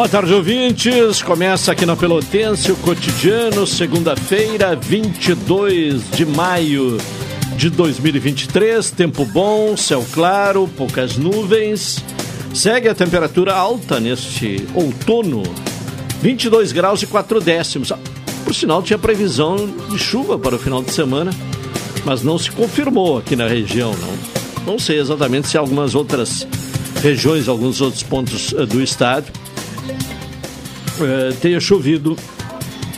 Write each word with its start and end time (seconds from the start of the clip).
Boa 0.00 0.08
tarde, 0.08 0.32
ouvintes. 0.32 1.22
Começa 1.22 1.72
aqui 1.72 1.84
na 1.84 1.94
Pelotense 1.94 2.72
o 2.72 2.76
cotidiano, 2.76 3.66
segunda-feira, 3.66 4.74
22 4.74 6.10
de 6.12 6.24
maio 6.24 6.96
de 7.54 7.68
2023. 7.68 8.92
Tempo 8.92 9.26
bom, 9.26 9.76
céu 9.76 10.02
claro, 10.10 10.66
poucas 10.74 11.18
nuvens. 11.18 12.02
Segue 12.54 12.88
a 12.88 12.94
temperatura 12.94 13.54
alta 13.54 14.00
neste 14.00 14.66
outono, 14.74 15.42
22 16.22 16.72
graus 16.72 17.02
e 17.02 17.06
4 17.06 17.38
décimos. 17.38 17.92
Por 18.42 18.54
sinal, 18.54 18.82
tinha 18.82 18.98
previsão 18.98 19.68
de 19.90 19.98
chuva 19.98 20.38
para 20.38 20.56
o 20.56 20.58
final 20.58 20.82
de 20.82 20.92
semana, 20.92 21.30
mas 22.06 22.22
não 22.22 22.38
se 22.38 22.50
confirmou 22.50 23.18
aqui 23.18 23.36
na 23.36 23.46
região, 23.46 23.92
não. 23.92 24.72
Não 24.72 24.78
sei 24.78 24.98
exatamente 24.98 25.48
se 25.48 25.58
algumas 25.58 25.94
outras 25.94 26.48
regiões, 27.02 27.48
alguns 27.48 27.82
outros 27.82 28.02
pontos 28.02 28.54
eh, 28.54 28.64
do 28.64 28.82
estado 28.82 29.30
eh, 29.90 31.32
tenha 31.40 31.60
chovido 31.60 32.16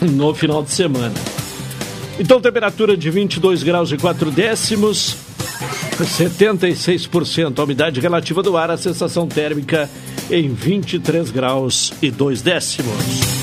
no 0.01 0.33
final 0.33 0.63
de 0.63 0.71
semana. 0.71 1.13
Então, 2.19 2.39
temperatura 2.39 2.95
de 2.95 3.09
22 3.09 3.63
graus 3.63 3.91
e 3.91 3.97
4 3.97 4.29
décimos, 4.29 5.17
76% 5.97 7.59
a 7.59 7.63
umidade 7.63 7.99
relativa 7.99 8.43
do 8.43 8.55
ar, 8.55 8.69
a 8.69 8.77
sensação 8.77 9.27
térmica 9.27 9.89
em 10.29 10.53
23 10.53 11.31
graus 11.31 11.93
e 12.01 12.11
2 12.11 12.41
décimos. 12.41 13.42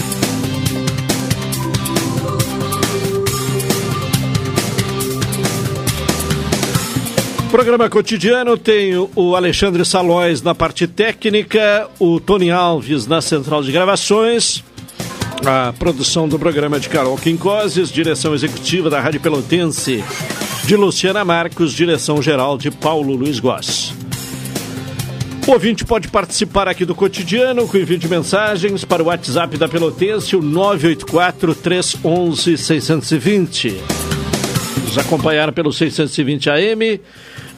Programa 7.51 7.91
cotidiano 7.91 8.57
tem 8.57 8.93
o 8.97 9.35
Alexandre 9.35 9.85
Salóis 9.85 10.41
na 10.41 10.55
parte 10.55 10.87
técnica, 10.87 11.89
o 11.99 12.21
Tony 12.21 12.49
Alves 12.49 13.09
na 13.09 13.21
central 13.21 13.61
de 13.65 13.73
gravações, 13.73 14.63
a 15.45 15.75
produção 15.77 16.29
do 16.29 16.39
programa 16.39 16.79
de 16.79 16.89
Carol 16.89 17.19
Quincoses, 17.19 17.91
direção 17.91 18.35
executiva 18.35 18.89
da 18.89 19.01
Rádio 19.01 19.21
Pelotense 19.21 20.05
de 20.65 20.77
Luciana 20.77 21.25
Marcos, 21.25 21.73
direção 21.73 22.23
geral 22.23 22.57
de 22.57 22.71
Paulo 22.71 23.17
Luiz 23.17 23.41
Goss. 23.41 23.93
O 25.49 25.51
ouvinte 25.51 25.85
pode 25.85 26.07
participar 26.07 26.69
aqui 26.69 26.85
do 26.85 26.95
cotidiano 26.95 27.67
com 27.67 27.77
envio 27.77 27.99
de 27.99 28.09
mensagens 28.09 28.85
para 28.85 29.03
o 29.03 29.07
WhatsApp 29.07 29.59
da 29.59 29.69
Pelotense, 29.69 30.37
o 30.37 30.41
984 30.41 31.57
311 31.57 32.57
620. 32.57 33.77
Nos 34.85 34.97
acompanhar 34.97 35.51
pelo 35.51 35.73
620 35.73 36.49
AM 36.49 37.01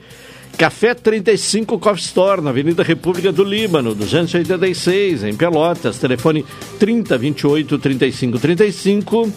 Café 0.57 0.93
35 0.93 1.79
Coffee 1.79 2.03
Store, 2.03 2.41
na 2.41 2.49
Avenida 2.49 2.83
República 2.83 3.31
do 3.31 3.45
Líbano, 3.45 3.95
286, 3.95 5.23
em 5.23 5.37
Pelotas. 5.37 5.97
Telefone 5.97 6.45
3028 6.77 7.79
3535. 7.79 9.31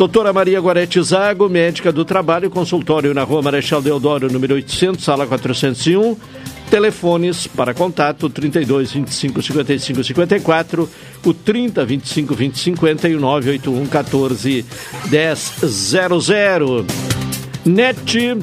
Doutora 0.00 0.32
Maria 0.32 0.58
Gorete 0.58 0.98
Zago, 1.02 1.46
médica 1.46 1.92
do 1.92 2.06
trabalho, 2.06 2.48
consultório 2.48 3.12
na 3.12 3.22
rua 3.22 3.42
Marechal 3.42 3.82
Deodoro, 3.82 4.32
número 4.32 4.54
800, 4.54 5.04
sala 5.04 5.26
401. 5.26 6.16
Telefones 6.70 7.46
para 7.46 7.74
contato 7.74 8.30
32 8.30 8.92
25 8.92 9.42
55 9.42 10.02
54, 10.02 10.88
o 11.22 11.34
30 11.34 11.84
25 11.84 12.34
20 12.34 12.58
50 12.58 13.08
e 13.10 13.14
o 13.14 13.20
981 13.20 13.86
14 13.88 14.64
10 15.10 15.54
00. 15.66 16.86
NET 17.66 18.38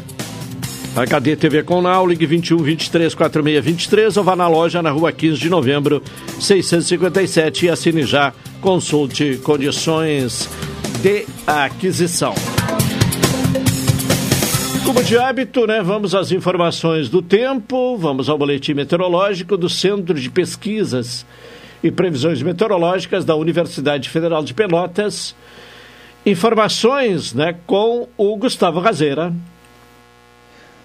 HD 0.96 1.36
TV 1.36 1.64
com 1.64 1.82
Now, 1.82 2.06
ligue 2.06 2.28
21 2.28 2.58
23 2.60 3.16
46 3.16 3.66
23 3.66 4.18
ou 4.18 4.24
vá 4.24 4.36
na 4.36 4.48
loja 4.48 4.84
na 4.84 4.92
rua 4.92 5.12
15 5.12 5.40
de 5.40 5.50
novembro 5.50 6.04
657 6.40 7.66
e 7.66 7.70
assine 7.72 8.04
já. 8.04 8.32
Consulte 8.62 9.40
condições 9.44 10.48
de 11.02 11.26
aquisição. 11.46 12.34
Como 14.86 15.04
de 15.04 15.18
hábito, 15.18 15.68
né, 15.68 15.82
vamos 15.82 16.16
às 16.16 16.32
informações 16.32 17.10
do 17.10 17.22
tempo, 17.22 17.98
vamos 17.98 18.30
ao 18.30 18.38
boletim 18.38 18.74
meteorológico 18.74 19.58
do 19.58 19.70
Centro 19.70 20.20
de 20.20 20.30
Pesquisas 20.30 21.26
e 21.84 21.92
Previsões 21.92 22.42
Meteorológicas 22.42 23.24
da 23.24 23.36
Universidade 23.36 24.10
Federal 24.10 24.44
de 24.44 24.54
Pelotas. 24.54 25.36
Informações 26.26 27.34
né, 27.34 27.56
com 27.68 28.08
o 28.18 28.36
Gustavo 28.38 28.80
Razeira. 28.80 29.34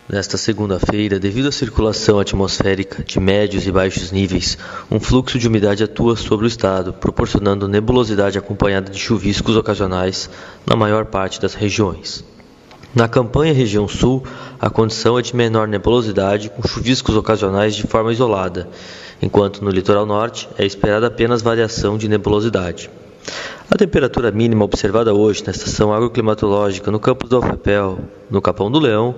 Nesta 0.08 0.36
segunda-feira, 0.36 1.18
devido 1.18 1.48
à 1.48 1.52
circulação 1.52 2.18
atmosférica 2.18 3.04
de 3.04 3.20
médios 3.20 3.66
e 3.68 3.70
baixos 3.70 4.10
níveis, 4.10 4.58
um 4.90 4.98
fluxo 4.98 5.38
de 5.38 5.46
umidade 5.46 5.84
atua 5.84 6.16
sobre 6.16 6.44
o 6.44 6.48
estado, 6.48 6.92
proporcionando 6.92 7.68
nebulosidade 7.68 8.36
acompanhada 8.36 8.90
de 8.90 8.98
chuviscos 8.98 9.56
ocasionais 9.56 10.28
na 10.66 10.74
maior 10.74 11.04
parte 11.06 11.40
das 11.40 11.54
regiões. 11.54 12.24
Na 12.92 13.08
campanha 13.08 13.54
região 13.54 13.86
sul, 13.86 14.24
a 14.60 14.68
condição 14.68 15.18
é 15.18 15.22
de 15.22 15.36
menor 15.36 15.68
nebulosidade, 15.68 16.50
com 16.50 16.66
chuviscos 16.66 17.16
ocasionais 17.16 17.74
de 17.76 17.84
forma 17.84 18.12
isolada, 18.12 18.68
enquanto 19.22 19.64
no 19.64 19.70
litoral 19.70 20.04
norte 20.04 20.48
é 20.58 20.66
esperada 20.66 21.06
apenas 21.06 21.42
variação 21.42 21.96
de 21.96 22.08
nebulosidade. 22.08 22.90
A 23.70 23.76
temperatura 23.76 24.30
mínima 24.30 24.64
observada 24.64 25.14
hoje 25.14 25.44
na 25.46 25.52
estação 25.52 25.94
agroclimatológica 25.94 26.90
no 26.90 27.00
campus 27.00 27.30
do 27.30 27.36
Alfepel, 27.36 28.00
no 28.28 28.42
Capão 28.42 28.70
do 28.70 28.78
Leão, 28.78 29.14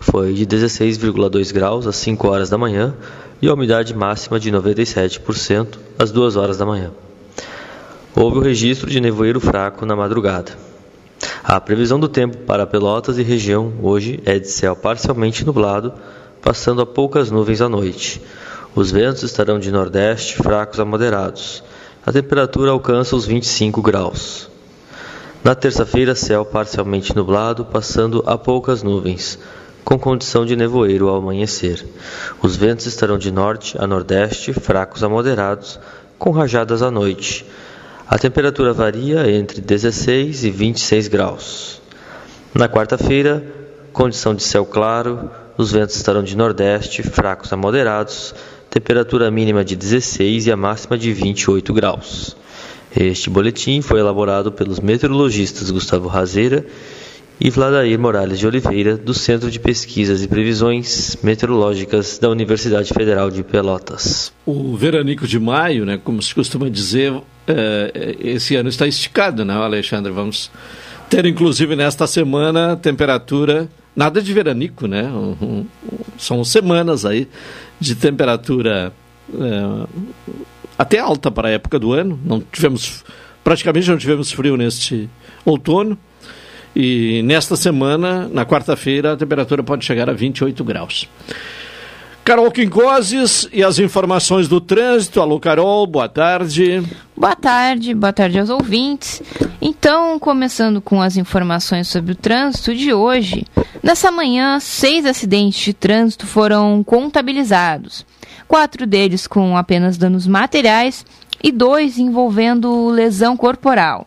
foi 0.00 0.32
de 0.32 0.46
16,2 0.46 1.52
graus 1.52 1.86
às 1.86 1.96
5 1.96 2.26
horas 2.26 2.48
da 2.48 2.56
manhã 2.56 2.94
e 3.40 3.48
a 3.48 3.54
umidade 3.54 3.94
máxima 3.94 4.40
de 4.40 4.50
97% 4.50 5.78
às 5.98 6.10
2 6.10 6.36
horas 6.36 6.56
da 6.56 6.64
manhã. 6.64 6.90
Houve 8.16 8.38
o 8.38 8.42
registro 8.42 8.90
de 8.90 8.98
nevoeiro 8.98 9.38
fraco 9.38 9.84
na 9.84 9.94
madrugada. 9.94 10.52
A 11.44 11.60
previsão 11.60 12.00
do 12.00 12.08
tempo 12.08 12.38
para 12.38 12.66
Pelotas 12.66 13.18
e 13.18 13.22
região 13.22 13.74
hoje 13.82 14.20
é 14.24 14.38
de 14.38 14.48
céu 14.48 14.74
parcialmente 14.74 15.44
nublado, 15.44 15.92
passando 16.40 16.80
a 16.80 16.86
poucas 16.86 17.30
nuvens 17.30 17.60
à 17.60 17.68
noite. 17.68 18.22
Os 18.74 18.90
ventos 18.90 19.22
estarão 19.22 19.58
de 19.58 19.70
nordeste 19.70 20.36
fracos 20.36 20.80
a 20.80 20.84
moderados. 20.84 21.62
A 22.04 22.10
temperatura 22.10 22.70
alcança 22.70 23.14
os 23.14 23.26
25 23.26 23.82
graus. 23.82 24.48
Na 25.44 25.54
terça-feira, 25.54 26.14
céu 26.14 26.44
parcialmente 26.44 27.14
nublado, 27.14 27.64
passando 27.66 28.22
a 28.26 28.38
poucas 28.38 28.82
nuvens 28.82 29.38
com 29.90 29.98
condição 29.98 30.46
de 30.46 30.54
nevoeiro 30.54 31.08
ao 31.08 31.16
amanhecer. 31.16 31.84
Os 32.40 32.54
ventos 32.54 32.86
estarão 32.86 33.18
de 33.18 33.32
norte 33.32 33.76
a 33.76 33.88
nordeste, 33.88 34.52
fracos 34.52 35.02
a 35.02 35.08
moderados, 35.08 35.80
com 36.16 36.30
rajadas 36.30 36.80
à 36.80 36.92
noite. 36.92 37.44
A 38.06 38.16
temperatura 38.16 38.72
varia 38.72 39.28
entre 39.28 39.60
16 39.60 40.44
e 40.44 40.50
26 40.52 41.08
graus. 41.08 41.82
Na 42.54 42.68
quarta-feira, 42.68 43.42
condição 43.92 44.32
de 44.32 44.44
céu 44.44 44.64
claro, 44.64 45.28
os 45.58 45.72
ventos 45.72 45.96
estarão 45.96 46.22
de 46.22 46.36
nordeste, 46.36 47.02
fracos 47.02 47.52
a 47.52 47.56
moderados, 47.56 48.32
temperatura 48.70 49.28
mínima 49.28 49.64
de 49.64 49.74
16 49.74 50.46
e 50.46 50.52
a 50.52 50.56
máxima 50.56 50.96
de 50.96 51.12
28 51.12 51.74
graus. 51.74 52.36
Este 52.96 53.28
boletim 53.28 53.82
foi 53.82 53.98
elaborado 53.98 54.52
pelos 54.52 54.78
meteorologistas 54.78 55.68
Gustavo 55.68 56.06
Razeira 56.06 56.64
e 57.40 57.48
Vladair 57.48 57.98
Morales 57.98 58.38
de 58.38 58.46
Oliveira, 58.46 58.98
do 58.98 59.14
Centro 59.14 59.50
de 59.50 59.58
Pesquisas 59.58 60.22
e 60.22 60.28
Previsões 60.28 61.16
Meteorológicas 61.22 62.18
da 62.18 62.28
Universidade 62.28 62.92
Federal 62.92 63.30
de 63.30 63.42
Pelotas. 63.42 64.30
O 64.44 64.76
veranico 64.76 65.26
de 65.26 65.38
maio, 65.38 65.86
né, 65.86 65.98
como 66.02 66.20
se 66.20 66.34
costuma 66.34 66.68
dizer, 66.68 67.14
é, 67.48 68.16
esse 68.20 68.56
ano 68.56 68.68
está 68.68 68.86
esticado, 68.86 69.42
né, 69.42 69.54
Alexandre? 69.54 70.12
Vamos 70.12 70.50
ter, 71.08 71.24
inclusive, 71.24 71.74
nesta 71.74 72.06
semana, 72.06 72.76
temperatura, 72.76 73.68
nada 73.96 74.20
de 74.20 74.32
veranico, 74.34 74.86
né? 74.86 75.10
São 76.18 76.44
semanas 76.44 77.06
aí 77.06 77.26
de 77.80 77.94
temperatura 77.94 78.92
é, 79.32 79.86
até 80.78 80.98
alta 80.98 81.30
para 81.30 81.48
a 81.48 81.52
época 81.52 81.78
do 81.78 81.92
ano. 81.92 82.20
Não 82.22 82.40
tivemos, 82.52 83.02
praticamente 83.42 83.90
não 83.90 83.96
tivemos 83.96 84.30
frio 84.30 84.58
neste 84.58 85.08
outono. 85.44 85.98
E 86.74 87.22
nesta 87.24 87.56
semana, 87.56 88.28
na 88.32 88.46
quarta-feira, 88.46 89.12
a 89.12 89.16
temperatura 89.16 89.62
pode 89.62 89.84
chegar 89.84 90.08
a 90.08 90.12
28 90.12 90.62
graus. 90.62 91.08
Carol 92.24 92.50
Quincoses 92.50 93.48
e 93.52 93.64
as 93.64 93.78
informações 93.78 94.46
do 94.46 94.60
trânsito. 94.60 95.20
Alô, 95.20 95.40
Carol, 95.40 95.86
boa 95.86 96.08
tarde. 96.08 96.82
Boa 97.16 97.34
tarde, 97.34 97.94
boa 97.94 98.12
tarde 98.12 98.38
aos 98.38 98.50
ouvintes. 98.50 99.22
Então, 99.60 100.18
começando 100.18 100.80
com 100.80 101.02
as 101.02 101.16
informações 101.16 101.88
sobre 101.88 102.12
o 102.12 102.16
trânsito 102.16 102.74
de 102.74 102.92
hoje. 102.92 103.44
Nessa 103.82 104.10
manhã, 104.10 104.60
seis 104.60 105.06
acidentes 105.06 105.60
de 105.60 105.72
trânsito 105.72 106.26
foram 106.26 106.84
contabilizados. 106.84 108.06
Quatro 108.46 108.86
deles 108.86 109.26
com 109.26 109.56
apenas 109.56 109.96
danos 109.96 110.26
materiais 110.26 111.04
e 111.42 111.50
dois 111.50 111.98
envolvendo 111.98 112.90
lesão 112.90 113.36
corporal. 113.36 114.06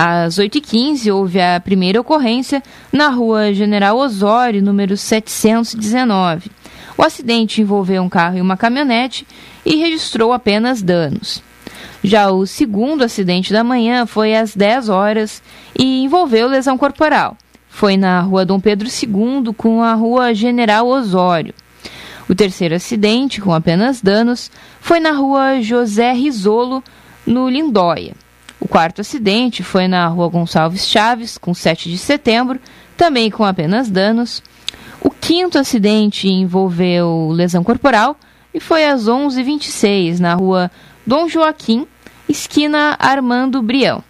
Às 0.00 0.38
8h15, 0.38 1.12
houve 1.12 1.40
a 1.40 1.58
primeira 1.58 2.00
ocorrência 2.00 2.62
na 2.92 3.08
rua 3.08 3.52
General 3.52 3.98
Osório, 3.98 4.62
número 4.62 4.96
719. 4.96 6.52
O 6.96 7.02
acidente 7.02 7.60
envolveu 7.60 8.00
um 8.00 8.08
carro 8.08 8.38
e 8.38 8.40
uma 8.40 8.56
caminhonete 8.56 9.26
e 9.66 9.74
registrou 9.74 10.32
apenas 10.32 10.82
danos. 10.82 11.42
Já 12.00 12.30
o 12.30 12.46
segundo 12.46 13.02
acidente 13.02 13.52
da 13.52 13.64
manhã 13.64 14.06
foi 14.06 14.36
às 14.36 14.54
10 14.54 14.88
horas 14.88 15.42
e 15.76 16.04
envolveu 16.04 16.46
lesão 16.46 16.78
corporal. 16.78 17.36
Foi 17.68 17.96
na 17.96 18.20
rua 18.20 18.46
Dom 18.46 18.60
Pedro 18.60 18.86
II 18.86 19.52
com 19.56 19.82
a 19.82 19.94
rua 19.94 20.32
General 20.32 20.86
Osório. 20.86 21.52
O 22.28 22.36
terceiro 22.36 22.76
acidente, 22.76 23.40
com 23.40 23.52
apenas 23.52 24.00
danos, 24.00 24.48
foi 24.80 25.00
na 25.00 25.10
rua 25.10 25.60
José 25.60 26.12
Risolo, 26.12 26.84
no 27.26 27.48
Lindóia. 27.48 28.14
O 28.60 28.66
quarto 28.66 29.00
acidente 29.00 29.62
foi 29.62 29.86
na 29.86 30.06
rua 30.08 30.28
Gonçalves 30.28 30.86
Chaves, 30.86 31.38
com 31.38 31.54
7 31.54 31.90
de 31.90 31.98
setembro, 31.98 32.60
também 32.96 33.30
com 33.30 33.44
apenas 33.44 33.88
danos. 33.88 34.42
O 35.00 35.10
quinto 35.10 35.58
acidente 35.58 36.28
envolveu 36.28 37.30
lesão 37.32 37.62
corporal 37.62 38.16
e 38.52 38.58
foi 38.58 38.84
às 38.84 39.04
11h26 39.04 40.18
na 40.18 40.34
rua 40.34 40.70
Dom 41.06 41.28
Joaquim, 41.28 41.86
esquina 42.28 42.96
Armando 42.98 43.62
Brião. 43.62 44.02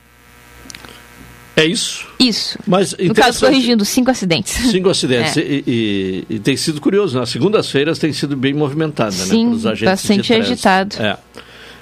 É 1.55 1.67
isso? 1.67 2.07
Isso. 2.21 2.57
Mas, 2.65 2.95
no 2.97 3.13
caso, 3.13 3.45
corrigindo, 3.45 3.85
cinco 3.85 4.13
acidentes. 4.13 4.53
Cinco 4.71 4.89
acidentes. 4.89 5.37
É. 5.39 5.41
E, 5.41 5.65
e, 5.67 6.35
e, 6.37 6.39
tem 6.39 6.57
sido 6.57 6.81
curioso, 6.81 7.19
nas 7.19 7.29
segundas-feiras 7.31 7.99
tem 7.99 8.13
sido 8.13 8.37
bem 8.37 8.55
movimentada, 8.55 9.11
Sim, 9.11 9.49
né? 9.49 9.71
Agentes 9.71 9.85
bastante 9.85 10.33
agitado. 10.33 10.97
É. 11.03 11.19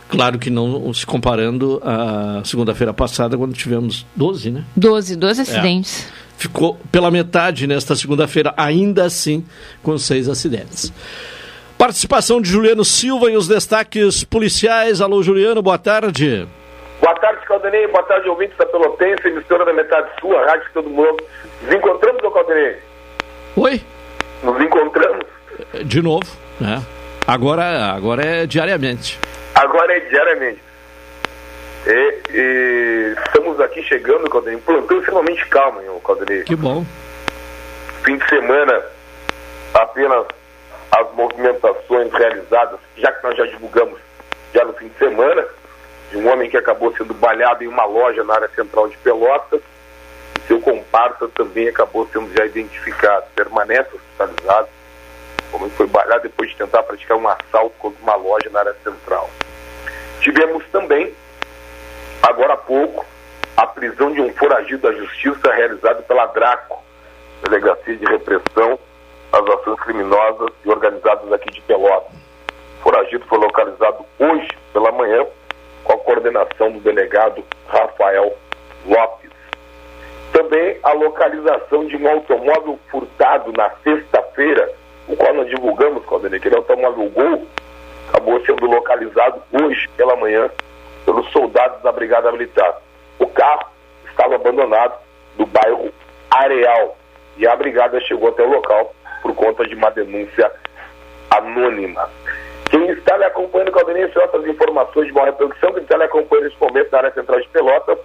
Claro 0.08 0.38
que 0.38 0.50
não 0.50 0.92
se 0.94 1.04
comparando 1.04 1.80
à 1.84 2.40
segunda-feira 2.44 2.94
passada, 2.94 3.36
quando 3.36 3.54
tivemos 3.54 4.06
12, 4.14 4.50
né? 4.50 4.64
12, 4.76 5.16
12 5.16 5.42
acidentes. 5.42 6.08
É. 6.22 6.26
Ficou 6.38 6.78
pela 6.92 7.10
metade 7.10 7.66
nesta 7.66 7.96
segunda-feira, 7.96 8.54
ainda 8.56 9.04
assim, 9.04 9.44
com 9.82 9.96
seis 9.98 10.28
acidentes. 10.28 10.92
Participação 11.76 12.40
de 12.40 12.48
Juliano 12.48 12.84
Silva 12.84 13.30
e 13.30 13.36
os 13.36 13.48
destaques 13.48 14.22
policiais. 14.22 15.00
Alô, 15.00 15.22
Juliano, 15.22 15.60
boa 15.60 15.78
tarde. 15.78 16.46
Boa 17.00 17.14
tarde, 17.16 17.44
Caldenei. 17.46 17.86
Boa 17.88 18.02
tarde, 18.04 18.28
ouvintes 18.28 18.56
da 18.56 18.66
Pelotense, 18.66 19.26
emissora 19.26 19.64
da 19.64 19.72
Metade 19.72 20.08
Sul, 20.20 20.36
a 20.36 20.46
rádio 20.46 20.66
todo 20.72 20.88
mundo. 20.88 21.16
Nos 21.62 21.74
encontramos, 21.74 22.22
ô 22.22 22.30
Caldenei? 22.30 22.76
Oi? 23.56 23.80
Nos 24.42 24.60
encontramos. 24.60 25.24
De 25.84 26.00
novo, 26.00 26.26
né? 26.60 26.82
Agora, 27.26 27.92
agora 27.92 28.24
é 28.24 28.46
diariamente. 28.46 29.18
Agora 29.56 29.96
é 29.96 30.00
diariamente. 30.00 30.62
E, 31.86 32.20
e 32.30 33.14
estamos 33.24 33.58
aqui 33.58 33.82
chegando, 33.84 34.28
Caldenei, 34.28 34.56
um 34.56 34.60
plantão 34.60 34.98
extremamente 34.98 35.46
calmo, 35.48 36.00
Caldenei. 36.00 36.42
Que 36.42 36.54
bom. 36.54 36.84
Fim 38.04 38.18
de 38.18 38.28
semana, 38.28 38.84
apenas 39.72 40.26
as 40.92 41.14
movimentações 41.14 42.12
realizadas, 42.12 42.78
já 42.98 43.10
que 43.12 43.22
nós 43.22 43.34
já 43.34 43.46
divulgamos 43.46 43.98
já 44.52 44.62
no 44.62 44.74
fim 44.74 44.88
de 44.88 44.98
semana, 44.98 45.46
de 46.10 46.18
um 46.18 46.30
homem 46.30 46.50
que 46.50 46.58
acabou 46.58 46.94
sendo 46.94 47.14
balhado 47.14 47.64
em 47.64 47.66
uma 47.66 47.86
loja 47.86 48.22
na 48.24 48.34
área 48.34 48.50
central 48.54 48.88
de 48.88 48.96
Pelotas, 48.98 49.62
e 50.38 50.46
seu 50.46 50.60
comparsa 50.60 51.28
também 51.28 51.68
acabou 51.68 52.06
sendo 52.12 52.30
já 52.36 52.44
identificado, 52.44 53.24
permanece 53.34 53.88
hospitalizado, 53.94 54.68
como 55.50 55.70
foi 55.70 55.86
balhado 55.86 56.24
depois 56.24 56.50
de 56.50 56.56
tentar 56.56 56.82
praticar 56.82 57.16
um 57.16 57.26
assalto 57.26 57.74
contra 57.78 58.02
uma 58.02 58.16
loja 58.16 58.50
na 58.50 58.60
área 58.60 58.76
central. 58.84 59.30
Tivemos 60.26 60.64
também, 60.72 61.14
agora 62.20 62.54
há 62.54 62.56
pouco, 62.56 63.06
a 63.56 63.64
prisão 63.64 64.10
de 64.10 64.20
um 64.20 64.34
foragido 64.34 64.82
da 64.82 64.92
justiça 64.92 65.52
realizado 65.52 66.02
pela 66.02 66.26
DRACO, 66.26 66.82
Delegacia 67.44 67.94
de 67.94 68.04
Repressão 68.06 68.76
às 69.32 69.48
Ações 69.48 69.78
Criminosas 69.82 70.50
e 70.64 70.68
Organizadas 70.68 71.32
aqui 71.32 71.52
de 71.52 71.60
Pelotas. 71.60 72.10
O 72.80 72.82
foragido 72.82 73.24
foi 73.26 73.38
localizado 73.38 74.04
hoje 74.18 74.48
pela 74.72 74.90
manhã 74.90 75.24
com 75.84 75.92
a 75.92 75.98
coordenação 75.98 76.72
do 76.72 76.80
delegado 76.80 77.44
Rafael 77.68 78.36
Lopes. 78.84 79.30
Também 80.32 80.76
a 80.82 80.92
localização 80.92 81.86
de 81.86 81.96
um 81.98 82.08
automóvel 82.08 82.80
furtado 82.90 83.52
na 83.52 83.70
sexta-feira, 83.84 84.72
o 85.06 85.14
qual 85.14 85.34
nós 85.34 85.48
divulgamos, 85.48 86.04
Claudinei, 86.04 86.40
aquele 86.40 86.56
automóvel 86.56 87.10
Gol, 87.10 87.46
acabou 88.08 88.40
sendo 88.44 88.66
localizado 88.66 89.42
hoje 89.52 89.88
pela 89.96 90.16
manhã 90.16 90.50
pelos 91.04 91.30
soldados 91.30 91.80
da 91.82 91.92
Brigada 91.92 92.32
Militar. 92.32 92.80
O 93.18 93.26
carro 93.28 93.66
estava 94.08 94.34
abandonado 94.34 94.94
no 95.38 95.46
bairro 95.46 95.92
Areal 96.30 96.96
e 97.36 97.46
a 97.46 97.54
brigada 97.54 98.00
chegou 98.00 98.30
até 98.30 98.42
o 98.42 98.50
local 98.50 98.94
por 99.22 99.34
conta 99.34 99.64
de 99.66 99.74
uma 99.74 99.90
denúncia 99.90 100.50
anônima. 101.30 102.08
Quem 102.70 102.90
está 102.90 103.16
lhe 103.16 103.24
acompanhando, 103.24 103.72
Caldenei, 103.72 104.04
essas 104.04 104.46
informações 104.46 105.06
de 105.06 105.12
boa 105.12 105.26
reprodução, 105.26 105.72
quem 105.72 105.82
está 105.82 105.96
lhe 105.96 106.04
acompanhando 106.04 106.44
nesse 106.46 106.60
momento 106.60 106.90
na 106.90 106.98
área 106.98 107.12
central 107.12 107.40
de 107.40 107.48
Pelotas 107.48 107.98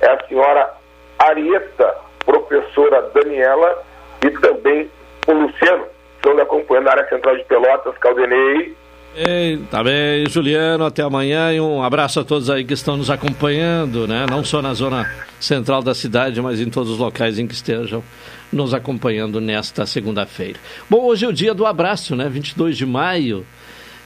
é 0.00 0.08
a 0.08 0.26
senhora 0.26 0.74
Arieta, 1.18 1.96
professora 2.24 3.02
Daniela 3.14 3.82
e 4.24 4.30
também 4.30 4.90
o 5.26 5.32
Luciano, 5.32 5.86
estão 6.16 6.34
lhe 6.34 6.40
acompanhando 6.40 6.84
na 6.84 6.90
área 6.92 7.08
central 7.08 7.36
de 7.36 7.44
Pelotas, 7.44 7.96
Caldenei. 7.98 8.74
Ei, 9.18 9.56
tá 9.70 9.82
bem, 9.82 10.28
Juliano, 10.28 10.84
até 10.84 11.02
amanhã 11.02 11.50
e 11.50 11.58
um 11.58 11.82
abraço 11.82 12.20
a 12.20 12.24
todos 12.24 12.50
aí 12.50 12.64
que 12.64 12.74
estão 12.74 12.98
nos 12.98 13.08
acompanhando, 13.08 14.06
né? 14.06 14.26
Não 14.28 14.44
só 14.44 14.60
na 14.60 14.74
zona 14.74 15.10
central 15.40 15.82
da 15.82 15.94
cidade, 15.94 16.38
mas 16.42 16.60
em 16.60 16.68
todos 16.68 16.92
os 16.92 16.98
locais 16.98 17.38
em 17.38 17.46
que 17.46 17.54
estejam 17.54 18.04
nos 18.52 18.74
acompanhando 18.74 19.40
nesta 19.40 19.86
segunda-feira. 19.86 20.60
Bom, 20.90 21.02
hoje 21.06 21.24
é 21.24 21.28
o 21.28 21.32
dia 21.32 21.54
do 21.54 21.64
abraço, 21.64 22.14
né? 22.14 22.28
22 22.28 22.76
de 22.76 22.84
maio 22.84 23.46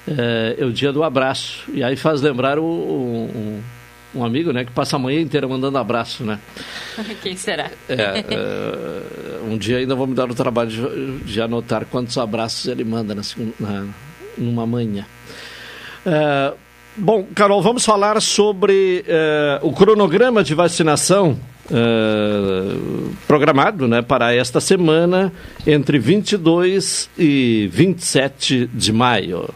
é, 0.07 0.55
é 0.61 0.65
o 0.65 0.73
dia 0.73 0.93
do 0.93 1.03
abraço. 1.03 1.69
E 1.75 1.83
aí 1.83 1.97
faz 1.97 2.21
lembrar 2.21 2.61
o, 2.61 2.65
um, 2.65 3.61
um, 4.15 4.25
amigo, 4.25 4.53
né? 4.53 4.65
Que 4.65 4.71
passa 4.71 4.95
a 4.95 4.99
manhã 5.01 5.21
inteira 5.21 5.49
mandando 5.49 5.77
abraço, 5.77 6.23
né? 6.23 6.39
Quem 7.21 7.35
será? 7.35 7.69
É, 7.89 8.25
é, 8.31 9.41
um 9.45 9.59
dia 9.59 9.79
ainda 9.79 9.97
vou 9.97 10.07
me 10.07 10.15
dar 10.15 10.31
o 10.31 10.35
trabalho 10.37 10.71
de, 10.71 11.25
de 11.25 11.43
anotar 11.43 11.85
quantos 11.87 12.17
abraços 12.17 12.67
ele 12.67 12.85
manda 12.85 13.13
na, 13.13 13.23
na 13.59 13.89
numa 14.37 14.67
manhã. 14.67 15.07
É, 16.05 16.53
bom, 16.97 17.27
Carol, 17.35 17.63
vamos 17.63 17.85
falar 17.85 18.21
sobre 18.21 19.05
é, 19.07 19.59
o 19.63 19.73
cronograma 19.73 20.43
de 20.43 20.55
vacinação 20.55 21.39
é, 21.71 22.77
programado 23.27 23.87
né, 23.87 24.03
para 24.03 24.35
esta 24.35 24.61
semana, 24.61 25.33
entre 25.67 25.99
22 25.99 27.09
e 27.19 27.69
27 27.73 28.69
de 28.73 28.93
maio. 28.93 29.49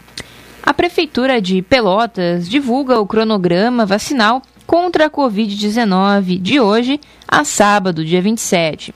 A 0.63 0.73
Prefeitura 0.73 1.41
de 1.41 1.61
Pelotas 1.61 2.49
divulga 2.49 2.99
o 2.99 3.05
cronograma 3.05 3.85
vacinal 3.85 4.41
contra 4.65 5.05
a 5.05 5.09
Covid-19 5.09 6.39
de 6.41 6.59
hoje 6.59 6.99
a 7.27 7.43
sábado, 7.43 8.03
dia 8.03 8.21
27. 8.21 8.93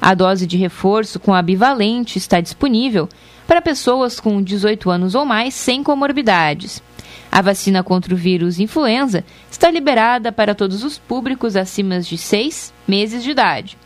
A 0.00 0.12
dose 0.12 0.46
de 0.46 0.58
reforço 0.58 1.18
com 1.18 1.32
a 1.32 1.40
bivalente 1.40 2.18
está 2.18 2.40
disponível 2.40 3.08
para 3.46 3.62
pessoas 3.62 4.18
com 4.18 4.42
18 4.42 4.90
anos 4.90 5.14
ou 5.14 5.24
mais 5.24 5.54
sem 5.54 5.82
comorbidades. 5.82 6.82
A 7.30 7.42
vacina 7.42 7.82
contra 7.82 8.14
o 8.14 8.16
vírus 8.16 8.58
influenza 8.58 9.24
está 9.50 9.70
liberada 9.70 10.32
para 10.32 10.54
todos 10.54 10.82
os 10.82 10.98
públicos 10.98 11.56
acima 11.56 12.00
de 12.00 12.16
6 12.16 12.72
meses 12.86 13.22
de 13.22 13.30
idade. 13.30 13.76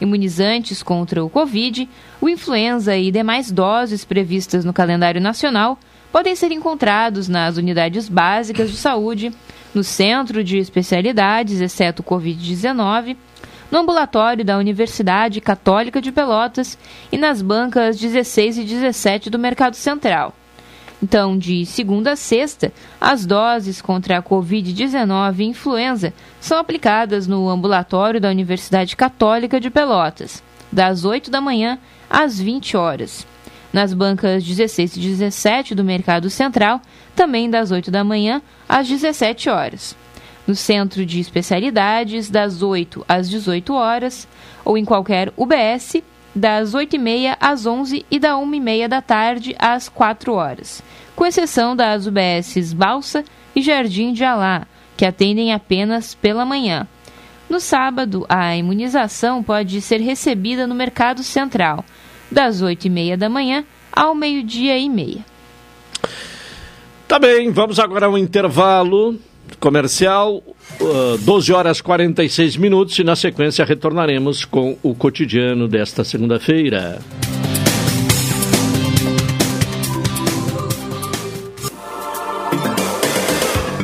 Imunizantes 0.00 0.82
contra 0.82 1.24
o 1.24 1.30
Covid, 1.30 1.88
o 2.20 2.28
influenza 2.28 2.96
e 2.96 3.10
demais 3.10 3.50
doses 3.50 4.04
previstas 4.04 4.64
no 4.64 4.72
calendário 4.72 5.20
nacional 5.20 5.78
podem 6.12 6.34
ser 6.34 6.52
encontrados 6.52 7.28
nas 7.28 7.56
unidades 7.56 8.08
básicas 8.08 8.70
de 8.70 8.76
saúde, 8.76 9.32
no 9.74 9.84
Centro 9.84 10.42
de 10.42 10.58
Especialidades, 10.58 11.60
exceto 11.60 12.02
Covid-19, 12.02 13.16
no 13.70 13.78
ambulatório 13.78 14.44
da 14.44 14.58
Universidade 14.58 15.40
Católica 15.40 16.00
de 16.00 16.10
Pelotas 16.10 16.78
e 17.12 17.18
nas 17.18 17.42
bancas 17.42 17.98
16 17.98 18.58
e 18.58 18.64
17 18.64 19.30
do 19.30 19.38
Mercado 19.38 19.74
Central. 19.74 20.34
Então, 21.02 21.38
de 21.38 21.64
segunda 21.64 22.12
a 22.12 22.16
sexta, 22.16 22.72
as 23.00 23.24
doses 23.24 23.80
contra 23.80 24.18
a 24.18 24.22
Covid-19 24.22 25.38
e 25.38 25.44
influenza 25.44 26.12
são 26.40 26.58
aplicadas 26.58 27.26
no 27.26 27.48
ambulatório 27.48 28.20
da 28.20 28.30
Universidade 28.30 28.96
Católica 28.96 29.60
de 29.60 29.70
Pelotas, 29.70 30.42
das 30.72 31.04
8 31.04 31.30
da 31.30 31.40
manhã 31.40 31.78
às 32.10 32.40
20 32.40 32.76
horas. 32.76 33.24
Nas 33.72 33.92
bancas 33.92 34.42
16 34.42 34.96
e 34.96 35.00
17 35.00 35.74
do 35.74 35.84
Mercado 35.84 36.28
Central, 36.30 36.80
também 37.14 37.48
das 37.48 37.70
8 37.70 37.90
da 37.90 38.02
manhã 38.02 38.42
às 38.68 38.88
17 38.88 39.50
horas. 39.50 39.94
No 40.48 40.54
Centro 40.54 41.04
de 41.04 41.20
Especialidades, 41.20 42.30
das 42.30 42.62
8 42.62 43.04
às 43.06 43.28
18 43.28 43.74
horas, 43.74 44.26
ou 44.64 44.78
em 44.78 44.84
qualquer 44.84 45.30
UBS, 45.36 46.02
das 46.34 46.72
8h30 46.72 47.36
às 47.38 47.66
11 47.66 48.06
e 48.10 48.18
da 48.18 48.32
1h30 48.32 48.88
da 48.88 49.02
tarde 49.02 49.54
às 49.58 49.90
4 49.90 50.32
horas, 50.32 50.82
com 51.14 51.26
exceção 51.26 51.76
das 51.76 52.06
UBSs 52.06 52.72
Balsa 52.72 53.24
e 53.54 53.60
Jardim 53.60 54.14
de 54.14 54.24
Alá, 54.24 54.66
que 54.96 55.04
atendem 55.04 55.52
apenas 55.52 56.14
pela 56.14 56.46
manhã. 56.46 56.88
No 57.46 57.60
sábado, 57.60 58.24
a 58.26 58.56
imunização 58.56 59.42
pode 59.42 59.82
ser 59.82 60.00
recebida 60.00 60.66
no 60.66 60.74
Mercado 60.74 61.22
Central, 61.22 61.84
das 62.32 62.62
8h30 62.62 63.16
da 63.16 63.28
manhã 63.28 63.66
ao 63.92 64.14
meio-dia 64.14 64.78
e 64.78 64.88
meia. 64.88 65.26
Tá 67.06 67.18
bem, 67.18 67.50
vamos 67.50 67.78
agora 67.78 68.06
ao 68.06 68.16
intervalo 68.16 69.18
comercial, 69.56 70.42
uh, 70.80 71.18
12 71.18 71.52
horas 71.52 71.80
46 71.80 72.56
minutos, 72.56 72.98
e 72.98 73.04
na 73.04 73.16
sequência 73.16 73.64
retornaremos 73.64 74.44
com 74.44 74.76
o 74.82 74.94
cotidiano 74.94 75.68
desta 75.68 76.04
segunda-feira. 76.04 76.98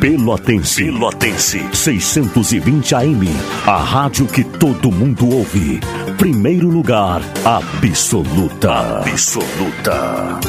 Pelotense. 0.05 0.85
Pelotense. 0.85 1.67
620 1.73 2.95
AM. 2.95 3.27
A 3.65 3.79
rádio 3.79 4.27
que 4.27 4.45
todo 4.45 4.93
mundo 4.93 5.35
ouve. 5.35 5.81
Primeiro 6.19 6.69
lugar, 6.69 7.23
absoluta. 7.43 8.99
Absoluta. 8.99 10.41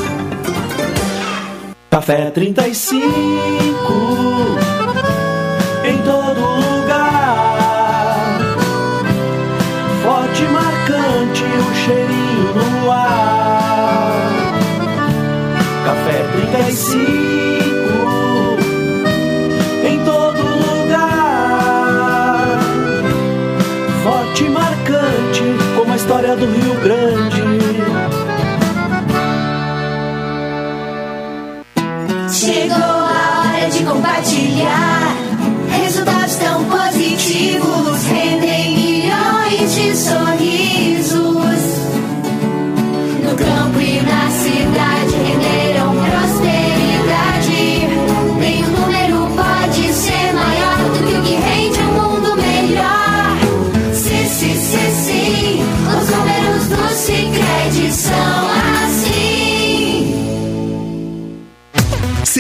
Café 1.90 2.32
35 2.32 4.65
35 16.76 17.08
em 19.88 20.04
todo 20.04 20.42
lugar. 20.42 21.80
Forte 24.04 24.44
e 24.44 24.50
marcante 24.50 25.44
como 25.78 25.94
a 25.94 25.96
história 25.96 26.36
do 26.36 26.46
Rio 26.46 26.76
Grande. 26.82 27.42
Chegou 32.30 32.76
a 32.76 33.54
hora 33.54 33.70
de 33.70 33.84
compartilhar. 33.86 34.95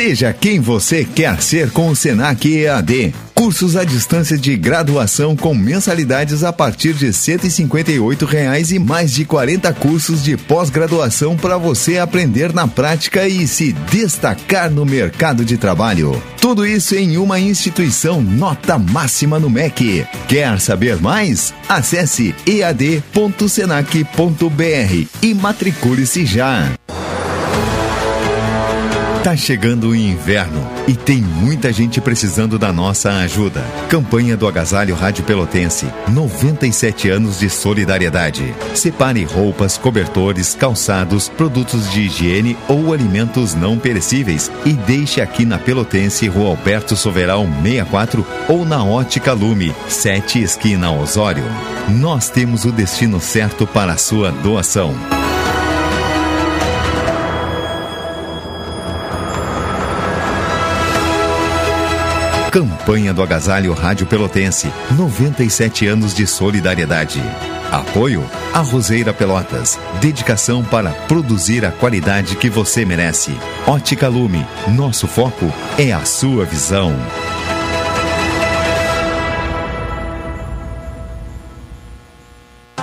Seja 0.05 0.31
quem 0.31 0.59
você 0.59 1.03
quer 1.03 1.41
ser 1.41 1.71
com 1.71 1.89
o 1.89 1.95
Senac 1.95 2.47
EAD. 2.47 3.11
Cursos 3.33 3.75
à 3.75 3.83
distância 3.83 4.37
de 4.37 4.55
graduação 4.55 5.35
com 5.35 5.55
mensalidades 5.55 6.43
a 6.43 6.53
partir 6.53 6.93
de 6.93 7.11
158 7.11 8.23
reais 8.23 8.71
e 8.71 8.77
mais 8.77 9.11
de 9.11 9.25
40 9.25 9.73
cursos 9.73 10.23
de 10.23 10.37
pós-graduação 10.37 11.35
para 11.35 11.57
você 11.57 11.97
aprender 11.97 12.53
na 12.53 12.67
prática 12.67 13.27
e 13.27 13.47
se 13.47 13.71
destacar 13.73 14.69
no 14.69 14.85
mercado 14.85 15.43
de 15.43 15.57
trabalho. 15.57 16.21
Tudo 16.39 16.67
isso 16.67 16.93
em 16.93 17.17
uma 17.17 17.39
instituição 17.39 18.21
nota 18.21 18.77
máxima 18.77 19.39
no 19.39 19.49
MEC. 19.49 20.05
Quer 20.27 20.59
saber 20.59 21.01
mais? 21.01 21.51
Acesse 21.67 22.35
ead.senac.br 22.45 23.07
e 25.23 25.33
matricule-se 25.33 26.27
já. 26.27 26.75
Tá 29.25 29.35
chegando 29.35 29.89
o 29.89 29.95
inverno 29.95 30.63
e 30.87 30.93
tem 30.93 31.17
muita 31.17 31.73
gente 31.73 31.99
precisando 31.99 32.59
da 32.59 32.71
nossa 32.71 33.11
ajuda. 33.11 33.65
Campanha 33.89 34.37
do 34.37 34.47
Agasalho 34.47 34.93
Rádio 34.93 35.23
Pelotense. 35.23 35.87
97 36.09 37.09
anos 37.09 37.39
de 37.39 37.49
solidariedade. 37.49 38.53
Separe 38.75 39.23
roupas, 39.23 39.79
cobertores, 39.79 40.53
calçados, 40.53 41.27
produtos 41.27 41.89
de 41.89 42.01
higiene 42.01 42.55
ou 42.67 42.93
alimentos 42.93 43.55
não 43.55 43.79
perecíveis 43.79 44.51
e 44.63 44.73
deixe 44.73 45.19
aqui 45.19 45.43
na 45.43 45.57
Pelotense, 45.57 46.27
Rua 46.27 46.49
Alberto 46.49 46.95
Soveral 46.95 47.47
64 47.63 48.23
ou 48.47 48.63
na 48.63 48.83
Ótica 48.85 49.33
Lume, 49.33 49.73
7 49.87 50.43
esquina 50.43 50.91
Osório. 50.91 51.45
Nós 51.89 52.29
temos 52.29 52.63
o 52.63 52.71
destino 52.71 53.19
certo 53.19 53.65
para 53.65 53.93
a 53.93 53.97
sua 53.97 54.29
doação. 54.29 54.93
Campanha 62.55 63.13
do 63.13 63.21
Agasalho 63.21 63.73
Rádio 63.73 64.07
Pelotense. 64.07 64.71
97 64.91 65.87
anos 65.87 66.13
de 66.13 66.25
solidariedade. 66.25 67.21
Apoio 67.69 68.23
a 68.53 68.59
Roseira 68.59 69.13
Pelotas. 69.13 69.77
Dedicação 69.99 70.63
para 70.63 70.91
produzir 70.91 71.65
a 71.65 71.71
qualidade 71.73 72.37
que 72.37 72.49
você 72.49 72.85
merece. 72.85 73.37
Ótica 73.67 74.07
Lume. 74.07 74.47
Nosso 74.73 75.05
foco 75.05 75.51
é 75.77 75.91
a 75.91 76.05
sua 76.05 76.45
visão. 76.45 76.95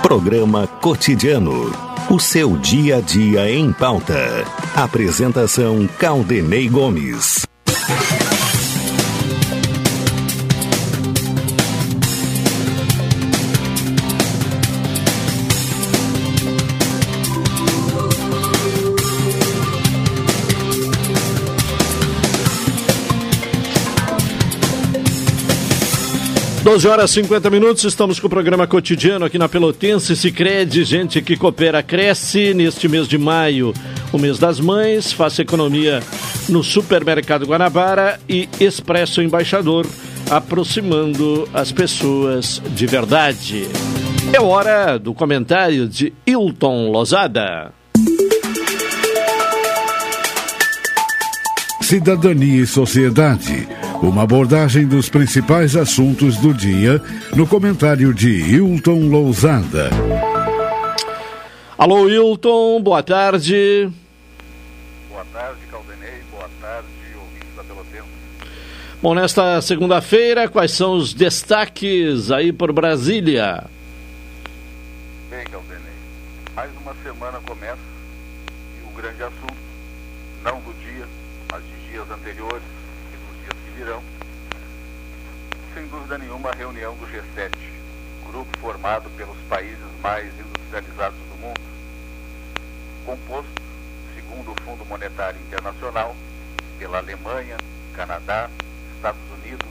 Programa 0.03 0.67
Cotidiano. 0.67 1.71
O 2.11 2.19
seu 2.19 2.57
dia 2.57 2.97
a 2.97 3.01
dia 3.01 3.49
em 3.49 3.73
pauta. 3.73 4.45
Apresentação 4.75 5.89
Caldenei 5.97 6.69
Gomes. 6.69 7.47
Doze 26.73 26.87
horas 26.87 27.11
e 27.11 27.21
50 27.21 27.51
minutos, 27.51 27.83
estamos 27.83 28.19
com 28.19 28.25
o 28.25 28.29
programa 28.31 28.65
cotidiano 28.65 29.23
aqui 29.25 29.37
na 29.37 29.47
Pelotense. 29.47 30.15
Se 30.15 30.31
crede, 30.31 30.83
gente 30.83 31.21
que 31.21 31.37
coopera, 31.37 31.83
cresce. 31.83 32.51
Neste 32.51 32.87
mês 32.87 33.07
de 33.07 33.15
maio, 33.15 33.71
o 34.11 34.17
mês 34.17 34.39
das 34.39 34.59
mães, 34.59 35.13
faça 35.13 35.43
economia 35.43 36.01
no 36.49 36.63
Supermercado 36.63 37.45
Guanabara 37.45 38.19
e 38.27 38.49
Expresso 38.59 39.21
Embaixador. 39.21 39.85
aproximando 40.31 41.47
as 41.53 41.71
pessoas 41.71 42.59
de 42.73 42.87
verdade. 42.87 43.67
É 44.33 44.41
hora 44.41 44.97
do 44.97 45.13
comentário 45.13 45.87
de 45.87 46.11
Hilton 46.25 46.89
Lozada. 46.89 47.71
Cidadania 51.83 52.63
e 52.63 52.65
Sociedade. 52.65 53.82
Uma 54.03 54.23
abordagem 54.23 54.85
dos 54.85 55.07
principais 55.07 55.77
assuntos 55.77 56.35
do 56.35 56.53
dia 56.53 57.01
no 57.33 57.47
comentário 57.47 58.13
de 58.13 58.29
Hilton 58.31 59.07
Lousada. 59.07 59.89
Alô, 61.77 62.09
Hilton, 62.09 62.81
boa 62.83 63.01
tarde. 63.01 63.89
Boa 65.09 65.25
tarde, 65.31 65.61
Caldenei. 65.71 66.21
Boa 66.29 66.49
tarde, 66.59 66.87
ouvintes 67.15 67.55
da 67.55 67.63
Pelotense. 67.63 68.09
Bom, 69.01 69.15
nesta 69.15 69.61
segunda-feira, 69.61 70.49
quais 70.49 70.71
são 70.71 70.97
os 70.97 71.13
destaques 71.13 72.29
aí 72.29 72.51
por 72.51 72.73
Brasília? 72.73 73.63
Bem, 75.29 75.45
Caldenei, 75.45 75.79
mais 76.53 76.69
uma 76.81 76.93
semana 77.01 77.39
começa 77.47 77.79
e 78.77 78.85
o 78.85 79.01
grande 79.01 79.23
assunto, 79.23 79.55
não 80.43 80.59
do 80.59 80.73
dia, 80.83 81.07
mas 81.49 81.63
de 81.63 81.89
dias 81.89 82.11
anteriores 82.11 82.63
e 83.13 83.17
dos 83.17 83.41
dias 83.41 83.53
que 83.65 83.79
virão, 83.79 84.01
sem 85.73 85.85
dúvida 86.03 86.17
nenhuma 86.17 86.49
a 86.49 86.53
reunião 86.53 86.93
do 86.95 87.05
G7, 87.07 87.49
grupo 88.27 88.57
formado 88.59 89.09
pelos 89.11 89.37
países 89.47 89.79
mais 90.01 90.27
industrializados 90.37 91.17
do 91.29 91.37
mundo, 91.37 91.61
composto, 93.05 93.61
segundo 94.13 94.51
o 94.51 94.61
Fundo 94.63 94.85
Monetário 94.85 95.39
Internacional, 95.39 96.13
pela 96.77 96.97
Alemanha, 96.97 97.55
Canadá, 97.95 98.49
Estados 98.97 99.21
Unidos, 99.31 99.65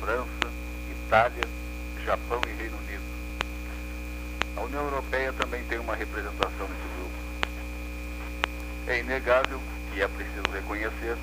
França, 0.00 0.54
Itália, 0.90 1.44
Japão 2.02 2.40
e 2.46 2.62
Reino 2.62 2.78
Unido. 2.78 3.02
A 4.56 4.60
União 4.62 4.84
Europeia 4.84 5.34
também 5.34 5.62
tem 5.64 5.78
uma 5.78 5.94
representação 5.94 6.66
nesse 6.66 6.88
grupo. 6.96 7.18
É 8.86 9.00
inegável 9.00 9.60
e 9.94 10.00
é 10.00 10.08
preciso 10.08 10.50
reconhecer, 10.50 11.18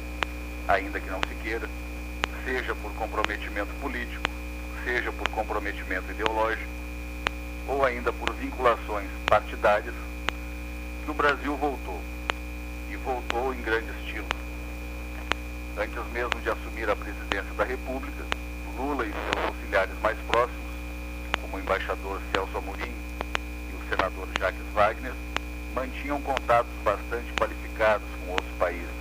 ainda 0.68 1.00
que 1.00 1.10
não 1.10 1.20
se 1.28 1.34
queira, 1.42 1.68
seja 2.46 2.76
por 2.76 2.94
comprometimento 2.94 3.74
político, 3.82 4.30
seja 4.84 5.12
por 5.12 5.28
comprometimento 5.30 6.12
ideológico, 6.12 6.70
ou 7.68 7.86
ainda 7.86 8.12
por 8.12 8.34
vinculações 8.34 9.08
partidárias, 9.28 9.94
que 11.04 11.12
o 11.12 11.14
Brasil 11.14 11.56
voltou. 11.56 12.00
E 12.90 12.96
voltou 12.98 13.54
em 13.54 13.62
grande 13.62 13.90
estilo. 14.00 14.26
Antes 15.78 16.12
mesmo 16.12 16.42
de 16.42 16.50
assumir 16.50 16.90
a 16.90 16.96
presidência 16.96 17.54
da 17.56 17.64
República, 17.64 18.24
Lula 18.78 19.06
e 19.06 19.12
seus 19.12 19.46
auxiliares 19.46 19.94
mais 20.02 20.18
próximos, 20.28 20.72
como 21.40 21.58
o 21.58 21.60
embaixador 21.60 22.20
Celso 22.32 22.58
Amorim 22.58 22.94
e 23.70 23.76
o 23.76 23.90
senador 23.90 24.28
Jacques 24.40 24.62
Wagner, 24.74 25.14
mantinham 25.74 26.22
contatos 26.22 26.72
bastante 26.84 27.32
qualificados 27.34 28.08
com 28.26 28.32
outros 28.32 28.52
países. 28.60 29.01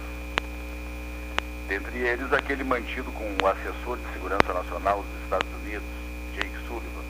Dentre 1.71 1.99
eles, 2.01 2.33
aquele 2.33 2.65
mantido 2.65 3.13
com 3.13 3.23
o 3.41 3.47
assessor 3.47 3.97
de 3.97 4.13
segurança 4.13 4.53
nacional 4.53 5.05
dos 5.05 5.23
Estados 5.23 5.49
Unidos, 5.63 5.87
Jake 6.35 6.67
Sullivan. 6.67 7.05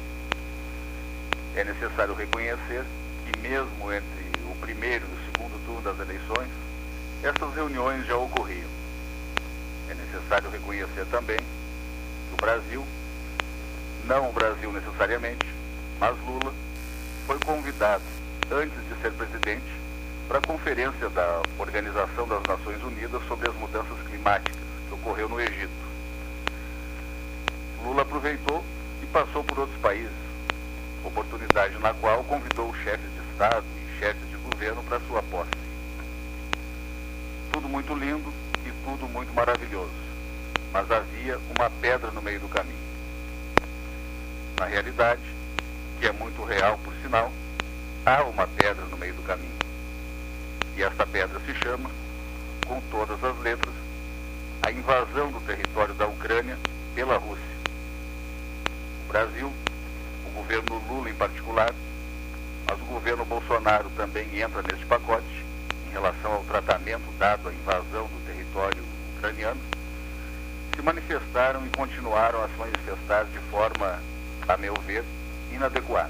É 1.56 1.64
necessário 1.64 2.12
reconhecer 2.12 2.84
que, 3.24 3.38
mesmo 3.38 3.90
entre 3.90 4.26
o 4.44 4.54
primeiro 4.60 5.06
e 5.06 5.14
o 5.14 5.32
segundo 5.32 5.64
turno 5.64 5.80
das 5.80 5.98
eleições, 5.98 6.50
essas 7.22 7.54
reuniões 7.54 8.06
já 8.06 8.18
ocorriam. 8.18 8.68
É 9.88 9.94
necessário 9.94 10.50
reconhecer 10.50 11.06
também 11.10 11.38
que 11.38 12.34
o 12.34 12.36
Brasil, 12.36 12.84
não 14.04 14.28
o 14.28 14.32
Brasil 14.34 14.70
necessariamente, 14.72 15.46
mas 15.98 16.14
Lula, 16.26 16.52
foi 17.26 17.38
convidado, 17.38 18.04
antes 18.52 18.76
de 18.90 19.00
ser 19.00 19.10
presidente, 19.12 19.72
para 20.30 20.38
a 20.38 20.42
conferência 20.42 21.10
da 21.10 21.42
Organização 21.58 22.28
das 22.28 22.40
Nações 22.44 22.80
Unidas 22.84 23.20
sobre 23.26 23.50
as 23.50 23.56
mudanças 23.56 23.98
climáticas, 24.06 24.62
que 24.86 24.94
ocorreu 24.94 25.28
no 25.28 25.40
Egito. 25.40 25.72
Lula 27.82 28.02
aproveitou 28.02 28.64
e 29.02 29.06
passou 29.06 29.42
por 29.42 29.58
outros 29.58 29.76
países, 29.80 30.14
oportunidade 31.04 31.76
na 31.80 31.92
qual 31.94 32.22
convidou 32.22 32.72
chefes 32.76 33.10
de 33.12 33.32
Estado 33.32 33.64
e 33.74 33.98
chefes 33.98 34.30
de 34.30 34.36
governo 34.36 34.84
para 34.84 35.00
sua 35.00 35.20
posse. 35.20 35.50
Tudo 37.52 37.68
muito 37.68 37.92
lindo 37.92 38.32
e 38.64 38.70
tudo 38.84 39.08
muito 39.08 39.34
maravilhoso, 39.34 39.90
mas 40.72 40.88
havia 40.92 41.40
uma 41.58 41.68
pedra 41.80 42.12
no 42.12 42.22
meio 42.22 42.38
do 42.38 42.48
caminho. 42.48 42.78
Na 44.60 44.66
realidade, 44.66 45.22
que 45.98 46.06
é 46.06 46.12
muito 46.12 46.44
real 46.44 46.78
por 46.84 46.94
sinal, 47.02 47.32
há 48.06 48.22
uma 48.22 48.46
pedra 48.46 48.84
no 48.84 48.96
meio 48.96 49.14
do 49.14 49.22
caminho. 49.24 49.59
E 50.80 50.82
esta 50.82 51.06
pedra 51.06 51.38
se 51.40 51.52
chama, 51.56 51.90
com 52.66 52.80
todas 52.90 53.22
as 53.22 53.38
letras, 53.40 53.74
a 54.62 54.70
invasão 54.70 55.30
do 55.30 55.38
território 55.40 55.92
da 55.92 56.06
Ucrânia 56.06 56.56
pela 56.94 57.18
Rússia. 57.18 57.44
O 59.04 59.12
Brasil, 59.12 59.52
o 60.24 60.30
governo 60.30 60.82
Lula 60.88 61.10
em 61.10 61.14
particular, 61.14 61.70
mas 62.66 62.80
o 62.80 62.84
governo 62.86 63.26
Bolsonaro 63.26 63.90
também 63.90 64.40
entra 64.40 64.62
neste 64.62 64.86
pacote 64.86 65.44
em 65.86 65.90
relação 65.90 66.32
ao 66.32 66.44
tratamento 66.44 67.12
dado 67.18 67.50
à 67.50 67.52
invasão 67.52 68.06
do 68.06 68.26
território 68.26 68.82
ucraniano, 69.18 69.60
se 70.74 70.80
manifestaram 70.80 71.66
e 71.66 71.68
continuaram 71.76 72.42
a 72.42 72.48
se 72.48 72.56
manifestar 72.56 73.26
de 73.26 73.38
forma, 73.50 74.00
a 74.48 74.56
meu 74.56 74.72
ver, 74.86 75.04
inadequada. 75.52 76.08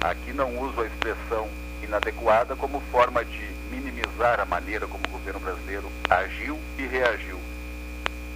Aqui 0.00 0.32
não 0.32 0.58
uso 0.58 0.80
a 0.80 0.86
expressão 0.86 1.50
inadequada 1.94 2.56
como 2.56 2.80
forma 2.90 3.24
de 3.24 3.48
minimizar 3.70 4.40
a 4.40 4.44
maneira 4.44 4.84
como 4.84 5.04
o 5.06 5.10
governo 5.10 5.38
brasileiro 5.38 5.88
agiu 6.10 6.58
e 6.76 6.86
reagiu. 6.86 7.38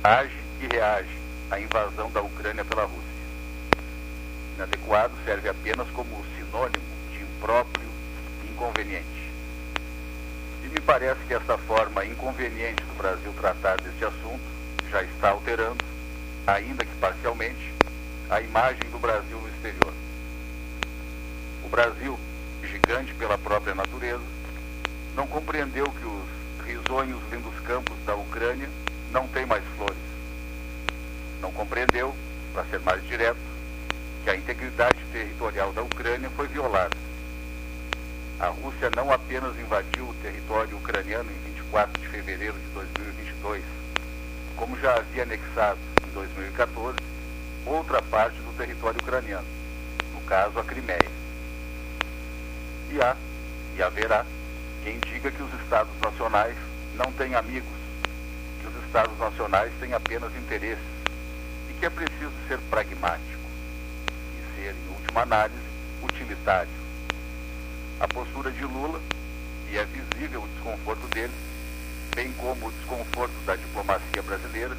Age 0.04 0.38
e 0.60 0.66
reage 0.68 1.18
à 1.50 1.58
invasão 1.58 2.08
da 2.12 2.22
Ucrânia 2.22 2.64
pela 2.64 2.84
Rússia. 2.84 3.02
Inadequado 4.54 5.12
serve 5.24 5.48
apenas 5.48 5.88
como 5.90 6.24
sinônimo 6.36 6.84
de 7.10 7.20
impróprio 7.20 7.88
e 8.44 8.52
inconveniente. 8.52 9.32
E 10.62 10.68
me 10.68 10.80
parece 10.80 11.20
que 11.26 11.34
essa 11.34 11.58
forma 11.58 12.04
inconveniente 12.04 12.84
do 12.84 12.96
Brasil 12.96 13.32
tratar 13.40 13.80
deste 13.80 14.04
assunto 14.04 14.40
já 14.88 15.02
está 15.02 15.30
alterando, 15.30 15.84
ainda 16.46 16.84
que 16.84 16.94
parcialmente, 17.00 17.74
a 18.30 18.40
imagem 18.40 18.88
do 18.90 19.00
Brasil 19.00 19.36
no 19.40 19.48
exterior. 19.48 19.92
O 21.64 21.68
Brasil, 21.68 22.18
gigante 22.88 23.12
pela 23.14 23.37
própria 23.37 23.74
natureza, 23.74 24.24
não 25.14 25.27
compreendeu 25.27 25.85
que 25.85 26.07
os 26.07 26.66
risonhos 26.66 27.20
lindos 27.31 27.53
campos 27.66 27.94
da 28.07 28.14
Ucrânia 28.14 28.66
não 29.12 29.29
têm 29.29 29.44
mais 29.44 29.62
flores. 29.77 29.98
Não 31.42 31.53
compreendeu, 31.53 32.16
para 32.55 32.64
ser 32.64 32.81
mais 32.81 33.07
direto, 33.07 33.37
que 34.24 34.31
a 34.31 34.35
integridade 34.35 34.96
territorial 35.12 35.70
da 35.74 35.83
Ucrânia 35.83 36.31
foi 36.31 36.48
violada. 36.48 36.96
A 38.40 38.46
Rússia 38.46 38.90
não 38.96 39.12
apenas 39.12 39.55
invadiu 39.59 40.09
o 40.09 40.14
território 40.22 40.74
ucraniano 40.79 41.31
em 41.31 41.53
24 41.53 42.01
de 42.01 42.09
fevereiro 42.09 42.55
de 42.55 42.68
2022, 42.72 43.64
como 44.57 44.79
já 44.81 44.96
havia 44.96 45.24
anexado 45.24 45.79
em 46.07 46.11
2014 46.14 46.96
outra 47.66 48.01
parte 48.01 48.37
do 48.37 48.57
território 48.57 48.98
ucraniano, 48.98 49.46
no 50.14 50.22
caso 50.22 50.59
a 50.59 50.64
Crimeia. 50.64 51.27
E 52.90 53.01
há, 53.03 53.14
e 53.77 53.83
haverá, 53.83 54.24
quem 54.83 54.98
diga 55.01 55.31
que 55.31 55.42
os 55.42 55.53
Estados 55.62 55.92
nacionais 56.01 56.57
não 56.94 57.12
têm 57.12 57.35
amigos, 57.35 57.68
que 58.61 58.66
os 58.66 58.85
Estados 58.87 59.18
nacionais 59.18 59.72
têm 59.79 59.92
apenas 59.92 60.35
interesses 60.37 60.85
e 61.68 61.74
que 61.74 61.85
é 61.85 61.90
preciso 61.90 62.33
ser 62.48 62.59
pragmático 62.70 63.48
e 64.35 64.57
ser, 64.57 64.74
em 64.74 64.94
última 64.94 65.22
análise, 65.22 65.59
utilitário. 66.03 66.70
A 68.01 68.09
postura 68.09 68.51
de 68.51 68.64
Lula, 68.64 69.01
e 69.70 69.77
é 69.77 69.85
visível 69.85 70.42
o 70.42 70.48
desconforto 70.48 71.07
dele, 71.09 71.33
bem 72.14 72.33
como 72.33 72.68
o 72.68 72.72
desconforto 72.72 73.35
da 73.44 73.55
diplomacia 73.55 74.22
brasileira, 74.22 74.77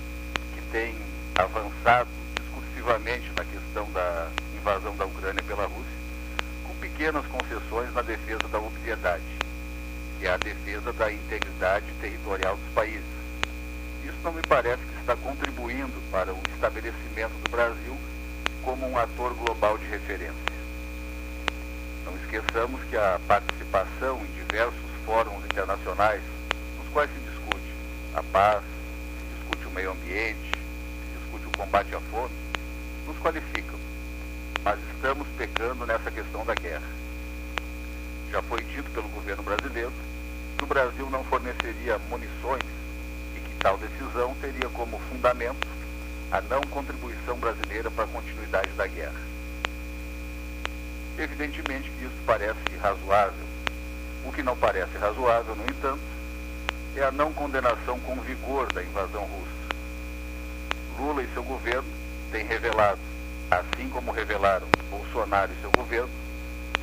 que 0.55 0.61
tem 0.71 0.95
avançado 1.35 2.09
discursivamente 2.41 3.29
na 3.37 3.45
questão 3.45 3.91
da 3.91 4.29
invasão 4.55 4.95
da 4.95 5.05
Ucrânia 5.05 5.43
pela 5.43 5.65
Rússia, 5.67 5.98
pequenas 6.99 7.25
concessões 7.27 7.93
na 7.93 8.01
defesa 8.01 8.45
da 8.51 8.59
obviedade, 8.59 9.23
que 10.19 10.27
é 10.27 10.31
a 10.31 10.37
defesa 10.37 10.91
da 10.91 11.09
integridade 11.09 11.85
territorial 12.01 12.57
dos 12.57 12.73
países. 12.73 13.07
Isso 14.03 14.17
não 14.21 14.33
me 14.33 14.41
parece 14.41 14.83
que 14.83 14.99
está 14.99 15.15
contribuindo 15.15 15.93
para 16.11 16.33
o 16.33 16.39
estabelecimento 16.53 17.31
do 17.41 17.49
Brasil 17.49 17.97
como 18.65 18.85
um 18.85 18.97
ator 18.97 19.33
global 19.33 19.77
de 19.77 19.85
referência. 19.85 20.35
Não 22.05 22.17
esqueçamos 22.17 22.83
que 22.89 22.97
a 22.97 23.17
participação 23.25 24.19
em 24.19 24.43
diversos 24.43 24.91
fóruns 25.05 25.45
internacionais, 25.45 26.21
nos 26.77 26.89
quais 26.91 27.09
se 27.11 27.19
discute 27.31 27.73
a 28.13 28.21
paz, 28.23 28.61
se 28.61 29.37
discute 29.37 29.67
o 29.67 29.71
meio 29.71 29.91
ambiente, 29.91 30.51
se 30.51 31.17
discute 31.17 31.47
o 31.47 31.57
combate 31.57 31.95
à 31.95 32.01
fome 32.11 32.35
nos 33.07 33.17
qualificam, 33.19 33.78
mas 34.63 34.79
estamos 34.95 35.27
pecando 35.37 35.85
nessa 35.85 36.11
questão 36.11 36.45
da 36.45 36.53
guerra. 36.53 36.87
Já 38.31 38.41
foi 38.43 38.61
dito 38.63 38.89
pelo 38.91 39.07
governo 39.09 39.43
brasileiro 39.43 39.91
que 40.57 40.63
o 40.63 40.67
Brasil 40.67 41.09
não 41.09 41.23
forneceria 41.23 41.97
munições 42.09 42.63
e 43.35 43.39
que 43.39 43.55
tal 43.59 43.77
decisão 43.77 44.35
teria 44.41 44.69
como 44.69 44.99
fundamento 45.09 45.67
a 46.31 46.41
não 46.41 46.61
contribuição 46.61 47.37
brasileira 47.37 47.89
para 47.89 48.03
a 48.03 48.07
continuidade 48.07 48.69
da 48.71 48.85
guerra. 48.85 49.19
Evidentemente 51.17 51.89
que 51.89 52.05
isso 52.05 52.15
parece 52.25 52.59
razoável. 52.81 53.49
O 54.25 54.31
que 54.31 54.43
não 54.43 54.55
parece 54.55 54.97
razoável, 54.97 55.55
no 55.55 55.63
entanto, 55.63 56.01
é 56.95 57.03
a 57.03 57.11
não 57.11 57.33
condenação 57.33 57.99
com 58.01 58.15
vigor 58.21 58.71
da 58.73 58.83
invasão 58.83 59.23
russa. 59.23 59.59
Lula 60.99 61.23
e 61.23 61.33
seu 61.33 61.43
governo 61.43 61.87
têm 62.31 62.45
revelado, 62.45 62.99
assim 63.49 63.89
como 63.89 64.11
revelaram 64.11 64.67
Bolsonaro 64.89 65.51
e 65.51 65.61
seu 65.61 65.71
governo, 65.71 66.09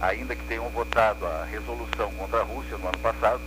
ainda 0.01 0.35
que 0.35 0.45
tenham 0.45 0.69
votado 0.71 1.27
a 1.27 1.45
resolução 1.45 2.11
contra 2.13 2.41
a 2.41 2.45
Rússia 2.45 2.77
no 2.79 2.89
ano 2.89 2.99
passado, 2.99 3.41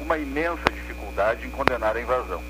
uma 0.00 0.16
imensa 0.16 0.70
dificuldade 0.72 1.46
em 1.46 1.50
condenar 1.50 1.96
a 1.96 2.00
invasão. 2.00 2.42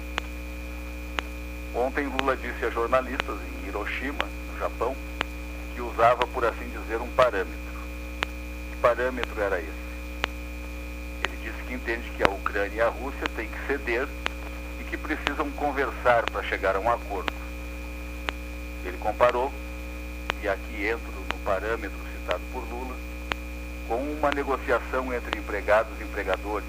Ontem 1.74 2.06
Lula 2.06 2.36
disse 2.36 2.64
a 2.64 2.70
jornalistas 2.70 3.36
em 3.40 3.68
Hiroshima, 3.68 4.24
no 4.52 4.58
Japão, 4.58 4.96
que 5.74 5.80
usava, 5.80 6.26
por 6.26 6.44
assim 6.44 6.68
dizer, 6.68 7.00
um 7.00 7.08
parâmetro. 7.10 7.52
Que 8.70 8.76
parâmetro 8.80 9.40
era 9.40 9.58
esse? 9.58 9.88
Ele 11.24 11.36
disse 11.42 11.62
que 11.66 11.74
entende 11.74 12.10
que 12.16 12.22
a 12.22 12.30
Ucrânia 12.30 12.76
e 12.76 12.80
a 12.80 12.88
Rússia 12.88 13.26
têm 13.36 13.48
que 13.48 13.66
ceder 13.66 14.08
e 14.80 14.84
que 14.84 14.96
precisam 14.96 15.50
conversar 15.52 16.24
para 16.30 16.42
chegar 16.42 16.76
a 16.76 16.80
um 16.80 16.90
acordo. 16.90 17.32
Ele 18.84 18.96
comparou, 18.98 19.52
e 20.42 20.48
aqui 20.48 20.86
entro 20.86 21.12
no 21.12 21.38
parâmetro 21.44 21.98
citado 22.12 22.42
por 22.52 22.62
Lula, 22.68 22.94
com 23.88 23.96
uma 23.96 24.30
negociação 24.30 25.12
entre 25.12 25.38
empregados 25.38 25.92
e 26.00 26.04
empregadores, 26.04 26.68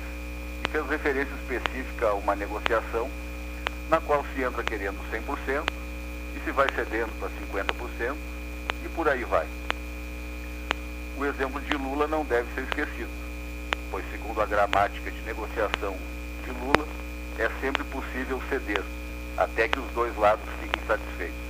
e 0.65 0.69
fez 0.69 0.87
referência 0.87 1.33
específica 1.35 2.07
a 2.07 2.13
uma 2.13 2.35
negociação 2.35 3.09
na 3.89 3.99
qual 3.99 4.23
se 4.33 4.41
entra 4.41 4.63
querendo 4.63 4.99
100% 5.11 5.63
e 6.35 6.45
se 6.45 6.51
vai 6.51 6.67
cedendo 6.75 7.11
para 7.19 7.29
50% 7.29 8.15
e 8.85 8.89
por 8.89 9.09
aí 9.09 9.23
vai. 9.23 9.47
O 11.17 11.25
exemplo 11.25 11.59
de 11.59 11.75
Lula 11.75 12.07
não 12.07 12.23
deve 12.23 12.47
ser 12.53 12.61
esquecido, 12.61 13.09
pois, 13.91 14.05
segundo 14.11 14.41
a 14.41 14.45
gramática 14.45 15.11
de 15.11 15.21
negociação 15.23 15.97
de 16.45 16.51
Lula, 16.51 16.87
é 17.37 17.49
sempre 17.59 17.83
possível 17.85 18.41
ceder, 18.49 18.83
até 19.37 19.67
que 19.67 19.79
os 19.79 19.91
dois 19.91 20.15
lados 20.17 20.45
fiquem 20.61 20.81
satisfeitos. 20.85 21.48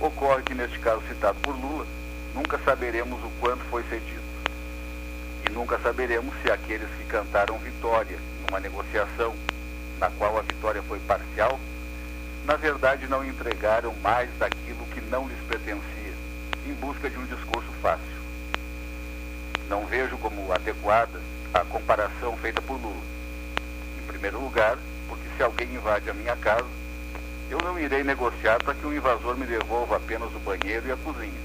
Ocorre 0.00 0.42
que, 0.42 0.54
neste 0.54 0.78
caso 0.78 1.02
citado 1.06 1.38
por 1.40 1.54
Lula, 1.54 1.86
nunca 2.34 2.58
saberemos 2.64 3.22
o 3.22 3.30
quanto 3.38 3.62
foi 3.64 3.82
cedido. 3.82 4.22
E 5.46 5.52
nunca 5.52 5.78
saberemos 5.78 6.34
se 6.42 6.50
aqueles 6.50 6.88
que 6.96 7.04
cantaram 7.04 7.58
vitória 7.58 8.18
numa 8.46 8.58
negociação 8.58 9.34
na 9.98 10.08
qual 10.12 10.38
a 10.38 10.42
vitória 10.42 10.82
foi 10.82 10.98
parcial, 11.00 11.60
na 12.46 12.56
verdade 12.56 13.06
não 13.06 13.22
entregaram 13.22 13.94
mais 14.02 14.30
daquilo 14.38 14.86
que 14.86 15.02
não 15.02 15.28
lhes 15.28 15.38
pertencia, 15.46 16.14
em 16.66 16.72
busca 16.72 17.10
de 17.10 17.18
um 17.18 17.26
discurso 17.26 17.70
fácil. 17.82 18.20
Não 19.68 19.84
vejo 19.84 20.16
como 20.16 20.50
adequada 20.50 21.20
a 21.52 21.60
comparação 21.60 22.38
feita 22.38 22.62
por 22.62 22.80
Lula. 22.80 23.02
Em 23.98 24.06
primeiro 24.06 24.40
lugar, 24.40 24.78
porque 25.06 25.28
se 25.36 25.42
alguém 25.42 25.68
invade 25.74 26.08
a 26.08 26.14
minha 26.14 26.36
casa, 26.36 26.79
eu 27.50 27.58
não 27.58 27.78
irei 27.78 28.04
negociar 28.04 28.62
para 28.62 28.74
que 28.74 28.86
o 28.86 28.94
invasor 28.94 29.36
me 29.36 29.44
devolva 29.44 29.96
apenas 29.96 30.32
o 30.34 30.38
banheiro 30.38 30.86
e 30.86 30.92
a 30.92 30.96
cozinha. 30.96 31.40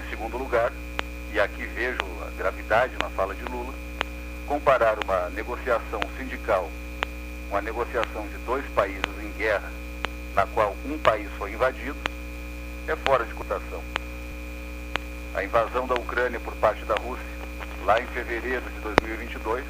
Em 0.00 0.08
segundo 0.08 0.38
lugar, 0.38 0.72
e 1.32 1.40
aqui 1.40 1.66
vejo 1.66 1.98
a 2.24 2.30
gravidade 2.38 2.94
na 3.00 3.10
fala 3.10 3.34
de 3.34 3.44
Lula, 3.44 3.74
comparar 4.46 4.96
uma 5.04 5.28
negociação 5.30 6.00
sindical 6.16 6.70
com 7.50 7.56
a 7.56 7.62
negociação 7.62 8.28
de 8.28 8.38
dois 8.46 8.64
países 8.76 9.02
em 9.20 9.30
guerra, 9.36 9.70
na 10.36 10.46
qual 10.46 10.76
um 10.84 10.96
país 10.98 11.28
foi 11.36 11.52
invadido, 11.52 11.96
é 12.86 12.94
fora 12.94 13.24
de 13.24 13.34
cotação. 13.34 13.82
A 15.34 15.42
invasão 15.42 15.86
da 15.86 15.94
Ucrânia 15.94 16.38
por 16.38 16.54
parte 16.54 16.84
da 16.84 16.94
Rússia, 16.94 17.26
lá 17.84 18.00
em 18.00 18.06
fevereiro 18.06 18.64
de 18.70 18.80
2022, 18.80 19.64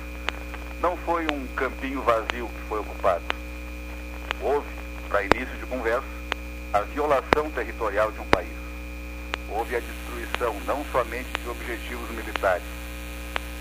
não 0.82 0.96
foi 0.98 1.26
um 1.32 1.46
campinho 1.56 2.02
vazio 2.02 2.48
que 2.48 2.68
foi 2.68 2.80
ocupado. 2.80 3.24
Houve, 4.42 4.75
para 5.08 5.24
início 5.24 5.56
de 5.58 5.66
conversa, 5.66 6.06
a 6.72 6.80
violação 6.80 7.50
territorial 7.54 8.10
de 8.12 8.20
um 8.20 8.26
país. 8.26 8.48
Houve 9.48 9.76
a 9.76 9.80
destruição 9.80 10.54
não 10.66 10.84
somente 10.92 11.28
de 11.42 11.48
objetivos 11.48 12.10
militares, 12.10 12.64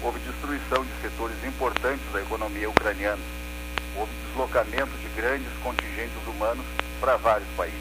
houve 0.01 0.19
destruição 0.19 0.83
de 0.83 0.91
setores 1.01 1.37
importantes 1.43 2.05
da 2.11 2.21
economia 2.21 2.69
ucraniana, 2.69 3.21
houve 3.95 4.11
deslocamento 4.27 4.91
de 4.97 5.07
grandes 5.15 5.51
contingentes 5.63 6.27
humanos 6.27 6.65
para 6.99 7.17
vários 7.17 7.49
países. 7.55 7.79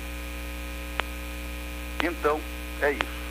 Então, 2.02 2.40
é 2.82 2.92
isso. 2.92 3.24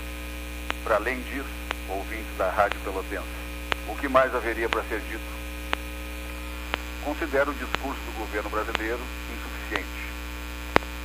Para 0.84 0.96
além 0.96 1.22
disso, 1.22 1.46
ouvintes 1.89 2.38
da 2.38 2.50
Rádio 2.50 2.80
Pelotense, 2.84 3.24
o 3.88 3.96
que 3.96 4.08
mais 4.08 4.34
haveria 4.36 4.67
para 4.67 4.84
ser 4.84 5.00
dito? 5.02 5.22
Considero 7.06 7.52
o 7.52 7.54
discurso 7.54 8.02
do 8.02 8.17
governo 8.17 8.50
brasileiro 8.50 9.00
insuficiente. 9.32 10.03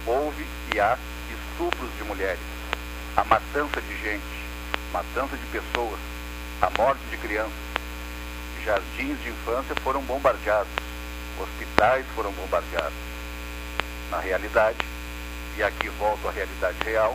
Houve 0.09 0.47
e 0.75 0.81
há 0.81 0.97
estupros 1.31 1.91
de 1.99 2.05
mulheres, 2.05 2.41
a 3.15 3.25
matança 3.25 3.79
de 3.79 4.03
gente, 4.03 4.25
matança 4.91 5.37
de 5.37 5.45
pessoas, 5.53 6.01
a 6.63 6.71
morte 6.79 7.03
de 7.11 7.19
crianças. 7.19 7.53
Jardins 8.65 9.23
de 9.23 9.29
infância 9.29 9.75
foram 9.85 10.01
bombardeados, 10.01 10.73
hospitais 11.39 12.07
foram 12.15 12.33
bombardeados. 12.33 12.97
Na 14.11 14.19
realidade, 14.19 14.79
e 15.59 15.63
aqui 15.63 15.91
volto 15.91 16.27
à 16.27 16.31
realidade 16.31 16.79
real, 16.87 17.15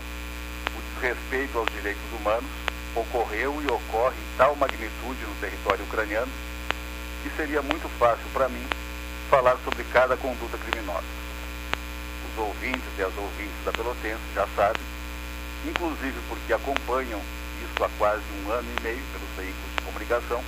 o 0.78 0.94
desrespeito 0.94 1.58
aos 1.58 1.70
direitos 1.72 2.14
humanos 2.20 2.52
ocorreu 2.96 3.60
e 3.64 3.72
ocorre 3.72 4.18
em 4.18 4.38
tal 4.38 4.56
magnitude 4.56 5.26
no 5.26 5.36
território 5.42 5.84
ucraniano 5.86 6.32
que 7.24 7.32
seria 7.36 7.64
muito 7.64 7.90
fácil 7.98 8.26
para 8.32 8.48
mim 8.50 8.68
falar 9.32 9.58
sobre 9.66 9.84
cada 9.86 10.16
conduta 10.16 10.60
criminosa. 10.60 11.23
Os 12.34 12.40
ouvintes 12.40 12.82
e 12.98 13.04
as 13.04 13.16
ouvintes 13.16 13.54
da 13.64 13.72
Pelotense 13.72 14.22
já 14.34 14.48
sabem, 14.56 14.82
inclusive 15.66 16.20
porque 16.28 16.52
acompanham 16.52 17.22
isso 17.62 17.84
há 17.84 17.90
quase 18.00 18.24
um 18.42 18.52
ano 18.52 18.68
e 18.76 18.82
meio 18.82 19.04
pelos 19.14 19.30
veículos 19.38 19.76
de 19.78 19.84
comunicação, 19.84 20.44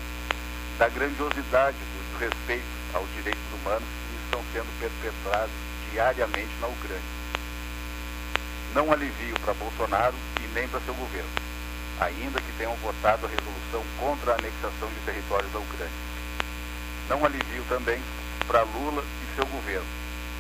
da 0.80 0.90
grandiosidade 0.90 1.78
do 1.78 2.18
desrespeito 2.18 2.66
aos 2.92 3.08
direitos 3.14 3.44
humanos 3.54 3.86
que 3.86 4.26
estão 4.26 4.42
sendo 4.52 4.80
perpetrados 4.80 5.54
diariamente 5.92 6.52
na 6.60 6.68
Ucrânia. 6.68 7.16
Não 8.74 8.92
alivio 8.92 9.40
para 9.42 9.54
Bolsonaro 9.54 10.16
e 10.44 10.48
nem 10.56 10.68
para 10.68 10.82
seu 10.82 10.94
governo, 10.96 11.30
ainda 12.02 12.42
que 12.42 12.52
tenham 12.58 12.76
votado 12.78 13.28
a 13.28 13.30
resolução 13.30 13.84
contra 14.00 14.32
a 14.32 14.36
anexação 14.36 14.90
de 14.90 15.06
territórios 15.06 15.52
da 15.54 15.60
Ucrânia. 15.60 16.02
Não 17.10 17.24
alivio 17.24 17.64
também 17.70 18.02
para 18.48 18.64
Lula 18.64 19.04
e 19.04 19.36
seu 19.36 19.46
governo, 19.46 19.86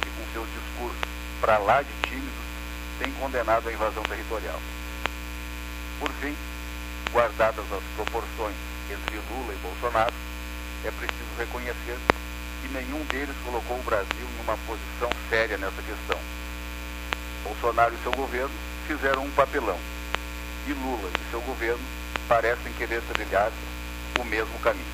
que 0.01 0.09
com 0.09 0.33
seus 0.33 0.47
discursos 0.49 1.14
para 1.41 1.57
lá 1.57 1.81
de 1.81 1.91
tímidos 2.07 2.45
têm 2.99 3.11
condenado 3.13 3.67
a 3.67 3.73
invasão 3.73 4.03
territorial. 4.03 4.59
Por 5.99 6.09
fim, 6.21 6.35
guardadas 7.11 7.65
as 7.71 7.83
proporções 7.95 8.55
entre 8.91 9.15
Lula 9.29 9.53
e 9.53 9.57
Bolsonaro, 9.57 10.13
é 10.83 10.91
preciso 10.91 11.35
reconhecer 11.37 11.97
que 12.61 12.73
nenhum 12.73 13.03
deles 13.05 13.35
colocou 13.43 13.77
o 13.77 13.83
Brasil 13.83 14.07
em 14.13 14.43
uma 14.43 14.57
posição 14.67 15.09
séria 15.29 15.57
nessa 15.57 15.81
questão. 15.81 16.19
Bolsonaro 17.43 17.93
e 17.93 18.03
seu 18.03 18.11
governo 18.11 18.53
fizeram 18.87 19.23
um 19.23 19.31
papelão. 19.31 19.77
E 20.67 20.73
Lula 20.73 21.09
e 21.09 21.31
seu 21.31 21.41
governo 21.41 21.83
parecem 22.27 22.73
querer 22.73 23.01
trilhar 23.13 23.51
o 24.19 24.23
mesmo 24.23 24.57
caminho. 24.59 24.85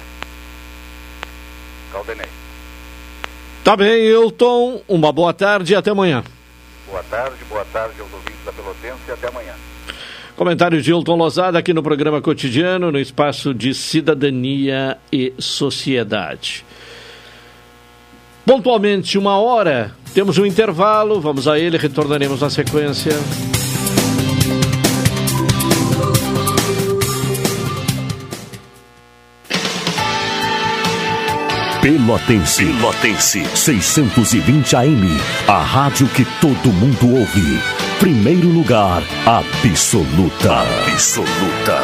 Caldenei. 1.92 2.41
Tá 3.63 3.76
bem, 3.76 4.06
Hilton. 4.06 4.82
Uma 4.88 5.12
boa 5.12 5.34
tarde 5.34 5.74
e 5.74 5.76
até 5.76 5.91
amanhã. 5.91 6.24
Boa 6.88 7.04
tarde, 7.04 7.38
boa 7.47 7.65
tarde 7.65 8.02
aos 8.02 8.12
ouvintes 8.12 8.43
da 8.43 8.52
Pelotense 8.52 9.00
e 9.08 9.12
até 9.12 9.28
amanhã. 9.28 9.54
Comentário 10.36 10.82
de 10.82 10.89
Hilton 10.89 11.15
Lozada 11.15 11.60
aqui 11.60 11.74
no 11.74 11.84
programa 11.84 12.21
cotidiano, 12.21 12.91
no 12.91 13.00
espaço 13.00 13.54
de 13.54 13.74
cidadania 13.74 14.97
e 15.12 15.34
sociedade. 15.38 16.65
Pontualmente 18.45 19.17
uma 19.17 19.38
hora, 19.38 19.95
temos 20.13 20.38
um 20.39 20.45
intervalo, 20.45 21.21
vamos 21.21 21.47
a 21.47 21.60
ele, 21.60 21.78
retornaremos 21.78 22.41
na 22.41 22.50
sequência. 22.50 23.13
Pelotense. 31.82 32.63
Pelotense. 32.63 33.44
620 33.56 34.76
AM. 34.76 35.20
A 35.48 35.63
rádio 35.63 36.08
que 36.10 36.24
todo 36.39 36.72
mundo 36.72 37.15
ouve. 37.17 37.60
Primeiro 38.00 38.48
lugar, 38.50 39.02
absoluta. 39.26 40.60
Absoluta. 40.91 41.80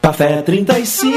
Café 0.00 0.40
35 0.42 1.10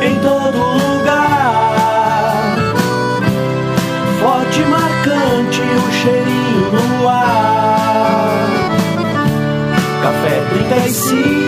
em 0.00 0.14
todo 0.20 0.56
lugar. 0.56 2.56
Forte 4.18 4.60
e 4.60 4.64
marcante 4.64 5.60
o 5.60 5.92
cheirinho 5.92 6.72
no 6.72 7.06
ar. 7.06 8.32
Café 10.02 10.40
35 10.70 11.47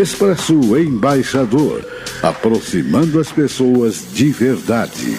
Expresso 0.00 0.78
Embaixador, 0.78 1.84
aproximando 2.22 3.18
as 3.18 3.32
pessoas 3.32 4.04
de 4.14 4.30
verdade. 4.30 5.18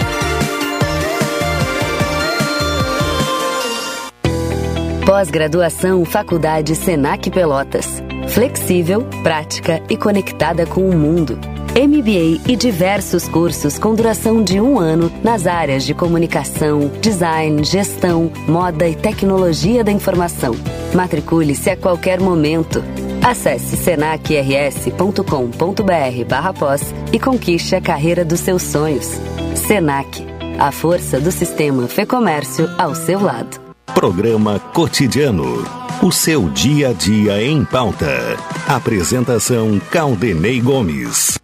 Pós-graduação 5.05 6.05
Faculdade 6.05 6.75
Senac 6.75 7.29
Pelotas. 7.31 8.03
Flexível, 8.29 9.03
prática 9.23 9.81
e 9.89 9.97
conectada 9.97 10.65
com 10.65 10.87
o 10.87 10.95
mundo. 10.95 11.39
MBA 11.75 12.41
e 12.47 12.55
diversos 12.55 13.27
cursos 13.27 13.79
com 13.79 13.95
duração 13.95 14.43
de 14.43 14.61
um 14.61 14.77
ano 14.77 15.11
nas 15.23 15.47
áreas 15.47 15.83
de 15.83 15.93
comunicação, 15.93 16.91
design, 17.01 17.63
gestão, 17.63 18.31
moda 18.47 18.87
e 18.87 18.95
tecnologia 18.95 19.83
da 19.83 19.91
informação. 19.91 20.55
Matricule-se 20.93 21.69
a 21.69 21.77
qualquer 21.77 22.19
momento. 22.19 22.83
Acesse 23.23 23.77
senacrs.com.br 23.77 26.25
barra 26.27 26.53
pós 26.53 26.93
e 27.11 27.19
conquiste 27.19 27.75
a 27.75 27.81
carreira 27.81 28.23
dos 28.23 28.39
seus 28.39 28.61
sonhos. 28.61 29.19
Senac, 29.55 30.25
a 30.59 30.71
força 30.71 31.19
do 31.19 31.31
sistema 31.31 31.87
Fê 31.87 32.05
Comércio 32.05 32.69
ao 32.77 32.93
seu 32.93 33.21
lado. 33.21 33.60
Programa 33.93 34.57
Cotidiano. 34.57 35.65
O 36.01 36.11
seu 36.11 36.49
dia 36.49 36.89
a 36.89 36.93
dia 36.93 37.43
em 37.43 37.63
pauta. 37.65 38.37
Apresentação 38.67 39.79
Caldenei 39.91 40.61
Gomes. 40.61 41.37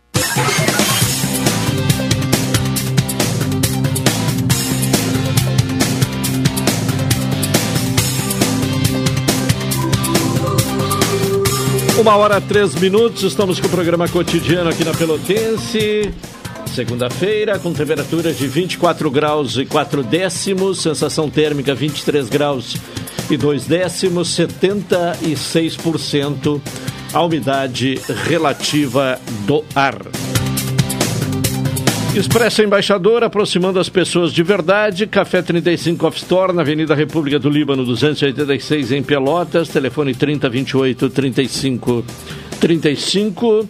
Uma 12.00 12.16
hora 12.16 12.40
três 12.40 12.74
minutos, 12.76 13.24
estamos 13.24 13.60
com 13.60 13.68
o 13.68 13.70
programa 13.70 14.08
cotidiano 14.08 14.70
aqui 14.70 14.86
na 14.86 14.94
Pelotense. 14.94 16.14
Segunda-feira, 16.68 17.58
com 17.60 17.74
temperaturas 17.74 18.38
de 18.38 18.48
24 18.48 19.10
graus 19.10 19.58
e 19.58 19.66
4 19.66 20.04
décimos, 20.04 20.82
sensação 20.82 21.30
térmica 21.30 21.74
23 21.74 22.28
graus 22.30 22.76
e 23.30 23.38
2 23.38 23.66
décimos, 23.66 24.30
76% 24.30 26.62
a 27.14 27.24
umidade 27.24 28.00
relativa 28.26 29.20
do 29.46 29.64
ar. 29.74 29.96
Expresso 32.16 32.64
Embaixador, 32.64 33.24
aproximando 33.24 33.80
as 33.80 33.90
pessoas 33.90 34.34
de 34.34 34.42
verdade. 34.42 35.06
Café 35.06 35.42
35 35.42 36.08
Off 36.08 36.18
Store, 36.18 36.52
na 36.52 36.64
Avenida 36.64 36.96
República 36.96 37.38
do 37.38 37.48
Líbano, 37.48 37.86
286, 37.86 38.92
em 38.92 39.04
Pelotas. 39.04 39.70
Telefone 39.70 40.16
3028 40.16 41.10
35 41.12 42.04
35. 42.60 43.70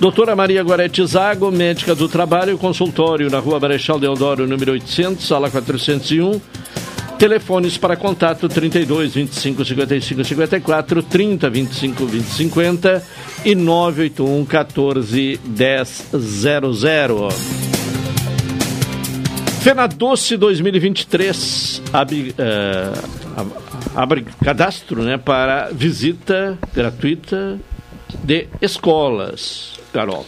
Doutora 0.00 0.34
Maria 0.34 0.62
Gorete 0.62 1.06
Zago, 1.06 1.50
médica 1.50 1.94
do 1.94 2.08
trabalho, 2.08 2.58
consultório 2.58 3.30
na 3.30 3.38
Rua 3.38 3.60
Marechal 3.60 3.98
Deodoro, 3.98 4.46
número 4.46 4.72
800, 4.72 5.24
sala 5.24 5.48
401. 5.48 6.40
Telefones 7.16 7.78
para 7.78 7.96
contato 7.96 8.48
32 8.48 9.14
25 9.14 9.64
55 9.64 10.24
54, 10.24 11.02
30 11.02 11.48
25 11.48 12.06
20 12.06 12.24
50 12.24 13.02
e 13.44 13.54
981 13.54 14.44
14 14.44 15.40
10 15.44 16.06
00. 16.12 17.28
Fenadoce 19.62 20.36
2023 20.36 21.82
abre, 21.92 22.34
uh, 22.36 23.46
abre 23.94 24.26
cadastro 24.42 25.02
né, 25.02 25.16
para 25.16 25.70
visita 25.72 26.58
gratuita 26.74 27.58
de 28.22 28.48
escolas. 28.60 29.78
Carol. 29.92 30.26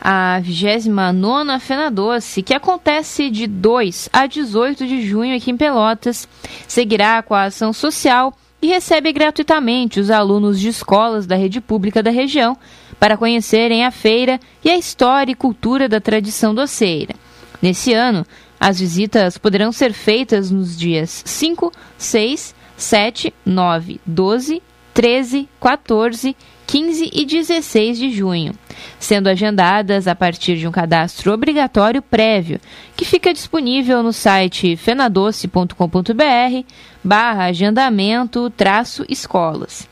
A 0.00 0.38
29 0.40 1.58
Fena 1.58 1.90
Doce, 1.90 2.42
que 2.42 2.54
acontece 2.54 3.30
de 3.30 3.46
2 3.48 4.08
a 4.12 4.26
18 4.26 4.86
de 4.86 5.04
junho 5.06 5.36
aqui 5.36 5.50
em 5.50 5.56
Pelotas, 5.56 6.28
seguirá 6.68 7.20
com 7.22 7.34
a 7.34 7.44
ação 7.44 7.72
social 7.72 8.32
e 8.62 8.68
recebe 8.68 9.12
gratuitamente 9.12 9.98
os 9.98 10.10
alunos 10.10 10.60
de 10.60 10.68
escolas 10.68 11.26
da 11.26 11.36
rede 11.36 11.60
pública 11.60 12.02
da 12.02 12.10
região 12.10 12.56
para 12.98 13.16
conhecerem 13.16 13.84
a 13.84 13.90
feira 13.90 14.38
e 14.64 14.70
a 14.70 14.76
história 14.76 15.32
e 15.32 15.36
cultura 15.36 15.88
da 15.88 16.00
tradição 16.00 16.54
doceira. 16.54 17.14
Nesse 17.60 17.92
ano, 17.92 18.24
as 18.58 18.78
visitas 18.80 19.38
poderão 19.38 19.72
ser 19.72 19.92
feitas 19.92 20.50
nos 20.50 20.76
dias 20.76 21.22
5, 21.24 21.72
6, 21.96 22.54
7, 22.76 23.34
9, 23.44 24.00
12, 24.06 24.62
13, 24.94 25.48
14 25.60 26.36
15 26.68 27.10
e 27.14 27.24
16 27.24 27.98
de 27.98 28.10
junho, 28.10 28.52
sendo 29.00 29.28
agendadas 29.28 30.06
a 30.06 30.14
partir 30.14 30.58
de 30.58 30.68
um 30.68 30.70
cadastro 30.70 31.32
obrigatório 31.32 32.02
prévio, 32.02 32.60
que 32.94 33.06
fica 33.06 33.32
disponível 33.32 34.02
no 34.02 34.12
site 34.12 34.76
fenadoce.com.br 34.76 35.72
barra 37.02 37.44
agendamento 37.44 38.50
traço 38.50 39.02
escolas. 39.08 39.88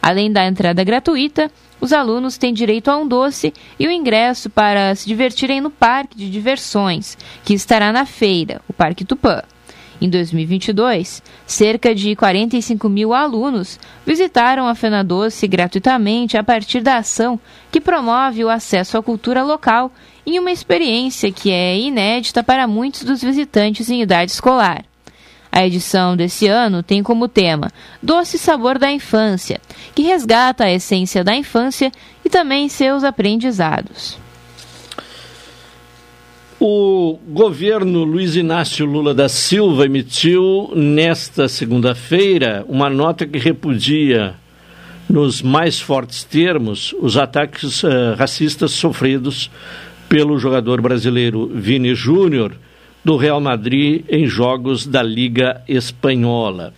Além 0.00 0.30
da 0.30 0.46
entrada 0.46 0.84
gratuita, 0.84 1.50
os 1.80 1.92
alunos 1.92 2.38
têm 2.38 2.54
direito 2.54 2.88
a 2.88 2.96
um 2.96 3.08
doce 3.08 3.52
e 3.76 3.88
o 3.88 3.90
ingresso 3.90 4.48
para 4.48 4.94
se 4.94 5.08
divertirem 5.08 5.60
no 5.60 5.70
Parque 5.70 6.16
de 6.16 6.30
Diversões, 6.30 7.18
que 7.44 7.52
estará 7.52 7.92
na 7.92 8.06
feira, 8.06 8.60
o 8.68 8.72
Parque 8.72 9.04
Tupã. 9.04 9.42
Em 10.02 10.10
2022, 10.10 11.22
cerca 11.46 11.94
de 11.94 12.16
45 12.16 12.88
mil 12.88 13.14
alunos 13.14 13.78
visitaram 14.04 14.66
a 14.66 14.74
Fena 14.74 15.04
Doce 15.04 15.46
gratuitamente 15.46 16.36
a 16.36 16.42
partir 16.42 16.80
da 16.80 16.96
ação 16.96 17.38
que 17.70 17.80
promove 17.80 18.42
o 18.42 18.48
acesso 18.48 18.98
à 18.98 19.02
cultura 19.02 19.44
local 19.44 19.92
em 20.26 20.40
uma 20.40 20.50
experiência 20.50 21.30
que 21.30 21.52
é 21.52 21.78
inédita 21.78 22.42
para 22.42 22.66
muitos 22.66 23.04
dos 23.04 23.22
visitantes 23.22 23.88
em 23.90 24.02
idade 24.02 24.32
escolar. 24.32 24.84
A 25.52 25.64
edição 25.64 26.16
desse 26.16 26.48
ano 26.48 26.82
tem 26.82 27.00
como 27.00 27.28
tema 27.28 27.70
Doce 28.02 28.38
Sabor 28.38 28.80
da 28.80 28.90
Infância, 28.90 29.60
que 29.94 30.02
resgata 30.02 30.64
a 30.64 30.72
essência 30.72 31.22
da 31.22 31.36
infância 31.36 31.92
e 32.24 32.28
também 32.28 32.68
seus 32.68 33.04
aprendizados. 33.04 34.18
O 36.64 37.18
governo 37.26 38.04
Luiz 38.04 38.36
Inácio 38.36 38.86
Lula 38.86 39.12
da 39.12 39.28
Silva 39.28 39.86
emitiu 39.86 40.70
nesta 40.76 41.48
segunda-feira 41.48 42.64
uma 42.68 42.88
nota 42.88 43.26
que 43.26 43.36
repudia, 43.36 44.34
nos 45.10 45.42
mais 45.42 45.80
fortes 45.80 46.22
termos, 46.22 46.94
os 47.00 47.16
ataques 47.16 47.82
uh, 47.82 48.14
racistas 48.16 48.70
sofridos 48.70 49.50
pelo 50.08 50.38
jogador 50.38 50.80
brasileiro 50.80 51.50
Vini 51.52 51.96
Júnior 51.96 52.54
do 53.04 53.16
Real 53.16 53.40
Madrid 53.40 54.04
em 54.08 54.28
jogos 54.28 54.86
da 54.86 55.02
Liga 55.02 55.62
Espanhola. 55.66 56.72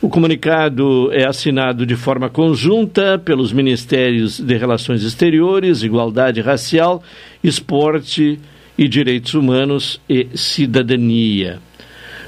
O 0.00 0.08
comunicado 0.08 1.12
é 1.12 1.24
assinado 1.24 1.86
de 1.86 1.94
forma 1.94 2.28
conjunta 2.28 3.20
pelos 3.24 3.52
Ministérios 3.52 4.40
de 4.40 4.56
Relações 4.56 5.04
Exteriores, 5.04 5.84
Igualdade 5.84 6.40
Racial, 6.40 7.04
Esporte 7.40 8.40
e 8.40 8.51
Direitos 8.88 9.34
Humanos 9.34 10.00
e 10.08 10.28
Cidadania. 10.34 11.60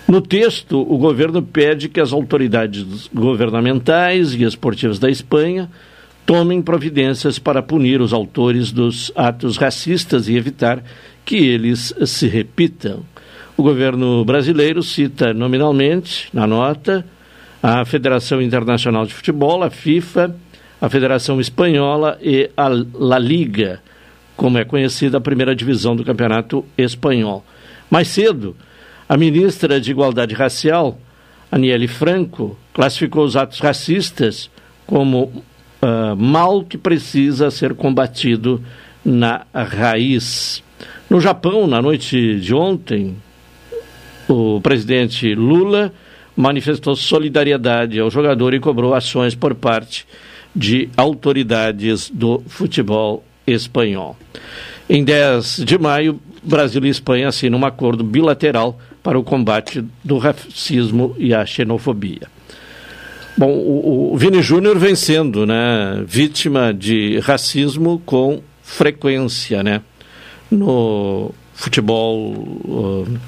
No 0.06 0.20
texto, 0.20 0.80
o 0.80 0.98
governo 0.98 1.42
pede 1.42 1.88
que 1.88 2.00
as 2.00 2.12
autoridades 2.12 3.08
governamentais 3.12 4.34
e 4.34 4.42
esportivas 4.42 4.98
da 4.98 5.10
Espanha 5.10 5.70
tomem 6.26 6.60
providências 6.60 7.38
para 7.38 7.62
punir 7.62 8.00
os 8.00 8.12
autores 8.12 8.70
dos 8.70 9.10
atos 9.14 9.56
racistas 9.56 10.28
e 10.28 10.36
evitar 10.36 10.82
que 11.24 11.36
eles 11.36 11.94
se 12.06 12.26
repitam. 12.26 13.02
O 13.56 13.62
governo 13.62 14.24
brasileiro 14.24 14.82
cita 14.82 15.32
nominalmente, 15.32 16.28
na 16.32 16.46
nota, 16.46 17.04
a 17.62 17.84
Federação 17.84 18.42
Internacional 18.42 19.06
de 19.06 19.14
Futebol, 19.14 19.62
a 19.62 19.70
FIFA, 19.70 20.36
a 20.80 20.88
Federação 20.90 21.40
Espanhola 21.40 22.18
e 22.20 22.50
a 22.56 22.68
La 22.68 23.18
Liga, 23.18 23.80
como 24.36 24.58
é 24.58 24.64
conhecida 24.64 25.18
a 25.18 25.20
primeira 25.20 25.54
divisão 25.54 25.94
do 25.94 26.04
Campeonato 26.04 26.64
Espanhol. 26.76 27.44
Mais 27.90 28.08
cedo, 28.08 28.56
a 29.08 29.16
ministra 29.16 29.80
de 29.80 29.90
Igualdade 29.90 30.34
Racial, 30.34 30.98
Aniele 31.50 31.86
Franco, 31.86 32.58
classificou 32.72 33.24
os 33.24 33.36
atos 33.36 33.60
racistas 33.60 34.50
como 34.86 35.24
uh, 35.24 36.16
mal 36.16 36.64
que 36.64 36.76
precisa 36.76 37.50
ser 37.50 37.74
combatido 37.74 38.62
na 39.04 39.46
raiz. 39.54 40.62
No 41.08 41.20
Japão, 41.20 41.66
na 41.66 41.80
noite 41.80 42.40
de 42.40 42.54
ontem, 42.54 43.16
o 44.28 44.60
presidente 44.60 45.34
Lula 45.34 45.92
manifestou 46.36 46.96
solidariedade 46.96 48.00
ao 48.00 48.10
jogador 48.10 48.54
e 48.54 48.60
cobrou 48.60 48.94
ações 48.94 49.34
por 49.34 49.54
parte 49.54 50.06
de 50.56 50.88
autoridades 50.96 52.10
do 52.10 52.42
futebol 52.46 53.22
espanhol. 53.46 54.16
Em 54.88 55.02
10 55.02 55.64
de 55.64 55.78
maio, 55.78 56.20
Brasil 56.42 56.84
e 56.84 56.88
Espanha 56.88 57.28
assinam 57.28 57.58
um 57.58 57.64
acordo 57.64 58.04
bilateral 58.04 58.78
para 59.02 59.18
o 59.18 59.24
combate 59.24 59.84
do 60.02 60.18
racismo 60.18 61.14
e 61.18 61.34
a 61.34 61.44
xenofobia. 61.46 62.28
Bom, 63.36 63.50
o, 63.50 64.12
o 64.12 64.16
Vini 64.16 64.42
Júnior 64.42 64.78
vem 64.78 64.94
sendo 64.94 65.44
né, 65.44 66.04
vítima 66.06 66.72
de 66.72 67.18
racismo 67.18 68.00
com 68.06 68.40
frequência 68.62 69.62
né, 69.62 69.80
no 70.50 71.32
futebol 71.52 72.32
uh, 72.32 73.18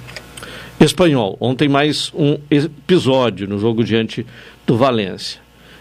espanhol. 0.78 1.36
Ontem 1.40 1.68
mais 1.68 2.12
um 2.14 2.38
episódio 2.50 3.48
no 3.48 3.58
jogo 3.58 3.82
diante 3.82 4.24
do 4.66 4.76
Valência. 4.76 5.40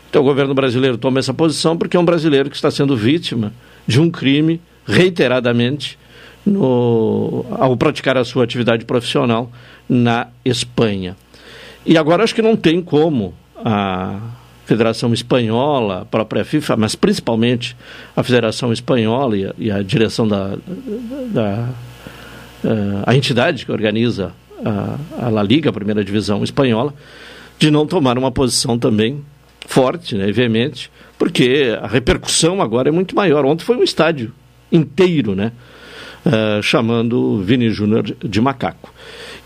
Então 0.10 0.21
o 0.21 0.26
governo 0.26 0.54
brasileiro 0.54 0.98
toma 0.98 1.19
essa 1.19 1.34
posição 1.34 1.78
porque 1.78 1.98
é 1.98 2.00
um 2.00 2.06
brasileiro 2.06 2.50
que 2.50 2.56
está 2.56 2.71
sendo 2.71 2.95
vítima 2.95 3.54
de 3.88 4.00
um 4.00 4.10
crime 4.10 4.62
reiteradamente 4.86 5.98
no, 6.45 7.45
ao 7.52 7.76
praticar 7.76 8.17
a 8.17 8.24
sua 8.24 8.43
atividade 8.43 8.86
profissional 8.86 9.52
na 9.89 10.28
Espanha. 10.43 11.15
E 11.86 11.98
agora 11.98 12.24
acho 12.24 12.36
que 12.36 12.41
não 12.41 12.56
tem 12.56 12.82
como 12.82 13.34
a 13.58 14.19
Federação 14.65 15.13
Espanhola, 15.13 16.02
a 16.02 16.06
própria 16.06 16.43
FIFA, 16.43 16.76
mas 16.78 16.95
principalmente 16.95 17.76
a 18.15 18.24
Federação 18.24 18.74
Espanhola 18.74 19.38
e 19.38 19.45
a, 19.45 19.54
e 19.58 19.71
a 19.71 19.82
direção 19.84 20.28
da, 20.28 20.56
da, 21.32 21.69
uh, 22.63 23.04
a 23.06 23.15
entidade 23.15 23.65
que 23.65 23.71
organiza 23.71 24.34
a, 24.63 25.26
a 25.28 25.30
La 25.30 25.43
Liga, 25.43 25.69
a 25.69 25.74
primeira 25.74 26.04
divisão 26.04 26.43
espanhola, 26.43 26.93
de 27.60 27.69
não 27.69 27.86
tomar 27.86 28.17
uma 28.17 28.32
posição 28.32 28.78
também 28.78 29.24
forte, 29.67 30.15
né, 30.15 30.32
veemente, 30.32 30.91
porque 31.17 31.78
a 31.82 31.88
repercussão 31.88 32.62
agora 32.62 32.89
é 32.89 32.91
muito 32.91 33.15
maior. 33.15 33.45
Ontem 33.45 33.63
foi 33.63 33.78
um 33.78 33.84
estádio 33.84 34.34
inteiro, 34.71 35.36
né, 35.36 35.51
uh, 36.25 36.62
chamando 36.62 37.41
Vini 37.41 37.69
Júnior 37.69 38.04
de 38.04 38.41
macaco. 38.41 38.93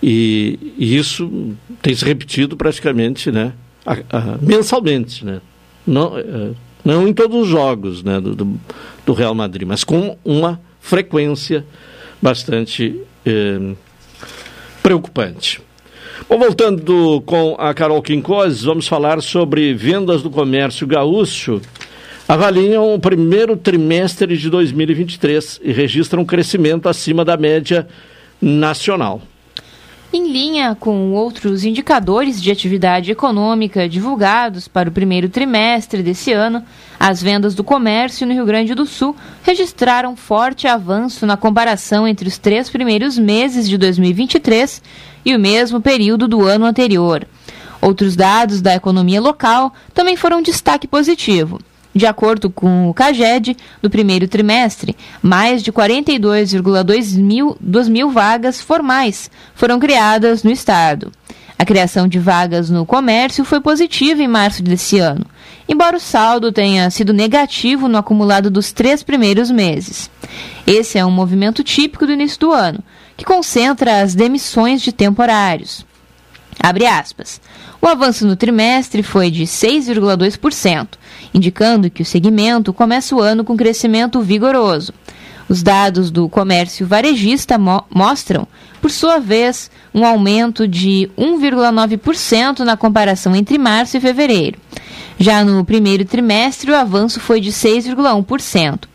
E, 0.02 0.74
e, 0.78 0.96
isso 0.96 1.56
tem 1.82 1.94
se 1.94 2.06
repetido 2.06 2.56
praticamente, 2.56 3.32
né, 3.32 3.54
a, 3.86 3.94
a, 4.18 4.38
mensalmente, 4.42 5.26
né, 5.26 5.42
não, 5.86 6.18
uh, 6.18 6.56
não 6.84 7.08
em 7.08 7.14
todos 7.14 7.44
os 7.44 7.48
jogos, 7.48 8.04
né, 8.04 8.20
do, 8.20 8.60
do, 9.06 9.14
Real 9.14 9.36
Madrid, 9.36 9.68
mas 9.68 9.84
com 9.84 10.18
uma 10.24 10.60
frequência 10.80 11.66
bastante 12.22 13.02
uh, 13.28 13.76
preocupante. 14.82 15.62
Bom, 16.28 16.38
voltando 16.38 17.22
com 17.26 17.56
a 17.58 17.74
Carol 17.74 18.02
Quincoses, 18.02 18.64
vamos 18.64 18.88
falar 18.88 19.22
sobre 19.22 19.74
vendas 19.74 20.22
do 20.22 20.30
comércio 20.30 20.86
gaúcho. 20.86 21.62
Avaliam 22.28 22.94
o 22.94 23.00
primeiro 23.00 23.56
trimestre 23.58 24.38
de 24.38 24.50
2023 24.50 25.62
e 25.64 25.72
registram 25.72 26.22
um 26.22 26.26
crescimento 26.26 26.88
acima 26.88 27.26
da 27.26 27.36
média 27.38 27.88
nacional. 28.40 29.22
Em 30.12 30.32
linha 30.32 30.76
com 30.80 31.12
outros 31.12 31.64
indicadores 31.64 32.42
de 32.42 32.50
atividade 32.50 33.12
econômica 33.12 33.88
divulgados 33.88 34.68
para 34.68 34.90
o 34.90 34.92
primeiro 34.92 35.30
trimestre 35.30 36.02
desse 36.02 36.32
ano, 36.32 36.64
as 37.00 37.22
vendas 37.22 37.54
do 37.54 37.64
comércio 37.64 38.26
no 38.26 38.34
Rio 38.34 38.46
Grande 38.46 38.74
do 38.74 38.88
Sul 38.88 39.16
registraram 39.44 40.16
forte 40.16 40.68
avanço 40.68 41.28
na 41.28 41.38
comparação 41.38 42.08
entre 42.08 42.28
os 42.28 42.40
três 42.40 42.72
primeiros 42.72 43.20
meses 43.20 43.70
de 43.70 43.78
2023 43.78 44.82
e 45.26 45.36
o 45.36 45.40
mesmo 45.40 45.82
período 45.82 46.28
do 46.28 46.46
ano 46.46 46.66
anterior. 46.66 47.28
Outros 47.82 48.16
dados 48.16 48.62
da 48.62 48.76
economia 48.76 49.22
local 49.22 49.74
também 49.94 50.16
foram 50.16 50.42
destaque 50.42 50.88
positivo. 50.88 51.60
De 51.94 52.06
acordo 52.06 52.50
com 52.50 52.90
o 52.90 52.94
CAGED, 52.94 53.58
do 53.82 53.90
primeiro 53.90 54.28
trimestre, 54.28 54.96
mais 55.22 55.64
de 55.64 55.72
42,2 55.72 57.18
mil, 57.18 57.58
mil 57.90 58.10
vagas 58.12 58.62
formais 58.62 59.32
foram 59.56 59.80
criadas 59.80 60.44
no 60.44 60.52
Estado. 60.52 61.12
A 61.58 61.66
criação 61.66 62.08
de 62.08 62.20
vagas 62.20 62.70
no 62.70 62.86
comércio 62.86 63.44
foi 63.44 63.60
positiva 63.60 64.22
em 64.22 64.28
março 64.28 64.64
desse 64.64 65.00
ano, 65.00 65.26
embora 65.68 65.98
o 65.98 66.00
saldo 66.00 66.54
tenha 66.54 66.90
sido 66.90 67.12
negativo 67.12 67.90
no 67.90 67.98
acumulado 67.98 68.50
dos 68.50 68.72
três 68.72 69.04
primeiros 69.04 69.52
meses. 69.52 70.10
Esse 70.66 70.98
é 70.98 71.06
um 71.06 71.12
movimento 71.12 71.62
típico 71.64 72.06
do 72.06 72.14
início 72.14 72.40
do 72.40 72.54
ano, 72.54 72.80
que 73.20 73.26
concentra 73.26 74.02
as 74.02 74.16
demissões 74.16 74.82
de 74.82 74.94
temporários. 74.94 75.86
Abre 76.58 76.86
aspas. 76.86 77.42
O 77.82 77.86
avanço 77.86 78.26
no 78.26 78.38
trimestre 78.38 79.04
foi 79.04 79.30
de 79.30 79.44
6,2%, 79.44 80.88
indicando 81.34 81.90
que 81.90 82.02
o 82.02 82.06
segmento 82.06 82.72
começa 82.72 83.14
o 83.14 83.20
ano 83.20 83.44
com 83.44 83.58
crescimento 83.58 84.22
vigoroso. 84.22 84.94
Os 85.50 85.62
dados 85.62 86.10
do 86.12 86.30
comércio 86.30 86.88
varejista 86.88 87.58
mo 87.58 87.84
mostram, 87.94 88.48
por 88.82 88.90
sua 88.90 89.20
vez, 89.20 89.70
um 89.94 90.06
aumento 90.06 90.66
de 90.66 91.12
1,9% 91.18 92.60
na 92.60 92.78
comparação 92.78 93.36
entre 93.36 93.58
março 93.58 93.98
e 93.98 94.00
fevereiro. 94.00 94.58
Já 95.18 95.44
no 95.44 95.66
primeiro 95.66 96.06
trimestre, 96.06 96.72
o 96.72 96.76
avanço 96.76 97.20
foi 97.20 97.42
de 97.42 97.52
6,1%. 97.52 98.88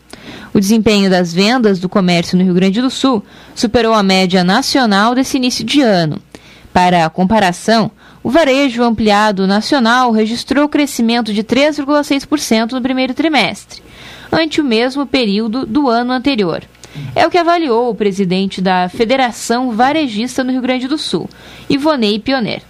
O 0.55 0.59
desempenho 0.61 1.09
das 1.09 1.33
vendas 1.33 1.79
do 1.79 1.89
comércio 1.89 2.37
no 2.37 2.43
Rio 2.45 2.53
Grande 2.53 2.81
do 2.81 2.89
Sul 2.89 3.21
superou 3.53 3.93
a 3.93 4.01
média 4.01 4.41
nacional 4.41 5.13
desse 5.13 5.35
início 5.35 5.65
de 5.65 5.81
ano. 5.81 6.21
Para 6.71 7.05
a 7.05 7.09
comparação, 7.09 7.91
o 8.23 8.29
varejo 8.29 8.81
ampliado 8.81 9.45
nacional 9.45 10.13
registrou 10.13 10.69
crescimento 10.69 11.33
de 11.33 11.43
3,6% 11.43 12.71
no 12.71 12.81
primeiro 12.81 13.13
trimestre, 13.13 13.83
ante 14.31 14.61
o 14.61 14.63
mesmo 14.63 15.05
período 15.05 15.65
do 15.65 15.89
ano 15.89 16.13
anterior. 16.13 16.63
É 17.13 17.27
o 17.27 17.29
que 17.29 17.37
avaliou 17.37 17.89
o 17.89 17.95
presidente 17.95 18.61
da 18.61 18.87
Federação 18.87 19.73
Varejista 19.73 20.41
no 20.41 20.53
Rio 20.53 20.61
Grande 20.61 20.87
do 20.87 20.97
Sul, 20.97 21.29
Ivonei 21.69 22.17
Pioner. 22.17 22.61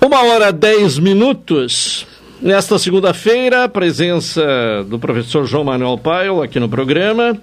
Uma 0.00 0.22
hora 0.22 0.52
dez 0.52 1.00
minutos. 1.00 2.06
Nesta 2.40 2.78
segunda-feira, 2.78 3.64
a 3.64 3.68
presença 3.68 4.42
do 4.88 4.98
professor 4.98 5.46
João 5.46 5.64
Manuel 5.64 5.96
Paio 5.96 6.42
aqui 6.42 6.60
no 6.60 6.68
programa. 6.68 7.36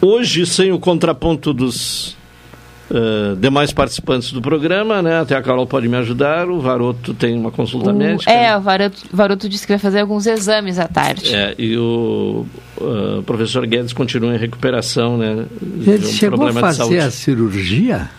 Hoje, 0.00 0.46
sem 0.46 0.70
o 0.70 0.78
contraponto 0.78 1.52
dos 1.52 2.10
uh, 2.90 3.34
demais 3.40 3.72
participantes 3.72 4.30
do 4.30 4.40
programa, 4.40 5.00
né? 5.02 5.20
Até 5.20 5.34
a 5.34 5.42
Carol 5.42 5.66
pode 5.66 5.88
me 5.88 5.96
ajudar. 5.96 6.48
O 6.48 6.60
Varoto 6.60 7.12
tem 7.14 7.34
uma 7.36 7.50
consulta 7.50 7.90
O- 7.90 7.94
médica. 7.96 8.30
é, 8.30 8.56
o 8.56 8.60
Varoto, 8.60 9.02
Varoto 9.10 9.48
disse 9.48 9.66
que 9.66 9.72
vai 9.72 9.78
fazer 9.80 10.00
alguns 10.00 10.26
exames 10.26 10.78
à 10.78 10.86
tarde. 10.86 11.34
É, 11.34 11.54
e 11.58 11.76
o 11.76 12.46
uh, 12.78 13.22
professor 13.24 13.66
Guedes 13.66 13.92
continua 13.94 14.34
em 14.34 14.38
recuperação, 14.38 15.16
né? 15.16 15.46
de 15.60 15.90
Ele 15.90 16.06
um 16.06 16.08
chegou 16.10 16.34
a 16.34 16.52
problema 16.52 16.70
de 16.70 16.76
fazer 16.78 16.98
a 16.98 17.00
saúde. 17.02 17.14
cirurgia? 17.16 18.10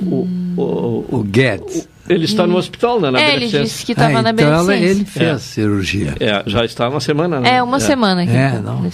O, 0.00 0.26
o, 0.56 1.04
o 1.10 1.22
Guedes. 1.22 1.86
Ele 2.10 2.24
está 2.24 2.46
no 2.46 2.56
hospital, 2.56 3.00
né? 3.00 3.10
Na 3.10 3.20
É, 3.20 3.36
ele 3.36 3.46
disse 3.46 3.86
que 3.86 3.92
estava 3.92 4.18
Ah, 4.18 4.22
na 4.22 4.30
então 4.30 4.46
ela- 4.52 4.64
beneficência. 4.64 4.90
ele 4.90 5.04
fez 5.04 5.28
É. 5.28 5.30
a 5.32 5.38
cirurgia. 5.38 6.14
É, 6.18 6.42
já 6.46 6.64
está 6.64 6.88
uma 6.88 7.00
semana, 7.00 7.38
né? 7.40 7.56
É, 7.56 7.62
uma 7.62 7.78
semana 7.78 8.22
aqui. 8.22 8.32
É, 8.32 8.52
na 8.54 8.60
não. 8.60 8.90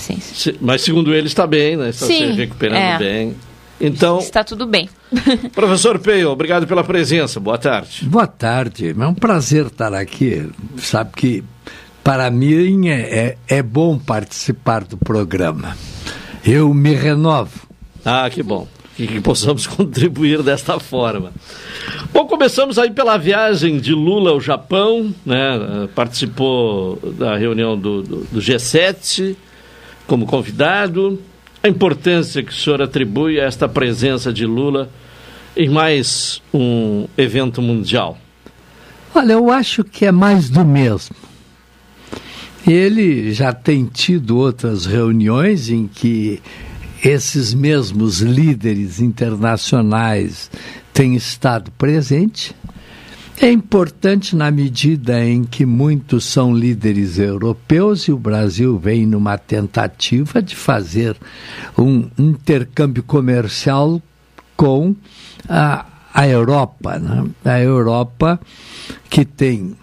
Mas 0.61 0.83
segundo 0.83 1.15
ele 1.15 1.27
está 1.27 1.47
bem, 1.47 1.77
né? 1.77 1.89
Está 1.89 2.07
Sim, 2.07 2.33
se 2.33 2.33
recuperando 2.33 2.77
é. 2.79 2.99
bem. 2.99 3.37
Então, 3.81 4.19
Está 4.19 4.43
tudo 4.45 4.67
bem. 4.67 4.89
professor 5.55 5.99
Peio, 5.99 6.31
obrigado 6.31 6.67
pela 6.67 6.83
presença. 6.85 7.39
Boa 7.41 7.59
tarde. 7.59 8.05
Boa 8.07 8.27
tarde, 8.27 8.95
é 8.99 9.07
um 9.07 9.15
prazer 9.15 9.67
estar 9.67 9.93
aqui. 9.95 10.49
Sabe 10.79 11.11
que 11.17 11.45
para 12.03 12.31
mim 12.31 12.89
é, 12.89 13.37
é, 13.49 13.57
é 13.59 13.63
bom 13.63 13.99
participar 13.99 14.85
do 14.85 14.97
programa. 14.97 15.77
Eu 16.45 16.73
me 16.73 16.95
renovo. 16.95 17.67
Ah, 18.05 18.29
que 18.31 18.43
bom. 18.43 18.67
Que, 18.97 19.07
que 19.07 19.21
possamos 19.21 19.67
contribuir 19.69 20.43
desta 20.43 20.81
forma. 20.81 21.33
Bom, 22.13 22.27
começamos 22.27 22.79
aí 22.79 22.91
pela 22.91 23.17
viagem 23.19 23.79
de 23.79 23.93
Lula 23.93 24.31
ao 24.31 24.41
Japão, 24.41 25.15
né? 25.25 25.57
Eh, 25.57 25.89
Participou 25.95 26.97
da 27.19 27.37
reunião 27.37 27.79
do, 27.79 28.03
do, 28.03 28.17
do 28.25 28.41
G7 28.41 29.37
como 30.07 30.25
convidado. 30.25 31.21
A 31.63 31.69
importância 31.69 32.43
que 32.43 32.53
o 32.53 32.55
senhor 32.55 32.81
atribui 32.81 33.41
a 33.41 33.45
esta 33.45 33.69
presença 33.69 34.33
de 34.33 34.47
Lula 34.47 34.89
em 35.57 35.69
mais 35.69 36.41
um 36.53 37.07
evento 37.19 37.61
mundial. 37.61 38.17
Olha, 39.15 39.33
eu 39.33 39.51
acho 39.51 39.83
que 39.83 40.05
é 40.05 40.13
mais 40.13 40.51
do 40.51 40.65
mesmo. 40.65 41.17
Ele 42.67 43.33
já 43.33 43.53
tem 43.53 43.85
tido 43.87 44.37
outras 44.37 44.87
reuniões 44.87 45.71
em 45.71 45.87
que 45.87 46.43
esses 47.09 47.55
mesmos 47.55 48.21
líderes 48.21 49.01
internacionais 49.01 50.51
têm 50.93 51.15
estado 51.15 51.71
presentes. 51.73 52.53
É 53.41 53.49
importante 53.49 54.35
na 54.35 54.51
medida 54.51 55.25
em 55.25 55.45
que 55.45 55.65
muitos 55.65 56.25
são 56.25 56.53
líderes 56.53 57.17
europeus 57.17 58.09
e 58.09 58.13
o 58.13 58.19
Brasil 58.19 58.77
vem 58.77 59.07
numa 59.07 59.39
tentativa 59.39 60.43
de 60.43 60.57
fazer 60.57 61.17
um 61.79 62.11
intercâmbio 62.19 63.05
comercial 63.05 64.03
com 64.57 64.97
a, 65.49 65.87
a 66.13 66.27
Europa. 66.27 66.99
Né? 66.99 67.25
A 67.45 67.61
Europa 67.61 68.41
que 69.09 69.25
tem 69.25 69.77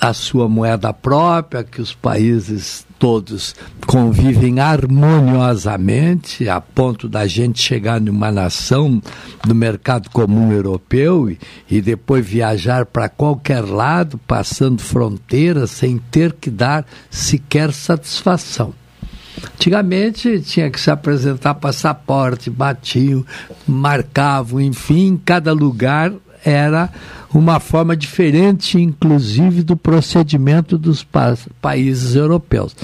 a 0.00 0.14
sua 0.14 0.48
moeda 0.48 0.94
própria, 0.94 1.62
que 1.62 1.82
os 1.82 1.92
países 1.92 2.86
todos 3.04 3.54
convivem 3.86 4.60
harmoniosamente, 4.60 6.48
a 6.48 6.58
ponto 6.58 7.06
da 7.06 7.26
gente 7.26 7.60
chegar 7.60 8.00
numa 8.00 8.32
nação 8.32 8.98
do 9.46 9.54
mercado 9.54 10.08
comum 10.08 10.50
europeu 10.50 11.28
e, 11.28 11.38
e 11.70 11.82
depois 11.82 12.26
viajar 12.26 12.86
para 12.86 13.10
qualquer 13.10 13.60
lado, 13.60 14.16
passando 14.26 14.80
fronteiras, 14.80 15.70
sem 15.70 15.98
ter 15.98 16.32
que 16.32 16.48
dar 16.48 16.86
sequer 17.10 17.74
satisfação. 17.74 18.72
Antigamente 19.54 20.40
tinha 20.40 20.70
que 20.70 20.80
se 20.80 20.90
apresentar 20.90 21.56
passaporte, 21.56 22.48
batiam, 22.48 23.22
marcavam, 23.68 24.62
enfim, 24.62 25.08
em 25.08 25.16
cada 25.18 25.52
lugar 25.52 26.10
era 26.44 26.90
uma 27.32 27.58
forma 27.58 27.96
diferente, 27.96 28.78
inclusive, 28.78 29.62
do 29.62 29.76
procedimento 29.76 30.76
dos 30.76 31.02
pa 31.02 31.36
países 31.60 32.14
europeus. 32.14 32.76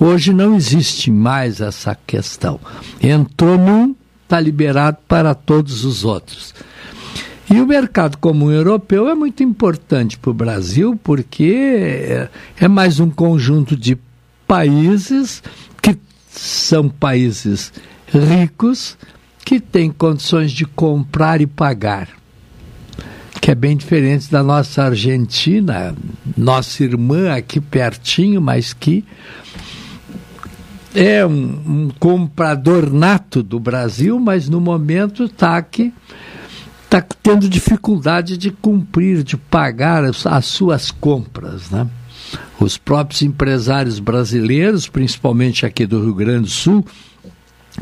Hoje 0.00 0.32
não 0.32 0.56
existe 0.56 1.10
mais 1.10 1.60
essa 1.60 1.96
questão. 2.06 2.58
Entrou 3.00 3.58
num, 3.58 3.94
está 4.24 4.40
liberado 4.40 4.98
para 5.06 5.34
todos 5.34 5.84
os 5.84 6.04
outros. 6.04 6.54
E 7.50 7.60
o 7.60 7.66
mercado 7.66 8.16
comum 8.16 8.50
europeu 8.50 9.08
é 9.08 9.14
muito 9.14 9.42
importante 9.42 10.18
para 10.18 10.30
o 10.30 10.34
Brasil, 10.34 10.98
porque 11.04 11.54
é, 11.54 12.28
é 12.58 12.68
mais 12.68 12.98
um 12.98 13.10
conjunto 13.10 13.76
de 13.76 13.98
países 14.46 15.42
que 15.80 15.96
são 16.30 16.88
países 16.88 17.72
ricos 18.08 18.96
que 19.44 19.60
têm 19.60 19.90
condições 19.90 20.50
de 20.52 20.64
comprar 20.64 21.40
e 21.42 21.46
pagar 21.46 22.08
que 23.44 23.50
é 23.50 23.54
bem 23.54 23.76
diferente 23.76 24.30
da 24.30 24.42
nossa 24.42 24.84
Argentina, 24.84 25.94
nossa 26.34 26.82
irmã 26.82 27.30
aqui 27.30 27.60
pertinho, 27.60 28.40
mas 28.40 28.72
que 28.72 29.04
é 30.94 31.26
um, 31.26 31.60
um 31.66 31.90
comprador 32.00 32.90
nato 32.90 33.42
do 33.42 33.60
Brasil, 33.60 34.18
mas 34.18 34.48
no 34.48 34.62
momento 34.62 35.24
está 35.24 35.58
aqui 35.58 35.92
está 36.84 37.02
tendo 37.22 37.46
dificuldade 37.46 38.38
de 38.38 38.50
cumprir, 38.50 39.22
de 39.22 39.36
pagar 39.36 40.04
as, 40.04 40.24
as 40.24 40.46
suas 40.46 40.90
compras, 40.90 41.68
né? 41.68 41.86
Os 42.58 42.78
próprios 42.78 43.20
empresários 43.20 43.98
brasileiros, 43.98 44.88
principalmente 44.88 45.66
aqui 45.66 45.84
do 45.84 46.02
Rio 46.02 46.14
Grande 46.14 46.44
do 46.44 46.48
Sul, 46.48 46.82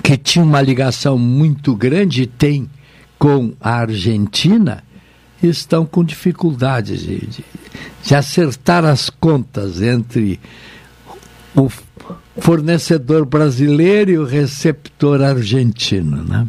que 0.03 0.17
tinham 0.17 0.45
uma 0.45 0.61
ligação 0.61 1.17
muito 1.17 1.77
grande 1.77 2.23
e 2.23 2.27
tem 2.27 2.69
com 3.17 3.53
a 3.61 3.75
Argentina, 3.75 4.83
estão 5.49 5.85
com 5.85 6.05
dificuldade 6.05 6.97
de, 6.97 7.27
de, 7.27 7.45
de, 8.03 8.15
acertar 8.15 8.85
as 8.85 9.11
contas 9.11 9.81
entre 9.83 10.39
o 11.55 11.69
fornecedor 12.39 13.25
brasileiro 13.25 14.11
e 14.11 14.19
o 14.19 14.25
receptor 14.25 15.23
argentino, 15.23 16.23
né? 16.23 16.47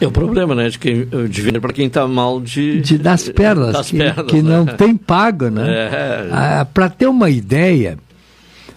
É 0.00 0.06
o 0.06 0.10
problema, 0.10 0.54
né? 0.54 0.68
De, 0.68 0.78
quem, 0.78 1.06
de 1.06 1.42
vender 1.42 1.60
para 1.60 1.72
quem 1.72 1.86
está 1.86 2.06
mal 2.06 2.40
de, 2.40 2.80
de 2.80 2.98
das 2.98 3.28
pernas, 3.28 3.72
das 3.72 3.90
que, 3.90 3.98
pernas, 3.98 4.26
que 4.26 4.42
né? 4.42 4.56
não 4.56 4.66
tem 4.66 4.96
pago, 4.96 5.48
né? 5.48 5.68
É. 5.68 6.28
Ah, 6.30 6.64
para 6.64 6.88
ter 6.88 7.06
uma 7.06 7.30
ideia, 7.30 7.98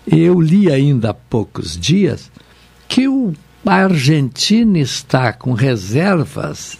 eu 0.06 0.40
li 0.40 0.72
ainda 0.72 1.10
há 1.10 1.14
poucos 1.14 1.78
dias 1.78 2.32
que 2.88 3.08
o, 3.08 3.34
a 3.66 3.74
Argentina 3.74 4.80
está 4.80 5.34
com 5.34 5.54
reservas 5.54 6.78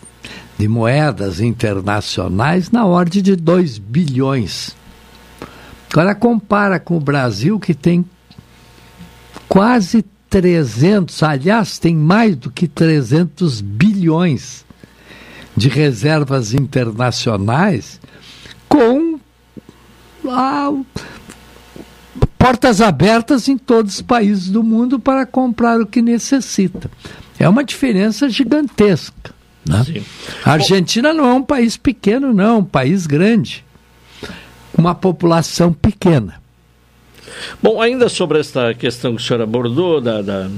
de 0.58 0.68
moedas 0.68 1.40
internacionais 1.40 2.72
na 2.72 2.86
ordem 2.86 3.22
de 3.22 3.36
2 3.36 3.78
bilhões. 3.78 4.76
Agora 5.92 6.16
compara 6.16 6.80
com 6.80 6.98
o 6.98 7.00
Brasil 7.00 7.60
que 7.60 7.74
tem 7.74 8.04
quase 9.48 10.04
300, 10.30 11.24
aliás, 11.24 11.80
tem 11.80 11.96
mais 11.96 12.36
do 12.36 12.52
que 12.52 12.68
300 12.68 13.62
bilhões 13.62 14.66
de 15.56 15.70
reservas 15.70 16.54
internacionais 16.54 18.00
com 18.68 19.20
ah, 20.28 20.72
portas 22.38 22.82
abertas 22.82 23.48
em 23.48 23.58
todos 23.58 23.96
os 23.96 24.02
países 24.02 24.50
do 24.50 24.64
mundo 24.64 25.00
para 25.00 25.26
comprar 25.26 25.80
o 25.80 25.88
que 25.88 26.02
necessita. 26.02 26.92
É 27.40 27.48
uma 27.48 27.64
diferença 27.64 28.30
gigantesca. 28.30 29.37
Né? 29.68 30.04
A 30.44 30.54
Argentina 30.54 31.14
não 31.14 31.26
é 31.26 31.34
um 31.34 31.44
país 31.44 31.78
pequeno, 31.78 32.34
não, 32.34 32.56
é 32.56 32.58
um 32.58 32.64
país 32.64 33.06
grande, 33.06 33.64
uma 34.78 34.96
população 34.96 35.74
pequena. 35.74 36.42
Bom, 37.62 37.82
ainda 37.82 38.10
sobre 38.10 38.40
esta 38.40 38.74
questão 38.74 39.16
que 39.16 39.22
o 39.22 39.26
senhor 39.26 39.42
abordou, 39.42 40.00
da, 40.02 40.22
da 40.22 40.50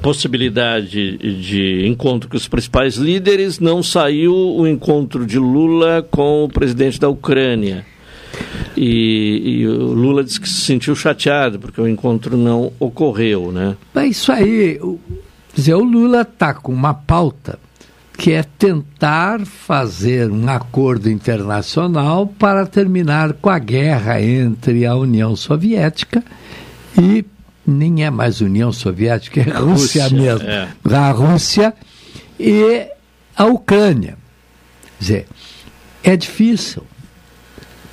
possibilidade 0.00 1.18
de 1.18 1.86
encontro 1.86 2.28
com 2.28 2.36
os 2.36 2.48
principais 2.48 2.96
líderes, 2.96 3.58
não 3.58 3.82
saiu 3.82 4.34
o 4.34 4.66
encontro 4.66 5.26
de 5.26 5.38
Lula 5.38 6.06
com 6.10 6.44
o 6.44 6.48
presidente 6.48 6.98
da 6.98 7.08
Ucrânia. 7.08 7.86
E, 8.76 9.60
e, 9.60 9.66
o 9.66 9.92
Lula 9.92 10.24
disse 10.24 10.40
que 10.40 10.48
se 10.48 10.62
sentiu 10.62 10.96
chateado 10.96 11.58
porque 11.58 11.80
o 11.80 11.86
encontro 11.86 12.36
não 12.36 12.72
ocorreu, 12.80 13.52
né? 13.52 13.76
É 13.94 14.06
isso 14.06 14.32
aí. 14.32 14.78
O, 14.82 14.98
dizer, 15.54 15.74
o 15.74 15.84
Lula 15.84 16.22
está 16.22 16.52
com 16.52 16.72
uma 16.72 16.92
pauta 16.92 17.58
que 18.16 18.32
é 18.32 18.42
tentar 18.42 19.44
fazer 19.44 20.30
um 20.30 20.48
acordo 20.48 21.10
internacional 21.10 22.26
para 22.26 22.66
terminar 22.66 23.32
com 23.34 23.50
a 23.50 23.58
guerra 23.58 24.22
entre 24.22 24.86
a 24.86 24.94
União 24.94 25.34
Soviética 25.34 26.22
e 26.96 27.24
nem 27.66 28.04
é 28.04 28.10
mais 28.10 28.40
União 28.40 28.72
Soviética, 28.72 29.40
é 29.40 29.44
Rússia, 29.44 30.04
Rússia 30.04 30.10
mesmo. 30.10 30.48
É. 30.48 30.68
A 30.92 31.10
Rússia 31.10 31.74
e 32.38 32.86
a 33.36 33.46
Ucrânia. 33.46 34.16
Quer 34.98 35.00
dizer, 35.00 35.26
é 36.02 36.16
difícil. 36.16 36.84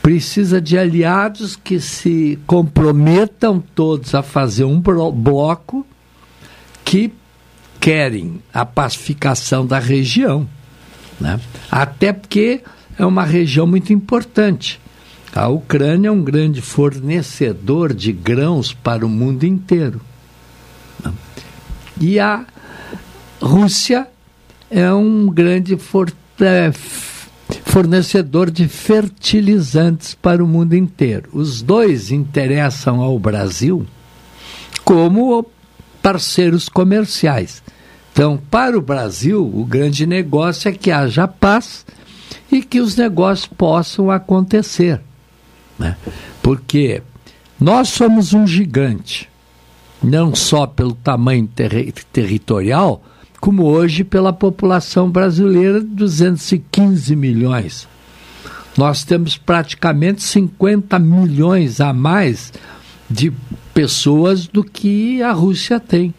Precisa 0.01 0.59
de 0.59 0.78
aliados 0.78 1.55
que 1.55 1.80
se 1.80 2.39
comprometam 2.47 3.63
todos 3.74 4.15
a 4.15 4.24
fazer 4.24 4.65
um 4.65 4.80
bloco 4.80 5.86
que 6.84 7.13
querem 7.82 8.39
a 8.53 8.63
pacificação 8.63 9.65
da 9.65 9.79
região. 9.79 10.47
Né? 11.19 11.39
Até 11.69 12.13
porque 12.13 12.61
é 12.97 13.05
uma 13.05 13.25
região 13.25 13.65
muito 13.65 13.91
importante. 13.91 14.79
A 15.34 15.47
Ucrânia 15.47 16.09
é 16.09 16.11
um 16.11 16.23
grande 16.23 16.61
fornecedor 16.61 17.93
de 17.93 18.11
grãos 18.11 18.71
para 18.71 19.05
o 19.05 19.09
mundo 19.09 19.45
inteiro. 19.45 19.99
Né? 21.03 21.11
E 21.99 22.19
a 22.19 22.45
Rússia 23.41 24.07
é 24.69 24.93
um 24.93 25.27
grande 25.27 25.75
é, 26.39 26.71
fornecedor 27.65 28.51
de 28.51 28.67
fertilizantes 28.67 30.13
para 30.13 30.43
o 30.43 30.47
mundo 30.47 30.75
inteiro. 30.75 31.29
Os 31.34 31.61
dois 31.61 32.11
interessam 32.11 33.01
ao 33.01 33.17
Brasil 33.17 33.88
como 34.86 35.45
parceiros 36.01 36.67
comerciais. 36.67 37.61
Então, 38.13 38.39
para 38.49 38.77
o 38.77 38.81
Brasil, 38.81 39.41
o 39.41 39.65
grande 39.65 40.05
negócio 40.05 40.69
é 40.69 40.71
que 40.71 40.91
haja 40.91 41.27
paz 41.27 41.85
e 42.51 42.61
que 42.61 42.81
os 42.81 42.95
negócios 42.95 43.47
possam 43.47 44.11
acontecer. 44.11 44.99
Né? 45.79 45.95
Porque 46.41 47.01
nós 47.59 47.89
somos 47.89 48.33
um 48.33 48.45
gigante, 48.45 49.29
não 50.03 50.35
só 50.35 50.67
pelo 50.67 50.93
tamanho 50.93 51.47
ter 51.47 51.93
territorial, 52.11 53.01
como 53.39 53.63
hoje 53.63 54.03
pela 54.03 54.33
população 54.33 55.09
brasileira, 55.09 55.81
215 55.81 57.15
milhões. 57.15 57.87
Nós 58.77 59.03
temos 59.03 59.37
praticamente 59.37 60.21
50 60.21 60.97
milhões 60.99 61.81
a 61.81 61.91
mais 61.91 62.53
de 63.09 63.33
pessoas 63.74 64.47
do 64.47 64.63
que 64.63 65.22
a 65.22 65.32
Rússia 65.32 65.80
tem, 65.80 66.13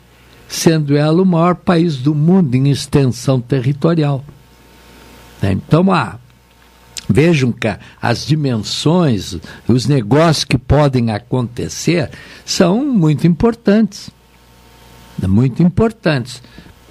sendo 0.48 0.96
ela 0.96 1.22
o 1.22 1.26
maior 1.26 1.54
país 1.54 1.96
do 1.96 2.14
mundo 2.14 2.54
em 2.54 2.70
extensão 2.70 3.40
territorial. 3.40 4.24
Então, 5.42 5.92
ah, 5.92 6.18
vejam 7.08 7.52
que 7.52 7.68
as 8.00 8.26
dimensões, 8.26 9.36
os 9.66 9.86
negócios 9.86 10.44
que 10.44 10.58
podem 10.58 11.10
acontecer 11.10 12.10
são 12.44 12.84
muito 12.84 13.26
importantes. 13.26 14.10
Muito 15.26 15.62
importantes 15.62 16.42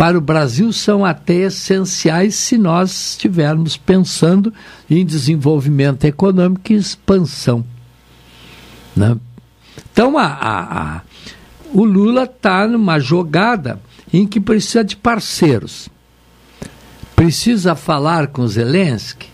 para 0.02 0.18
o 0.18 0.22
Brasil 0.22 0.74
são 0.74 1.06
até 1.06 1.36
essenciais 1.36 2.34
se 2.34 2.58
nós 2.58 3.12
estivermos 3.12 3.78
pensando 3.78 4.52
em 4.90 5.06
desenvolvimento 5.06 6.06
econômico 6.06 6.74
e 6.74 6.76
expansão. 6.76 7.64
Né? 8.96 9.16
Então, 9.92 10.18
a, 10.18 10.26
a, 10.26 10.98
a, 10.98 11.02
o 11.74 11.84
Lula 11.84 12.24
está 12.24 12.68
numa 12.68 13.00
jogada 13.00 13.82
em 14.12 14.28
que 14.28 14.40
precisa 14.40 14.84
de 14.84 14.96
parceiros. 14.96 15.90
Precisa 17.16 17.76
falar 17.76 18.28
com 18.28 18.48
Zelensky? 18.48 19.28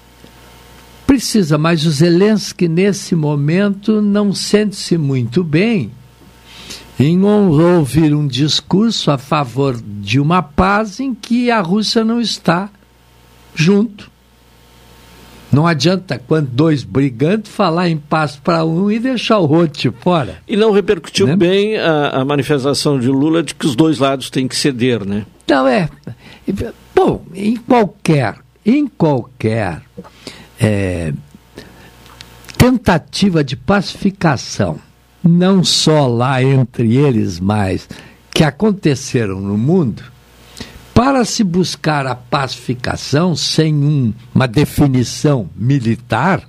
Precisa, 1.06 1.58
mas 1.58 1.86
o 1.86 1.92
Zelensky, 1.92 2.68
nesse 2.68 3.16
momento, 3.16 4.02
não 4.02 4.34
sente-se 4.34 4.98
muito 4.98 5.44
bem 5.44 5.92
em 7.00 7.24
ouvir 7.24 8.14
um 8.14 8.28
discurso 8.28 9.12
a 9.12 9.18
favor 9.18 9.80
de 9.80 10.20
uma 10.20 10.42
paz 10.42 11.00
em 11.00 11.14
que 11.14 11.52
a 11.52 11.62
Rússia 11.62 12.04
não 12.04 12.20
está 12.20 12.70
junto. 13.54 14.12
Não 15.58 15.66
adianta, 15.66 16.22
quando 16.28 16.50
dois 16.50 16.84
brigando, 16.84 17.50
falar 17.50 17.90
em 17.90 17.98
paz 17.98 18.36
para 18.36 18.64
um 18.64 18.92
e 18.92 19.00
deixar 19.00 19.40
o 19.40 19.52
outro 19.52 19.92
fora. 20.02 20.38
E 20.48 20.56
não 20.56 20.72
repercutiu 20.72 21.26
né? 21.26 21.36
bem 21.36 21.76
a, 21.80 22.10
a, 22.10 22.24
manifestação 22.24 23.00
de 23.00 23.08
Lula 23.08 23.42
de 23.42 23.56
que 23.56 23.66
os 23.66 23.76
dois 23.76 23.98
lados 23.98 24.30
têm 24.30 24.48
que 24.48 24.56
ceder, 24.56 25.04
né? 25.04 25.26
Não, 25.50 25.68
é. 25.68 25.90
Bom, 26.94 27.24
em 27.34 27.56
qualquer, 27.56 28.36
em 28.64 28.86
qualquer 28.86 29.82
é, 30.62 31.12
tentativa 32.56 33.44
de 33.44 33.56
pacificação 33.56 34.80
não 35.24 35.64
só 35.64 36.06
lá 36.06 36.40
entre 36.40 36.98
eles, 36.98 37.40
mas 37.40 37.90
que 38.32 38.44
aconteceram 38.44 39.42
no 39.42 39.58
mundo, 39.58 40.04
para 40.98 41.24
se 41.24 41.44
buscar 41.44 42.08
a 42.08 42.16
pacificação 42.16 43.36
sem 43.36 43.72
um, 43.76 44.12
uma 44.34 44.48
definição 44.48 45.48
militar, 45.56 46.42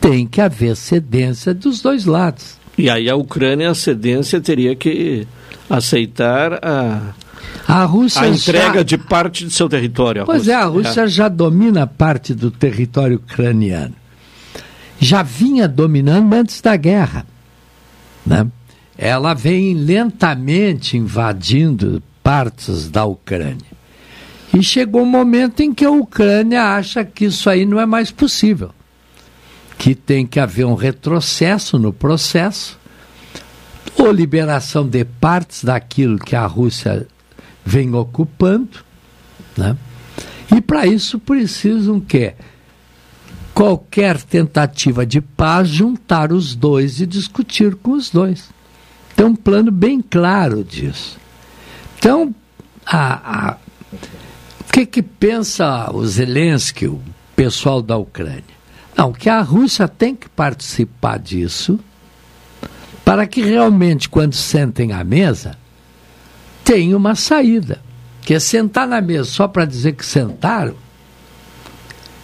tem 0.00 0.26
que 0.26 0.40
haver 0.40 0.74
cedência 0.74 1.54
dos 1.54 1.80
dois 1.80 2.06
lados. 2.06 2.58
E 2.76 2.90
aí 2.90 3.08
a 3.08 3.14
Ucrânia, 3.14 3.70
a 3.70 3.74
cedência, 3.74 4.40
teria 4.40 4.74
que 4.74 5.28
aceitar 5.70 6.54
a, 6.54 7.14
a, 7.68 7.84
Rússia 7.84 8.22
a 8.22 8.28
entrega 8.28 8.78
já... 8.78 8.82
de 8.82 8.98
parte 8.98 9.44
de 9.44 9.52
seu 9.52 9.68
território. 9.68 10.24
Pois 10.26 10.38
Rússia. 10.38 10.52
é, 10.52 10.56
a 10.56 10.64
Rússia 10.64 11.00
é. 11.02 11.06
já 11.06 11.28
domina 11.28 11.86
parte 11.86 12.34
do 12.34 12.50
território 12.50 13.18
ucraniano. 13.18 13.94
Já 14.98 15.22
vinha 15.22 15.68
dominando 15.68 16.32
antes 16.34 16.60
da 16.60 16.74
guerra 16.74 17.24
né? 18.26 18.44
ela 18.98 19.34
vem 19.34 19.74
lentamente 19.74 20.96
invadindo 20.96 22.02
partes 22.26 22.90
da 22.90 23.04
Ucrânia. 23.04 23.70
E 24.52 24.60
chegou 24.60 25.02
um 25.02 25.06
momento 25.06 25.60
em 25.60 25.72
que 25.72 25.84
a 25.84 25.90
Ucrânia 25.92 26.74
acha 26.74 27.04
que 27.04 27.26
isso 27.26 27.48
aí 27.48 27.64
não 27.64 27.78
é 27.78 27.86
mais 27.86 28.10
possível, 28.10 28.72
que 29.78 29.94
tem 29.94 30.26
que 30.26 30.40
haver 30.40 30.66
um 30.66 30.74
retrocesso 30.74 31.78
no 31.78 31.92
processo, 31.92 32.80
ou 33.96 34.10
liberação 34.10 34.84
de 34.84 35.04
partes 35.04 35.62
daquilo 35.62 36.18
que 36.18 36.34
a 36.34 36.44
Rússia 36.46 37.06
vem 37.64 37.94
ocupando, 37.94 38.80
né? 39.56 39.76
E 40.52 40.60
para 40.60 40.84
isso 40.84 41.20
precisam 41.20 42.00
que 42.00 42.34
qualquer 43.54 44.20
tentativa 44.20 45.06
de 45.06 45.20
paz 45.20 45.68
juntar 45.68 46.32
os 46.32 46.56
dois 46.56 47.00
e 47.00 47.06
discutir 47.06 47.76
com 47.76 47.92
os 47.92 48.10
dois. 48.10 48.50
Tem 49.14 49.24
um 49.24 49.36
plano 49.36 49.70
bem 49.70 50.02
claro 50.02 50.64
disso. 50.64 51.24
Então, 52.06 52.32
a, 52.86 53.48
a, 53.48 53.56
o 54.60 54.72
que, 54.72 54.86
que 54.86 55.02
pensa 55.02 55.90
o 55.92 56.06
Zelensky, 56.06 56.86
o 56.86 57.02
pessoal 57.34 57.82
da 57.82 57.96
Ucrânia? 57.96 58.44
Não, 58.96 59.12
que 59.12 59.28
a 59.28 59.40
Rússia 59.40 59.88
tem 59.88 60.14
que 60.14 60.28
participar 60.28 61.18
disso 61.18 61.80
para 63.04 63.26
que 63.26 63.42
realmente, 63.42 64.08
quando 64.08 64.34
sentem 64.34 64.92
à 64.92 65.02
mesa, 65.02 65.58
tenha 66.62 66.96
uma 66.96 67.16
saída. 67.16 67.82
Que 68.22 68.34
é 68.34 68.38
sentar 68.38 68.86
na 68.86 69.00
mesa 69.00 69.24
só 69.24 69.48
para 69.48 69.64
dizer 69.64 69.94
que 69.94 70.06
sentaram, 70.06 70.76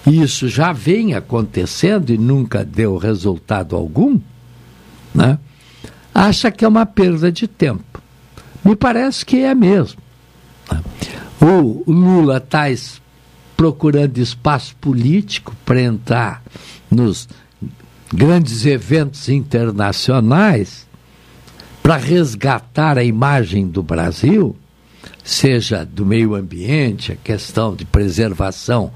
isso 0.06 0.46
já 0.46 0.72
vem 0.72 1.14
acontecendo 1.14 2.10
e 2.10 2.16
nunca 2.16 2.64
deu 2.64 2.96
resultado 2.98 3.74
algum, 3.74 4.20
né? 5.12 5.40
acha 6.14 6.52
que 6.52 6.64
é 6.64 6.68
uma 6.68 6.86
perda 6.86 7.32
de 7.32 7.48
tempo. 7.48 7.92
Me 8.64 8.76
parece 8.76 9.24
que 9.24 9.40
é 9.40 9.54
mesmo. 9.54 10.00
O 11.40 11.90
Lula 11.90 12.36
está 12.36 12.66
procurando 13.56 14.18
espaço 14.18 14.76
político 14.76 15.54
para 15.64 15.80
entrar 15.80 16.42
nos 16.90 17.28
grandes 18.12 18.64
eventos 18.64 19.28
internacionais 19.28 20.86
para 21.82 21.96
resgatar 21.96 22.96
a 22.96 23.04
imagem 23.04 23.66
do 23.66 23.82
Brasil 23.82 24.56
seja 25.24 25.84
do 25.84 26.04
meio 26.04 26.34
ambiente, 26.34 27.12
a 27.12 27.16
questão 27.16 27.74
de 27.74 27.84
preservação 27.84 28.92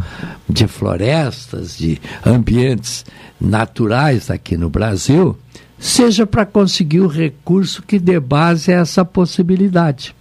de 0.48 0.66
florestas, 0.66 1.76
de 1.76 2.00
ambientes 2.24 3.04
naturais 3.40 4.30
aqui 4.30 4.56
no 4.56 4.68
Brasil, 4.68 5.36
seja 5.78 6.26
para 6.26 6.46
conseguir 6.46 7.00
o 7.00 7.06
recurso 7.06 7.82
que 7.82 7.98
dê 7.98 8.18
base 8.18 8.72
a 8.72 8.80
essa 8.80 9.04
possibilidade. 9.04 10.14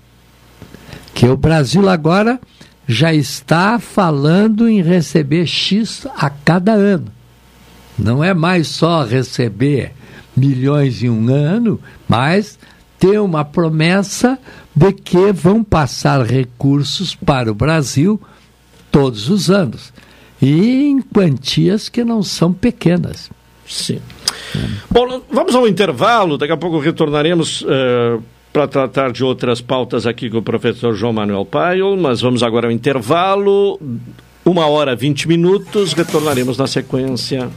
Que 1.13 1.27
o 1.27 1.37
Brasil 1.37 1.87
agora 1.87 2.39
já 2.87 3.13
está 3.13 3.79
falando 3.79 4.67
em 4.67 4.81
receber 4.81 5.45
X 5.47 6.05
a 6.17 6.29
cada 6.29 6.73
ano. 6.73 7.07
Não 7.97 8.23
é 8.23 8.33
mais 8.33 8.67
só 8.67 9.03
receber 9.03 9.93
milhões 10.35 11.01
em 11.01 11.09
um 11.09 11.33
ano, 11.33 11.79
mas 12.07 12.59
ter 12.99 13.19
uma 13.19 13.45
promessa 13.45 14.37
de 14.75 14.91
que 14.91 15.31
vão 15.31 15.63
passar 15.63 16.25
recursos 16.25 17.15
para 17.15 17.51
o 17.51 17.55
Brasil 17.55 18.19
todos 18.91 19.29
os 19.29 19.49
anos. 19.49 19.93
E 20.41 20.83
em 20.87 21.01
quantias 21.01 21.87
que 21.87 22.03
não 22.03 22.21
são 22.21 22.51
pequenas. 22.51 23.29
Sim. 23.67 23.99
Bom, 24.89 25.21
vamos 25.31 25.55
ao 25.55 25.67
intervalo, 25.67 26.37
daqui 26.37 26.53
a 26.53 26.57
pouco 26.57 26.79
retornaremos 26.79 27.61
uh, 27.61 28.21
para 28.53 28.67
tratar 28.67 29.11
de 29.11 29.23
outras 29.23 29.59
pautas 29.59 30.05
aqui 30.05 30.29
com 30.29 30.37
o 30.37 30.43
professor 30.43 30.93
João 30.93 31.11
Manuel 31.11 31.45
Paio, 31.45 31.97
mas 31.97 32.21
vamos 32.21 32.43
agora 32.43 32.67
ao 32.67 32.71
intervalo, 32.71 33.79
uma 34.45 34.67
hora 34.67 34.95
vinte 34.95 35.27
minutos, 35.27 35.93
retornaremos 35.93 36.57
na 36.57 36.67
sequência. 36.67 37.49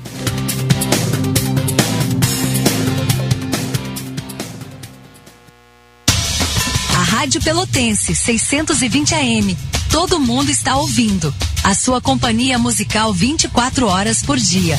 Rádio 7.29 7.43
Pelotense 7.43 8.15
620 8.15 9.15
AM. 9.15 9.57
Todo 9.91 10.19
mundo 10.19 10.51
está 10.51 10.77
ouvindo. 10.77 11.35
A 11.63 11.75
sua 11.75 12.01
companhia 12.01 12.59
musical 12.59 13.13
24 13.13 13.87
horas 13.87 14.23
por 14.23 14.39
dia. 14.39 14.79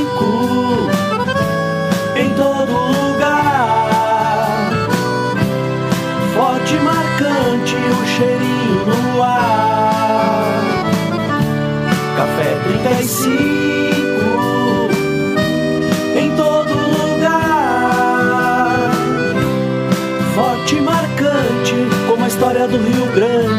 do 22.71 22.77
Rio 22.77 23.05
Grande. 23.13 23.50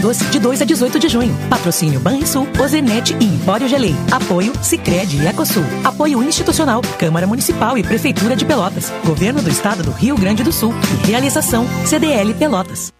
Doce, 0.00 0.24
de 0.26 0.38
2 0.38 0.62
a 0.62 0.64
18 0.64 0.98
de 0.98 1.08
junho. 1.08 1.36
Patrocínio 1.48 2.00
Banrisul, 2.00 2.48
Ozenete 2.58 3.16
e 3.20 3.24
Empório 3.24 3.68
Gelei. 3.68 3.94
Apoio 4.10 4.52
Sicredi 4.62 5.18
e 5.18 5.26
Ecosul. 5.26 5.64
Apoio 5.84 6.22
institucional, 6.22 6.80
Câmara 6.98 7.26
Municipal 7.26 7.76
e 7.76 7.82
Prefeitura 7.82 8.34
de 8.34 8.44
Pelotas. 8.44 8.92
Governo 9.04 9.42
do 9.42 9.50
Estado 9.50 9.82
do 9.82 9.90
Rio 9.90 10.16
Grande 10.16 10.42
do 10.42 10.52
Sul. 10.52 10.74
E 11.04 11.06
realização 11.06 11.66
CDL 11.86 12.34
Pelotas. 12.34 12.92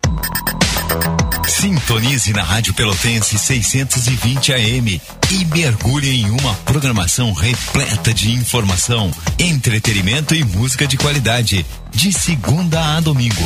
Sintonize 1.61 2.32
na 2.32 2.42
Rádio 2.42 2.72
Pelotense 2.72 3.36
620 3.36 4.55
AM 4.55 5.03
e 5.30 5.44
mergulhe 5.44 6.22
em 6.22 6.30
uma 6.30 6.55
programação 6.64 7.34
repleta 7.34 8.14
de 8.14 8.32
informação, 8.32 9.11
entretenimento 9.38 10.34
e 10.34 10.42
música 10.42 10.86
de 10.86 10.96
qualidade, 10.96 11.66
de 11.90 12.12
segunda 12.14 12.96
a 12.96 13.01
domingo. 13.01 13.42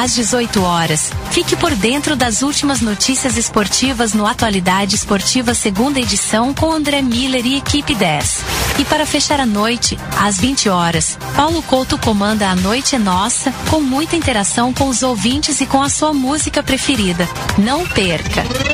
Às 0.00 0.14
18 0.14 0.62
horas, 0.62 1.10
fique 1.32 1.56
por 1.56 1.74
dentro 1.74 2.14
das 2.14 2.42
últimas 2.42 2.80
notícias 2.80 3.36
esportivas 3.36 4.14
no 4.14 4.28
Atualidade 4.28 4.94
Esportiva 4.94 5.54
segunda 5.54 5.98
edição 5.98 6.54
com 6.54 6.70
André 6.70 7.02
Miller 7.02 7.44
e 7.44 7.56
equipe 7.56 7.96
10. 7.96 8.44
E 8.78 8.84
para 8.84 9.04
fechar 9.04 9.40
a 9.40 9.46
noite, 9.46 9.98
às 10.16 10.38
20 10.38 10.68
horas, 10.68 11.18
Paulo 11.34 11.60
Couto 11.64 11.98
comanda 11.98 12.48
A 12.48 12.54
Noite 12.54 12.94
é 12.94 12.98
Nossa, 12.98 13.52
com 13.68 13.80
muita 13.80 14.14
interação 14.14 14.72
com 14.72 14.86
os 14.86 15.02
ouvintes 15.02 15.60
e 15.60 15.66
com 15.66 15.82
a 15.82 15.88
sua 15.88 16.14
música 16.14 16.62
preferida. 16.62 17.28
Não 17.58 17.84
perca! 17.84 18.67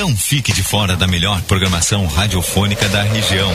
Não 0.00 0.16
fique 0.16 0.50
de 0.50 0.62
fora 0.62 0.96
da 0.96 1.06
melhor 1.06 1.42
programação 1.42 2.06
radiofônica 2.06 2.88
da 2.88 3.02
região. 3.02 3.54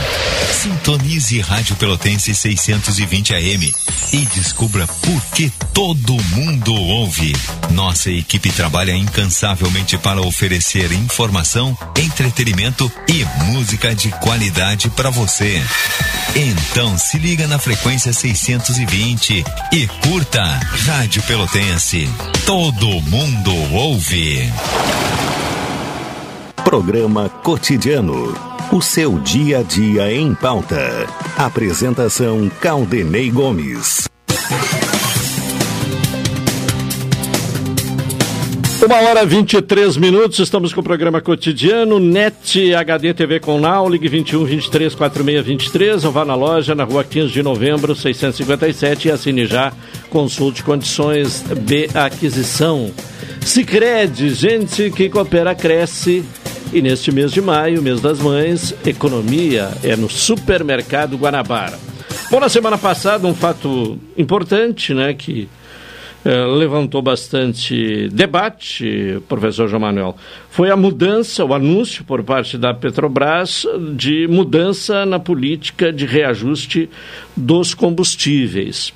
Sintonize 0.61 1.41
Rádio 1.41 1.75
Pelotense 1.75 2.35
620 2.35 3.33
AM 3.33 3.73
e 4.13 4.17
descubra 4.27 4.85
por 4.85 5.25
que 5.33 5.51
todo 5.73 6.13
mundo 6.35 6.71
ouve. 6.71 7.35
Nossa 7.71 8.11
equipe 8.11 8.51
trabalha 8.51 8.95
incansavelmente 8.95 9.97
para 9.97 10.21
oferecer 10.21 10.91
informação, 10.91 11.75
entretenimento 11.97 12.91
e 13.07 13.25
música 13.45 13.95
de 13.95 14.09
qualidade 14.09 14.91
para 14.91 15.09
você. 15.09 15.63
Então 16.35 16.95
se 16.95 17.17
liga 17.17 17.47
na 17.47 17.57
frequência 17.57 18.13
620 18.13 19.43
e 19.73 19.87
curta 19.87 20.43
Rádio 20.43 21.23
Pelotense. 21.23 22.07
Todo 22.45 23.01
mundo 23.01 23.51
ouve. 23.73 24.47
Programa 26.65 27.29
Cotidiano. 27.29 28.33
O 28.71 28.81
seu 28.81 29.19
dia 29.19 29.59
a 29.59 29.61
dia 29.61 30.11
em 30.11 30.33
pauta. 30.33 31.05
Apresentação 31.37 32.49
Caldenei 32.59 33.29
Gomes. 33.29 34.09
Uma 38.83 38.95
hora 38.95 39.21
e 39.21 39.25
23 39.27 39.95
minutos, 39.97 40.39
estamos 40.39 40.73
com 40.73 40.81
o 40.81 40.83
programa 40.83 41.21
cotidiano, 41.21 41.99
NET 41.99 42.73
HD 42.73 43.13
TV 43.13 43.39
com 43.39 43.59
Now, 43.59 43.87
ligue 43.87 44.07
21 44.07 44.43
23 44.43 44.95
46 44.95 45.45
23, 45.45 46.03
ou 46.03 46.11
vá 46.11 46.25
na 46.25 46.35
loja 46.35 46.73
na 46.73 46.83
rua 46.83 47.03
15 47.03 47.31
de 47.31 47.43
novembro, 47.43 47.95
657 47.95 49.07
e 49.07 49.11
assine 49.11 49.45
já, 49.45 49.71
consulte 50.09 50.63
condições 50.63 51.43
de 51.43 51.89
aquisição. 51.93 52.91
Sicredi, 53.41 54.31
gente 54.31 54.89
que 54.89 55.09
coopera 55.09 55.53
cresce. 55.53 56.25
E 56.73 56.81
neste 56.81 57.11
mês 57.11 57.31
de 57.31 57.41
maio, 57.41 57.81
mês 57.81 58.01
das 58.01 58.19
mães, 58.19 58.75
economia 58.85 59.69
é 59.83 59.95
no 59.95 60.09
supermercado 60.09 61.17
Guanabara. 61.17 61.79
Bom, 62.29 62.39
na 62.39 62.49
semana 62.49 62.77
passada, 62.77 63.27
um 63.27 63.33
fato 63.33 63.97
importante, 64.17 64.93
né, 64.93 65.13
que 65.13 65.47
eh, 66.25 66.45
levantou 66.45 67.03
bastante 67.03 68.09
debate, 68.09 69.21
professor 69.29 69.67
João 69.67 69.81
Manuel, 69.81 70.17
foi 70.49 70.71
a 70.71 70.75
mudança, 70.75 71.45
o 71.45 71.53
anúncio 71.53 72.03
por 72.03 72.23
parte 72.23 72.57
da 72.57 72.73
Petrobras 72.73 73.63
de 73.95 74.27
mudança 74.27 75.05
na 75.05 75.19
política 75.19 75.93
de 75.93 76.07
reajuste 76.07 76.89
dos 77.37 77.75
combustíveis. 77.75 78.91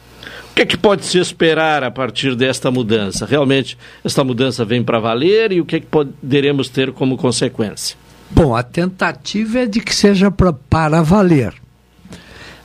Que, 0.60 0.64
é 0.64 0.66
que 0.66 0.76
pode 0.78 1.06
se 1.06 1.18
esperar 1.18 1.86
a 1.86 1.90
partir 1.90 2.36
desta 2.36 2.70
mudança? 2.70 3.26
Realmente, 3.26 3.78
esta 4.04 4.26
mudança 4.26 4.66
vem 4.66 4.84
para 4.84 5.00
valer 5.00 5.54
e 5.54 5.62
o 5.62 5.66
que, 5.66 5.78
é 5.78 5.80
que 5.80 5.86
poderemos 5.86 6.68
ter 6.68 6.92
como 6.92 7.16
consequência? 7.16 7.96
Bom, 8.30 8.54
a 8.54 8.62
tentativa 8.62 9.60
é 9.60 9.66
de 9.66 9.80
que 9.80 9.96
seja 9.96 10.30
pra, 10.30 10.52
para 10.52 11.02
valer. 11.02 11.54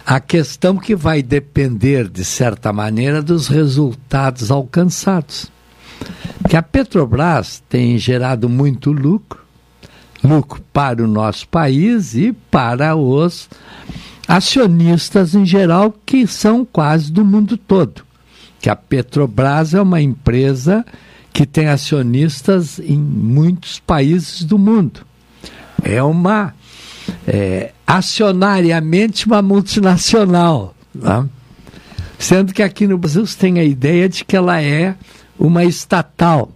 A 0.05 0.19
questão 0.19 0.77
que 0.77 0.97
vai 0.97 1.23
depender, 1.23 2.09
de 2.09 2.25
certa 2.25 2.73
maneira, 2.73 3.23
dos 3.23 3.47
resultados 3.47 4.51
alcançados. 4.51 5.49
Que 6.49 6.57
a 6.57 6.63
Petrobras 6.65 7.63
tem 7.69 7.97
gerado 7.97 8.49
muito 8.49 8.91
lucro, 8.91 9.39
lucro 10.21 10.61
para 10.73 11.01
o 11.01 11.07
nosso 11.07 11.47
país 11.47 12.17
e 12.17 12.33
para 12.33 12.97
os 12.97 13.49
acionistas 14.27 15.35
em 15.35 15.45
geral, 15.45 15.95
que 16.05 16.27
são 16.27 16.65
quase 16.65 17.13
do 17.13 17.25
mundo 17.25 17.57
todo. 17.57 18.03
Que 18.61 18.71
a 18.71 18.77
Petrobras 18.77 19.75
é 19.75 19.81
uma 19.81 20.01
empresa 20.01 20.85
que 21.33 21.45
tem 21.45 21.69
acionistas 21.69 22.79
em 22.79 22.97
muitos 22.97 23.81
países 23.81 24.45
do 24.45 24.59
mundo. 24.59 25.01
É 25.83 26.03
uma 26.03 26.55
é, 27.27 27.73
acionariamente 27.87 29.27
uma 29.27 29.43
multinacional, 29.43 30.75
né? 30.95 31.29
sendo 32.19 32.55
que 32.55 32.63
aqui 32.63 32.87
no 32.87 32.97
Brasil 32.97 33.27
se 33.27 33.37
tem 33.37 33.59
a 33.59 33.65
ideia 33.65 34.09
de 34.09 34.25
que 34.25 34.37
ela 34.37 34.63
é 34.63 34.95
uma 35.39 35.65
estatal. 35.65 36.51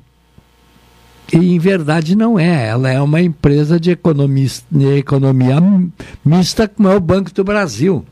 E 1.32 1.36
em 1.36 1.58
verdade 1.58 2.16
não 2.16 2.38
é, 2.38 2.68
ela 2.68 2.90
é 2.90 3.00
uma 3.00 3.20
empresa 3.20 3.78
de, 3.78 3.96
de 4.70 4.86
economia 4.96 5.56
mista, 6.24 6.66
como 6.66 6.88
é 6.88 6.96
o 6.96 7.00
Banco 7.00 7.32
do 7.34 7.44
Brasil, 7.44 8.04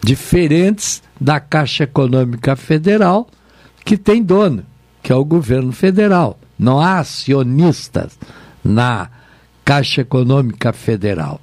diferentes 0.00 1.02
da 1.20 1.40
Caixa 1.40 1.84
Econômica 1.84 2.54
Federal, 2.54 3.26
que 3.84 3.96
tem 3.96 4.22
dono, 4.22 4.64
que 5.02 5.12
é 5.12 5.14
o 5.14 5.24
governo 5.24 5.72
federal. 5.72 6.38
Não 6.56 6.80
há 6.80 7.00
acionistas 7.00 8.16
na 8.64 9.08
Caixa 9.64 10.02
Econômica 10.02 10.72
Federal. 10.72 11.40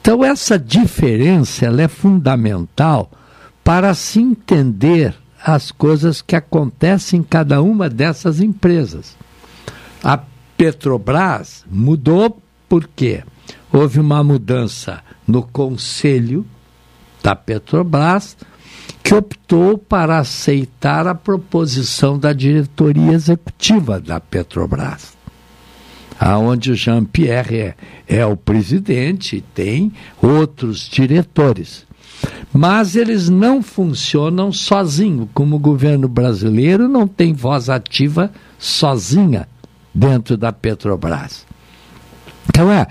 Então, 0.00 0.24
essa 0.24 0.58
diferença 0.58 1.66
é 1.66 1.88
fundamental 1.88 3.10
para 3.62 3.94
se 3.94 4.20
entender 4.20 5.14
as 5.42 5.70
coisas 5.70 6.20
que 6.20 6.36
acontecem 6.36 7.20
em 7.20 7.22
cada 7.22 7.62
uma 7.62 7.88
dessas 7.88 8.40
empresas. 8.40 9.16
A 10.04 10.20
Petrobras 10.56 11.64
mudou 11.66 12.42
por 12.68 12.86
quê? 12.94 13.24
Houve 13.72 13.98
uma 13.98 14.22
mudança 14.22 15.02
no 15.26 15.42
conselho 15.42 16.44
da 17.22 17.34
Petrobras 17.34 18.36
que 19.02 19.14
optou 19.14 19.78
para 19.78 20.18
aceitar 20.18 21.06
a 21.06 21.14
proposição 21.14 22.18
da 22.18 22.34
diretoria 22.34 23.12
executiva 23.12 23.98
da 23.98 24.20
Petrobras 24.20 25.14
aonde 26.20 26.70
o 26.70 26.74
Jean-Pierre 26.74 27.58
é, 27.58 27.74
é 28.06 28.26
o 28.26 28.36
presidente, 28.36 29.44
tem 29.54 29.92
outros 30.22 30.88
diretores. 30.88 31.86
Mas 32.52 32.94
eles 32.94 33.28
não 33.28 33.62
funcionam 33.62 34.52
sozinhos, 34.52 35.28
como 35.34 35.56
o 35.56 35.58
governo 35.58 36.08
brasileiro 36.08 36.88
não 36.88 37.08
tem 37.08 37.32
voz 37.32 37.68
ativa 37.68 38.30
sozinha 38.58 39.48
dentro 39.94 40.36
da 40.36 40.52
Petrobras. 40.52 41.46
Então, 42.48 42.70
é, 42.70 42.86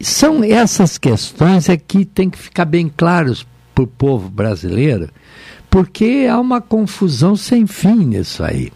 são 0.00 0.42
essas 0.42 0.98
questões 0.98 1.68
é 1.68 1.76
que 1.76 2.04
tem 2.04 2.28
que 2.28 2.38
ficar 2.38 2.64
bem 2.64 2.92
claros 2.94 3.46
para 3.74 3.84
o 3.84 3.86
povo 3.86 4.28
brasileiro, 4.28 5.08
porque 5.70 6.26
há 6.30 6.38
uma 6.38 6.60
confusão 6.60 7.36
sem 7.36 7.66
fim 7.66 8.04
nisso 8.04 8.42
aí 8.42 8.72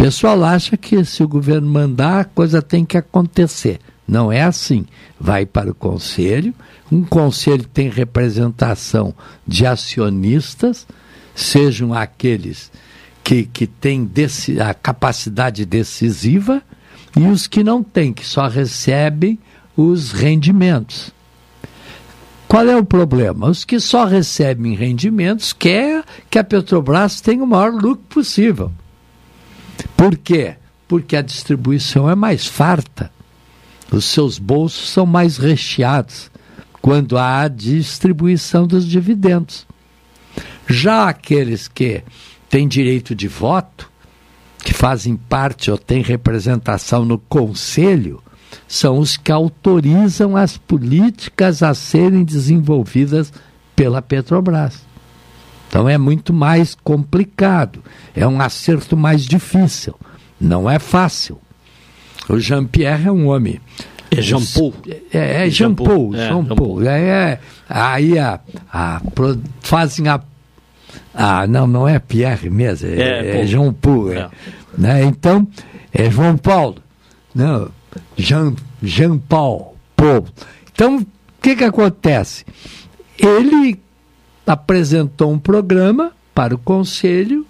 pessoal 0.00 0.42
acha 0.42 0.78
que 0.78 1.04
se 1.04 1.22
o 1.22 1.28
governo 1.28 1.68
mandar, 1.68 2.20
a 2.20 2.24
coisa 2.24 2.62
tem 2.62 2.86
que 2.86 2.96
acontecer. 2.96 3.78
Não 4.08 4.32
é 4.32 4.42
assim. 4.42 4.86
Vai 5.20 5.44
para 5.44 5.70
o 5.70 5.74
conselho, 5.74 6.54
um 6.90 7.04
conselho 7.04 7.64
tem 7.64 7.90
representação 7.90 9.14
de 9.46 9.66
acionistas, 9.66 10.86
sejam 11.34 11.92
aqueles 11.92 12.72
que, 13.22 13.44
que 13.44 13.66
têm 13.66 14.10
a 14.66 14.72
capacidade 14.72 15.66
decisiva 15.66 16.62
e 17.16 17.26
os 17.26 17.46
que 17.46 17.64
não 17.64 17.82
têm, 17.82 18.12
que 18.12 18.26
só 18.26 18.46
recebem 18.48 19.38
os 19.76 20.12
rendimentos. 20.12 21.12
Qual 22.46 22.66
é 22.66 22.76
o 22.76 22.84
problema? 22.84 23.48
Os 23.48 23.64
que 23.64 23.78
só 23.78 24.04
recebem 24.04 24.74
rendimentos 24.74 25.52
quer 25.52 26.04
que 26.28 26.38
a 26.38 26.44
Petrobras 26.44 27.20
tenha 27.20 27.44
o 27.44 27.46
maior 27.46 27.72
lucro 27.72 28.04
possível. 28.08 28.72
Por 29.96 30.16
quê? 30.16 30.56
Porque 30.88 31.14
a 31.14 31.22
distribuição 31.22 32.10
é 32.10 32.14
mais 32.14 32.46
farta. 32.46 33.10
Os 33.90 34.04
seus 34.04 34.38
bolsos 34.38 34.90
são 34.90 35.06
mais 35.06 35.36
recheados 35.36 36.30
quando 36.80 37.16
há 37.18 37.42
a 37.42 37.48
distribuição 37.48 38.66
dos 38.66 38.86
dividendos. 38.86 39.66
Já 40.66 41.08
aqueles 41.08 41.68
que 41.68 42.02
têm 42.48 42.66
direito 42.66 43.14
de 43.14 43.28
voto, 43.28 43.90
que 44.62 44.74
fazem 44.74 45.16
parte 45.16 45.70
ou 45.70 45.78
têm 45.78 46.02
representação 46.02 47.04
no 47.04 47.18
conselho, 47.18 48.22
são 48.66 48.98
os 48.98 49.16
que 49.16 49.32
autorizam 49.32 50.36
as 50.36 50.56
políticas 50.56 51.62
a 51.62 51.74
serem 51.74 52.24
desenvolvidas 52.24 53.32
pela 53.74 54.02
Petrobras. 54.02 54.84
Então 55.68 55.88
é 55.88 55.96
muito 55.96 56.32
mais 56.32 56.74
complicado, 56.74 57.82
é 58.14 58.26
um 58.26 58.40
acerto 58.40 58.96
mais 58.96 59.24
difícil, 59.24 59.94
não 60.40 60.68
é 60.68 60.78
fácil. 60.78 61.38
O 62.28 62.38
Jean-Pierre 62.38 63.08
é 63.08 63.12
um 63.12 63.28
homem. 63.28 63.60
É 64.10 64.20
Jean 64.20 64.44
Paul. 64.44 64.74
É, 65.12 65.46
é 65.46 65.50
Jean 65.50 65.74
Paul. 65.74 66.14
É, 66.14 66.28
Jean 66.28 66.44
Paul. 66.44 66.82
É, 66.82 67.00
é, 67.00 67.40
aí 67.68 68.18
a, 68.18 68.40
a, 68.72 69.00
fazem 69.60 70.08
a. 70.08 70.20
Ah, 71.12 71.46
não, 71.46 71.66
não 71.66 71.88
é 71.88 71.98
Pierre 71.98 72.48
mesmo, 72.48 72.88
é, 72.88 72.92
é, 72.92 73.40
é 73.40 73.46
Jean 73.46 73.72
Paul. 73.72 74.12
É. 74.12 74.18
é. 74.18 74.30
Né? 74.76 75.04
Então, 75.04 75.46
é 75.92 76.10
João 76.10 76.36
Paulo. 76.36 76.76
Não, 77.34 77.70
Jean, 78.16 78.54
Jean 78.82 79.18
Paul. 79.18 79.76
Paul. 79.96 80.26
Então, 80.72 80.98
o 80.98 81.06
que, 81.42 81.56
que 81.56 81.64
acontece? 81.64 82.44
Ele 83.18 83.78
apresentou 84.46 85.32
um 85.32 85.38
programa 85.38 86.12
para 86.34 86.54
o 86.54 86.58
conselho 86.58 87.46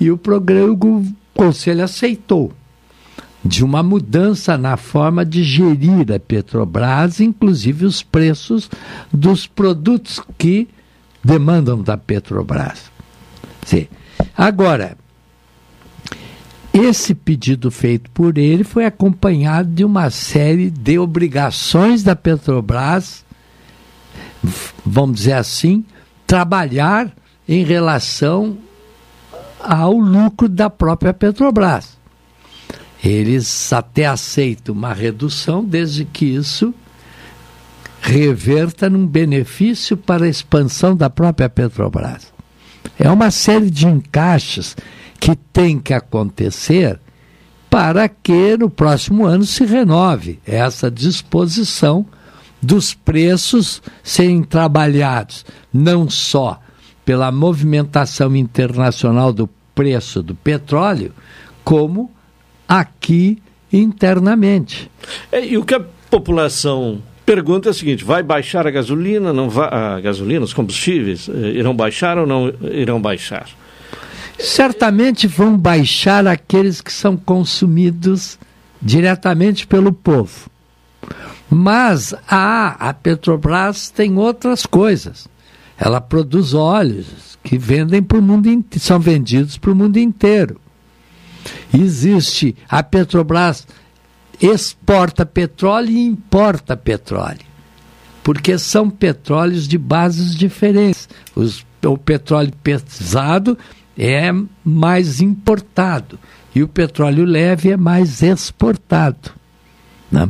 e 0.00 0.10
o 0.10 0.18
programa 0.18 0.72
o 0.72 1.04
conselho 1.34 1.84
aceitou 1.84 2.52
de 3.44 3.64
uma 3.64 3.82
mudança 3.82 4.56
na 4.56 4.76
forma 4.76 5.24
de 5.24 5.42
gerir 5.42 6.12
a 6.12 6.18
Petrobras, 6.18 7.20
inclusive 7.20 7.84
os 7.84 8.02
preços 8.02 8.70
dos 9.12 9.46
produtos 9.46 10.20
que 10.38 10.68
demandam 11.24 11.82
da 11.82 11.96
Petrobras. 11.96 12.91
Sim. 13.64 13.86
Agora, 14.36 14.96
esse 16.72 17.14
pedido 17.14 17.70
feito 17.70 18.10
por 18.10 18.38
ele 18.38 18.64
foi 18.64 18.86
acompanhado 18.86 19.68
de 19.68 19.84
uma 19.84 20.08
série 20.10 20.70
de 20.70 20.98
obrigações 20.98 22.02
da 22.02 22.16
Petrobras, 22.16 23.24
vamos 24.84 25.16
dizer 25.16 25.34
assim, 25.34 25.84
trabalhar 26.26 27.12
em 27.46 27.62
relação 27.62 28.56
ao 29.60 29.92
lucro 29.92 30.48
da 30.48 30.70
própria 30.70 31.12
Petrobras. 31.12 31.98
Eles 33.04 33.72
até 33.72 34.06
aceitam 34.06 34.74
uma 34.74 34.94
redução 34.94 35.64
desde 35.64 36.04
que 36.04 36.24
isso 36.24 36.72
reverta 38.00 38.88
num 38.88 39.06
benefício 39.06 39.96
para 39.96 40.24
a 40.24 40.28
expansão 40.28 40.96
da 40.96 41.10
própria 41.10 41.48
Petrobras. 41.48 42.31
É 42.98 43.10
uma 43.10 43.30
série 43.30 43.70
de 43.70 43.86
encaixes 43.86 44.76
que 45.18 45.36
tem 45.36 45.78
que 45.78 45.94
acontecer 45.94 46.98
para 47.70 48.08
que 48.08 48.56
no 48.56 48.68
próximo 48.68 49.24
ano 49.24 49.44
se 49.44 49.64
renove 49.64 50.38
essa 50.46 50.90
disposição 50.90 52.04
dos 52.60 52.94
preços 52.94 53.82
serem 54.02 54.42
trabalhados 54.42 55.44
não 55.72 56.08
só 56.08 56.60
pela 57.04 57.32
movimentação 57.32 58.36
internacional 58.36 59.32
do 59.32 59.48
preço 59.74 60.22
do 60.22 60.34
petróleo, 60.34 61.12
como 61.64 62.10
aqui 62.68 63.42
internamente. 63.72 64.90
É, 65.30 65.44
e 65.44 65.56
o 65.56 65.64
que 65.64 65.74
a 65.74 65.84
população 66.10 67.02
pergunta 67.24 67.68
é 67.68 67.70
o 67.70 67.74
seguinte: 67.74 68.04
vai 68.04 68.22
baixar 68.22 68.66
a 68.66 68.70
gasolina? 68.70 69.32
Não 69.32 69.48
vai, 69.48 69.68
a 69.68 70.00
gasolina, 70.00 70.44
os 70.44 70.52
combustíveis 70.52 71.28
eh, 71.28 71.52
irão 71.58 71.74
baixar 71.74 72.18
ou 72.18 72.26
não 72.26 72.52
irão 72.62 73.00
baixar? 73.00 73.48
Certamente 74.38 75.26
vão 75.26 75.56
baixar 75.56 76.26
aqueles 76.26 76.80
que 76.80 76.92
são 76.92 77.16
consumidos 77.16 78.38
diretamente 78.80 79.66
pelo 79.66 79.92
povo. 79.92 80.50
Mas 81.48 82.14
a, 82.26 82.88
a 82.88 82.94
Petrobras 82.94 83.90
tem 83.90 84.16
outras 84.16 84.64
coisas. 84.64 85.28
Ela 85.78 86.00
produz 86.00 86.54
óleos 86.54 87.38
que 87.44 87.58
vendem 87.58 88.02
para 88.02 88.18
o 88.18 88.22
mundo 88.22 88.48
são 88.78 88.98
vendidos 88.98 89.58
para 89.58 89.70
o 89.70 89.74
mundo 89.74 89.98
inteiro. 89.98 90.60
Existe 91.74 92.56
a 92.68 92.82
Petrobras 92.82 93.66
exporta 94.42 95.24
petróleo 95.24 95.90
e 95.90 96.04
importa 96.04 96.76
petróleo, 96.76 97.46
porque 98.24 98.58
são 98.58 98.90
petróleos 98.90 99.68
de 99.68 99.78
bases 99.78 100.34
diferentes. 100.34 101.08
Os, 101.34 101.64
o 101.84 101.96
petróleo 101.96 102.52
pesado 102.62 103.56
é 103.96 104.32
mais 104.64 105.20
importado 105.20 106.18
e 106.54 106.62
o 106.62 106.68
petróleo 106.68 107.24
leve 107.24 107.70
é 107.70 107.76
mais 107.76 108.22
exportado. 108.22 109.30
Né? 110.10 110.28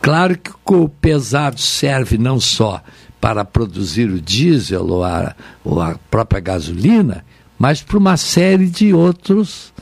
Claro 0.00 0.36
que 0.36 0.52
o 0.74 0.88
pesado 0.88 1.60
serve 1.60 2.16
não 2.16 2.40
só 2.40 2.82
para 3.20 3.44
produzir 3.44 4.10
o 4.10 4.20
diesel 4.20 4.86
ou 4.86 5.04
a, 5.04 5.34
ou 5.64 5.80
a 5.80 5.96
própria 6.10 6.40
gasolina, 6.40 7.24
mas 7.58 7.82
para 7.82 7.98
uma 7.98 8.16
série 8.16 8.66
de 8.66 8.94
outros 8.94 9.72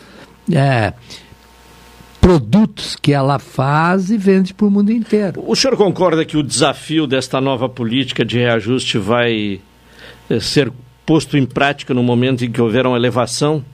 é, 0.52 0.92
produtos 2.26 2.96
que 2.96 3.12
ela 3.12 3.38
faz 3.38 4.10
e 4.10 4.18
vende 4.18 4.52
para 4.52 4.66
o 4.66 4.70
mundo 4.70 4.90
inteiro. 4.90 5.44
O 5.46 5.54
senhor 5.54 5.76
concorda 5.76 6.24
que 6.24 6.36
o 6.36 6.42
desafio 6.42 7.06
desta 7.06 7.40
nova 7.40 7.68
política 7.68 8.24
de 8.24 8.38
reajuste 8.38 8.98
vai 8.98 9.60
é, 10.28 10.40
ser 10.40 10.72
posto 11.04 11.38
em 11.38 11.46
prática 11.46 11.94
no 11.94 12.02
momento 12.02 12.44
em 12.44 12.50
que 12.50 12.60
houver 12.60 12.84
uma 12.84 12.96
elevação 12.96 13.64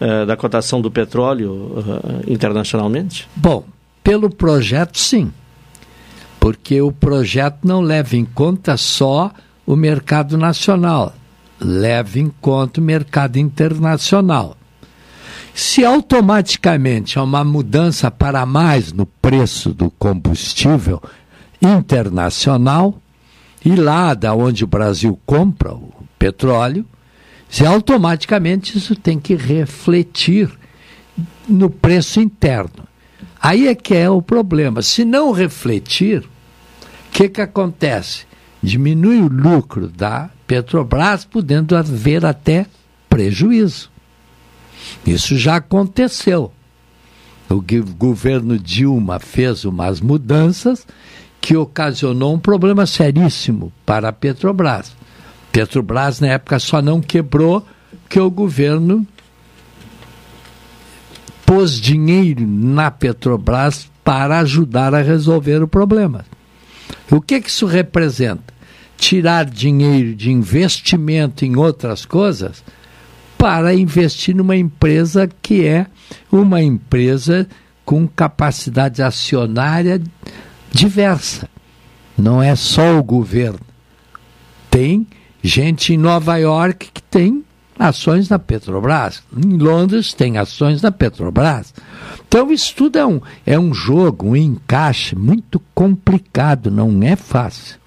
é, 0.00 0.24
da 0.24 0.36
cotação 0.36 0.80
do 0.80 0.90
petróleo 0.90 1.84
é, 2.26 2.32
internacionalmente? 2.32 3.28
Bom, 3.36 3.64
pelo 4.02 4.30
projeto, 4.30 4.98
sim 4.98 5.30
porque 6.40 6.80
o 6.80 6.92
projeto 6.92 7.58
não 7.64 7.80
leva 7.80 8.16
em 8.16 8.24
conta 8.24 8.76
só 8.76 9.32
o 9.66 9.76
mercado 9.76 10.38
nacional, 10.38 11.12
leva 11.60 12.18
em 12.18 12.32
conta 12.40 12.80
o 12.80 12.84
mercado 12.84 13.36
internacional. 13.36 14.56
Se 15.60 15.84
automaticamente 15.84 17.18
há 17.18 17.22
uma 17.24 17.42
mudança 17.42 18.12
para 18.12 18.46
mais 18.46 18.92
no 18.92 19.04
preço 19.04 19.74
do 19.74 19.90
combustível, 19.90 21.02
internacional 21.60 22.96
e 23.64 23.74
lá 23.74 24.14
da 24.14 24.32
onde 24.34 24.62
o 24.62 24.68
Brasil 24.68 25.18
compra 25.26 25.74
o 25.74 25.92
petróleo, 26.16 26.86
se 27.48 27.66
automaticamente 27.66 28.78
isso 28.78 28.94
tem 28.94 29.18
que 29.18 29.34
refletir 29.34 30.48
no 31.48 31.68
preço 31.68 32.20
interno. 32.20 32.86
Aí 33.42 33.66
é 33.66 33.74
que 33.74 33.96
é 33.96 34.08
o 34.08 34.22
problema. 34.22 34.80
Se 34.80 35.04
não 35.04 35.32
refletir, 35.32 36.20
o 36.20 37.10
que, 37.10 37.28
que 37.28 37.40
acontece? 37.40 38.26
Diminui 38.62 39.18
o 39.18 39.26
lucro 39.26 39.88
da 39.88 40.30
Petrobras, 40.46 41.24
podendo 41.24 41.76
haver 41.76 42.24
até 42.24 42.64
prejuízo. 43.08 43.97
Isso 45.06 45.36
já 45.36 45.56
aconteceu. 45.56 46.52
O 47.48 47.64
governo 47.96 48.58
Dilma 48.58 49.18
fez 49.18 49.64
umas 49.64 50.00
mudanças 50.00 50.86
que 51.40 51.56
ocasionou 51.56 52.34
um 52.34 52.38
problema 52.38 52.84
seríssimo 52.84 53.72
para 53.86 54.08
a 54.08 54.12
Petrobras. 54.12 54.92
Petrobras, 55.50 56.20
na 56.20 56.28
época, 56.28 56.58
só 56.58 56.82
não 56.82 57.00
quebrou 57.00 57.66
que 58.08 58.20
o 58.20 58.30
governo 58.30 59.06
pôs 61.46 61.80
dinheiro 61.80 62.46
na 62.46 62.90
Petrobras 62.90 63.90
para 64.04 64.40
ajudar 64.40 64.94
a 64.94 65.00
resolver 65.00 65.62
o 65.62 65.68
problema. 65.68 66.26
O 67.10 67.20
que, 67.20 67.40
que 67.40 67.48
isso 67.48 67.64
representa? 67.64 68.52
Tirar 68.98 69.46
dinheiro 69.46 70.14
de 70.14 70.30
investimento 70.30 71.44
em 71.44 71.56
outras 71.56 72.04
coisas 72.04 72.62
para 73.38 73.72
investir 73.72 74.34
numa 74.34 74.56
empresa 74.56 75.28
que 75.40 75.64
é 75.64 75.86
uma 76.30 76.60
empresa 76.60 77.46
com 77.84 78.06
capacidade 78.06 79.00
acionária 79.00 80.02
diversa. 80.72 81.48
Não 82.18 82.42
é 82.42 82.56
só 82.56 82.98
o 82.98 83.02
governo. 83.02 83.60
Tem 84.68 85.06
gente 85.40 85.94
em 85.94 85.96
Nova 85.96 86.36
York 86.36 86.90
que 86.92 87.00
tem 87.00 87.44
ações 87.78 88.26
da 88.26 88.40
Petrobras. 88.40 89.22
Em 89.34 89.56
Londres 89.56 90.12
tem 90.12 90.36
ações 90.36 90.80
da 90.80 90.90
Petrobras. 90.90 91.72
Então 92.26 92.50
isso 92.50 92.74
tudo 92.74 92.98
é 92.98 93.06
um, 93.06 93.20
é 93.46 93.58
um 93.58 93.72
jogo, 93.72 94.30
um 94.30 94.36
encaixe 94.36 95.14
muito 95.14 95.62
complicado, 95.72 96.72
não 96.72 97.02
é 97.04 97.14
fácil. 97.14 97.78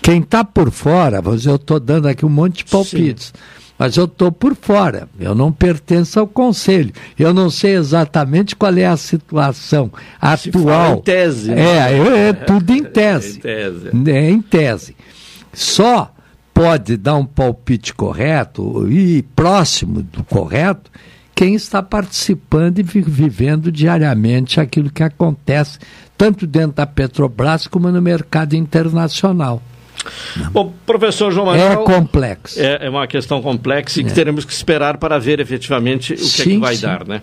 Quem 0.00 0.22
está 0.22 0.42
por 0.42 0.70
fora, 0.70 1.22
eu 1.44 1.56
estou 1.56 1.78
dando 1.78 2.08
aqui 2.08 2.24
um 2.24 2.30
monte 2.30 2.64
de 2.64 2.70
palpites. 2.70 3.26
Sim 3.26 3.58
mas 3.78 3.96
eu 3.96 4.06
estou 4.06 4.32
por 4.32 4.56
fora, 4.56 5.08
eu 5.20 5.34
não 5.34 5.52
pertenço 5.52 6.18
ao 6.18 6.26
conselho, 6.26 6.92
eu 7.18 7.32
não 7.32 7.48
sei 7.48 7.76
exatamente 7.76 8.56
qual 8.56 8.76
é 8.76 8.86
a 8.86 8.96
situação 8.96 9.90
Se 10.38 10.48
atual. 10.48 10.96
em 10.96 11.02
tese. 11.02 11.50
Né? 11.52 11.62
É, 11.62 12.28
é, 12.28 12.32
tudo 12.32 12.72
em 12.72 12.82
tese. 12.90 13.40
é 13.44 13.66
em 13.66 13.70
tese. 13.70 14.10
É 14.10 14.30
em 14.30 14.42
tese. 14.42 14.96
Só 15.52 16.12
pode 16.52 16.96
dar 16.96 17.14
um 17.14 17.24
palpite 17.24 17.94
correto 17.94 18.90
e 18.90 19.22
próximo 19.22 20.02
do 20.02 20.24
correto 20.24 20.90
quem 21.38 21.54
está 21.54 21.80
participando 21.80 22.80
e 22.80 22.82
vivendo 22.82 23.70
diariamente 23.70 24.60
aquilo 24.60 24.90
que 24.90 25.04
acontece 25.04 25.78
tanto 26.16 26.48
dentro 26.48 26.72
da 26.72 26.84
Petrobras 26.84 27.68
como 27.68 27.92
no 27.92 28.02
mercado 28.02 28.54
internacional. 28.54 29.62
Bom, 30.50 30.72
professor 30.86 31.30
João 31.32 31.46
Manuel. 31.46 31.72
É 31.72 31.84
complexo. 31.84 32.60
É, 32.60 32.86
é 32.86 32.90
uma 32.90 33.06
questão 33.06 33.40
complexa 33.42 34.00
e 34.00 34.04
que 34.04 34.10
é. 34.10 34.14
teremos 34.14 34.44
que 34.44 34.52
esperar 34.52 34.98
para 34.98 35.18
ver 35.18 35.40
efetivamente 35.40 36.14
o 36.14 36.16
que 36.16 36.22
sim, 36.22 36.42
é 36.42 36.44
que 36.44 36.58
vai 36.58 36.76
sim. 36.76 36.82
dar, 36.82 37.06
né? 37.06 37.22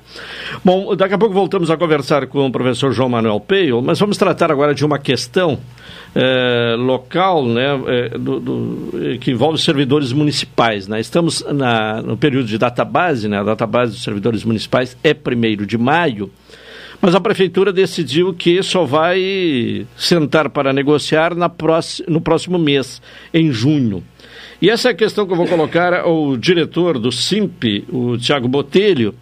Bom, 0.63 0.95
daqui 0.95 1.13
a 1.13 1.17
pouco 1.17 1.33
voltamos 1.33 1.69
a 1.71 1.77
conversar 1.77 2.27
com 2.27 2.45
o 2.45 2.51
professor 2.51 2.91
João 2.91 3.09
Manuel 3.09 3.39
Peio, 3.39 3.81
mas 3.81 3.99
vamos 3.99 4.17
tratar 4.17 4.51
agora 4.51 4.73
de 4.73 4.85
uma 4.85 4.99
questão 4.99 5.59
é, 6.15 6.75
local, 6.77 7.45
né, 7.45 7.67
é, 7.87 8.17
do, 8.17 8.39
do, 8.39 9.17
que 9.19 9.31
envolve 9.31 9.61
servidores 9.61 10.13
municipais. 10.13 10.87
Né? 10.87 10.99
Estamos 11.01 11.43
na, 11.53 12.01
no 12.01 12.15
período 12.15 12.47
de 12.47 12.57
database, 12.57 13.27
né? 13.27 13.39
a 13.39 13.43
database 13.43 13.91
dos 13.91 14.03
servidores 14.03 14.43
municipais 14.45 14.95
é 15.03 15.13
primeiro 15.13 15.65
de 15.65 15.77
maio. 15.77 16.31
Mas 17.05 17.13
a 17.13 17.19
prefeitura 17.21 17.71
decidiu 17.71 18.33
que 18.33 18.63
só 18.63 18.83
vai 18.83 19.85
sentar 19.95 20.49
para 20.49 20.73
negociar 20.73 21.35
na 21.35 21.47
próxima, 21.47 22.07
no 22.09 22.19
próximo 22.19 22.57
mês, 22.57 22.99
em 23.31 23.51
junho. 23.51 24.03
E 24.59 24.71
essa 24.71 24.87
é 24.87 24.91
a 24.91 24.95
questão 24.95 25.27
que 25.27 25.31
eu 25.31 25.37
vou 25.37 25.45
colocar 25.45 25.93
ao 25.93 26.35
diretor 26.35 26.97
do 26.97 27.11
SIMP, 27.11 27.85
o 27.91 28.17
Tiago 28.17 28.47
Botelho, 28.47 29.13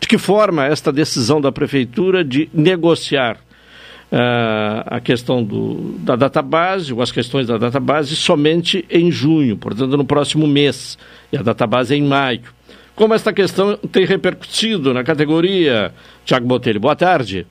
de 0.00 0.08
que 0.08 0.18
forma 0.18 0.66
esta 0.66 0.92
decisão 0.92 1.40
da 1.40 1.52
prefeitura 1.52 2.24
de 2.24 2.50
negociar 2.52 3.36
uh, 3.36 4.82
a 4.86 4.98
questão 4.98 5.40
do, 5.40 5.94
da 6.00 6.16
database, 6.16 6.92
ou 6.92 7.00
as 7.00 7.12
questões 7.12 7.46
da 7.46 7.56
database, 7.56 8.16
somente 8.16 8.84
em 8.90 9.12
junho, 9.12 9.56
portanto 9.56 9.96
no 9.96 10.04
próximo 10.04 10.44
mês, 10.44 10.98
e 11.32 11.36
a 11.36 11.42
database 11.42 11.94
é 11.94 11.98
em 11.98 12.02
maio 12.02 12.57
como 12.98 13.14
esta 13.14 13.32
questão 13.32 13.76
tem 13.76 14.04
repercutido 14.04 14.92
na 14.92 15.04
categoria. 15.04 15.94
Tiago 16.24 16.46
Botelho, 16.46 16.80
boa 16.80 16.96
tarde. 16.96 17.46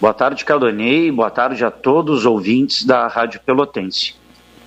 Boa 0.00 0.14
tarde, 0.14 0.42
Caldonei. 0.42 1.12
Boa 1.12 1.30
tarde 1.30 1.62
a 1.66 1.70
todos 1.70 2.20
os 2.20 2.26
ouvintes 2.26 2.82
da 2.84 3.06
Rádio 3.08 3.40
Pelotense. 3.44 4.14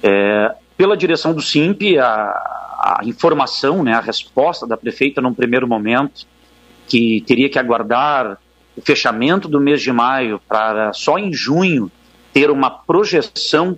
É, 0.04 0.54
pela 0.78 0.96
direção 0.96 1.34
do 1.34 1.42
SIMP, 1.42 1.98
a, 1.98 2.06
a, 2.06 3.02
informação, 3.06 3.84
né, 3.84 3.94
a 3.94 4.00
resposta 4.00 4.68
da 4.68 4.78
prefeita 4.78 5.20
num 5.20 5.34
primeiro 5.34 5.68
momento, 5.68 6.28
que 6.88 7.24
teria 7.26 7.50
que 7.50 7.58
aguardar 7.58 8.38
o 8.78 8.82
fechamento 8.82 9.48
do 9.48 9.60
mês 9.60 9.82
de 9.82 9.92
maio 9.92 10.40
para 10.48 10.94
só 10.94 11.18
em 11.18 11.34
junho 11.34 11.92
ter 12.32 12.52
uma 12.52 12.70
projeção 12.70 13.76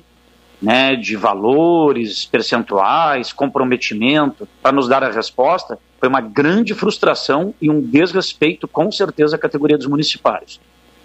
né, 0.61 0.95
de 0.95 1.15
valores, 1.15 2.25
percentuais, 2.25 3.31
comprometimento, 3.31 4.47
para 4.61 4.71
nos 4.73 4.87
dar 4.87 5.03
a 5.03 5.09
resposta, 5.09 5.77
foi 6.03 6.09
uma 6.09 6.19
grande 6.19 6.73
frustração 6.73 7.55
e 7.61 7.69
um 7.69 7.79
desrespeito, 7.79 8.67
com 8.67 8.91
certeza, 8.91 9.37
à 9.37 9.39
categoria 9.39 9.77
dos 9.77 9.87
municipários. 9.87 10.59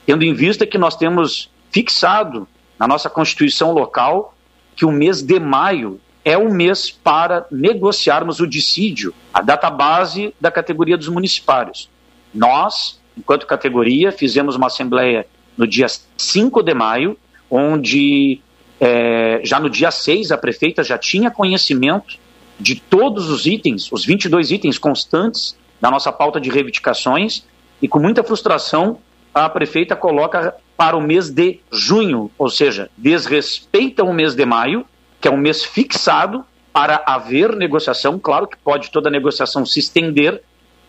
Tendo 0.04 0.24
em 0.24 0.34
vista 0.34 0.66
que 0.66 0.76
nós 0.76 0.96
temos 0.96 1.48
fixado 1.70 2.48
na 2.76 2.88
nossa 2.88 3.08
Constituição 3.08 3.70
local 3.70 4.34
que 4.74 4.84
o 4.84 4.90
mês 4.90 5.22
de 5.22 5.38
maio 5.38 6.00
é 6.24 6.36
o 6.36 6.52
mês 6.52 6.90
para 6.90 7.46
negociarmos 7.48 8.40
o 8.40 8.46
dissídio, 8.46 9.14
a 9.32 9.40
data 9.40 9.70
base 9.70 10.34
da 10.40 10.50
categoria 10.50 10.98
dos 10.98 11.06
municipários. 11.06 11.88
Nós, 12.34 13.00
enquanto 13.16 13.46
categoria, 13.46 14.10
fizemos 14.10 14.56
uma 14.56 14.66
assembleia 14.66 15.28
no 15.56 15.64
dia 15.64 15.86
5 16.16 16.60
de 16.60 16.74
maio, 16.74 17.16
onde 17.48 18.40
é, 18.80 19.42
já 19.44 19.60
no 19.60 19.70
dia 19.70 19.92
6, 19.92 20.32
a 20.32 20.36
prefeita 20.36 20.82
já 20.82 20.98
tinha 20.98 21.30
conhecimento 21.30 22.18
de 22.58 22.76
todos 22.76 23.28
os 23.30 23.46
itens, 23.46 23.90
os 23.92 24.04
22 24.04 24.50
itens 24.50 24.78
constantes 24.78 25.56
da 25.80 25.90
nossa 25.90 26.12
pauta 26.12 26.40
de 26.40 26.50
reivindicações, 26.50 27.44
e 27.80 27.86
com 27.86 27.98
muita 27.98 28.24
frustração, 28.24 28.98
a 29.32 29.48
prefeita 29.48 29.94
coloca 29.94 30.54
para 30.76 30.96
o 30.96 31.00
mês 31.00 31.30
de 31.30 31.60
junho, 31.70 32.30
ou 32.36 32.48
seja, 32.48 32.90
desrespeita 32.96 34.02
o 34.02 34.12
mês 34.12 34.34
de 34.34 34.44
maio, 34.44 34.84
que 35.20 35.28
é 35.28 35.30
um 35.30 35.36
mês 35.36 35.64
fixado 35.64 36.44
para 36.72 37.02
haver 37.06 37.54
negociação. 37.54 38.18
Claro 38.18 38.46
que 38.46 38.56
pode 38.56 38.90
toda 38.90 39.10
negociação 39.10 39.64
se 39.64 39.78
estender 39.78 40.42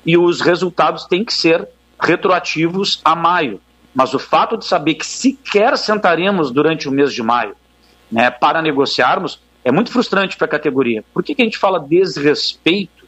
e 0.05 0.17
os 0.17 0.41
resultados 0.41 1.05
têm 1.05 1.23
que 1.23 1.33
ser 1.33 1.67
retroativos 1.99 3.01
a 3.03 3.15
maio. 3.15 3.59
Mas 3.93 4.13
o 4.13 4.19
fato 4.19 4.57
de 4.57 4.65
saber 4.65 4.95
que 4.95 5.05
sequer 5.05 5.77
sentaremos 5.77 6.51
durante 6.51 6.87
o 6.87 6.91
mês 6.91 7.13
de 7.13 7.23
maio 7.23 7.55
né, 8.11 8.29
para 8.29 8.61
negociarmos, 8.61 9.41
é 9.63 9.71
muito 9.71 9.91
frustrante 9.91 10.37
para 10.37 10.45
a 10.45 10.49
categoria. 10.49 11.03
Por 11.13 11.23
que, 11.23 11.35
que 11.35 11.41
a 11.41 11.45
gente 11.45 11.57
fala 11.57 11.79
desrespeito, 11.79 13.05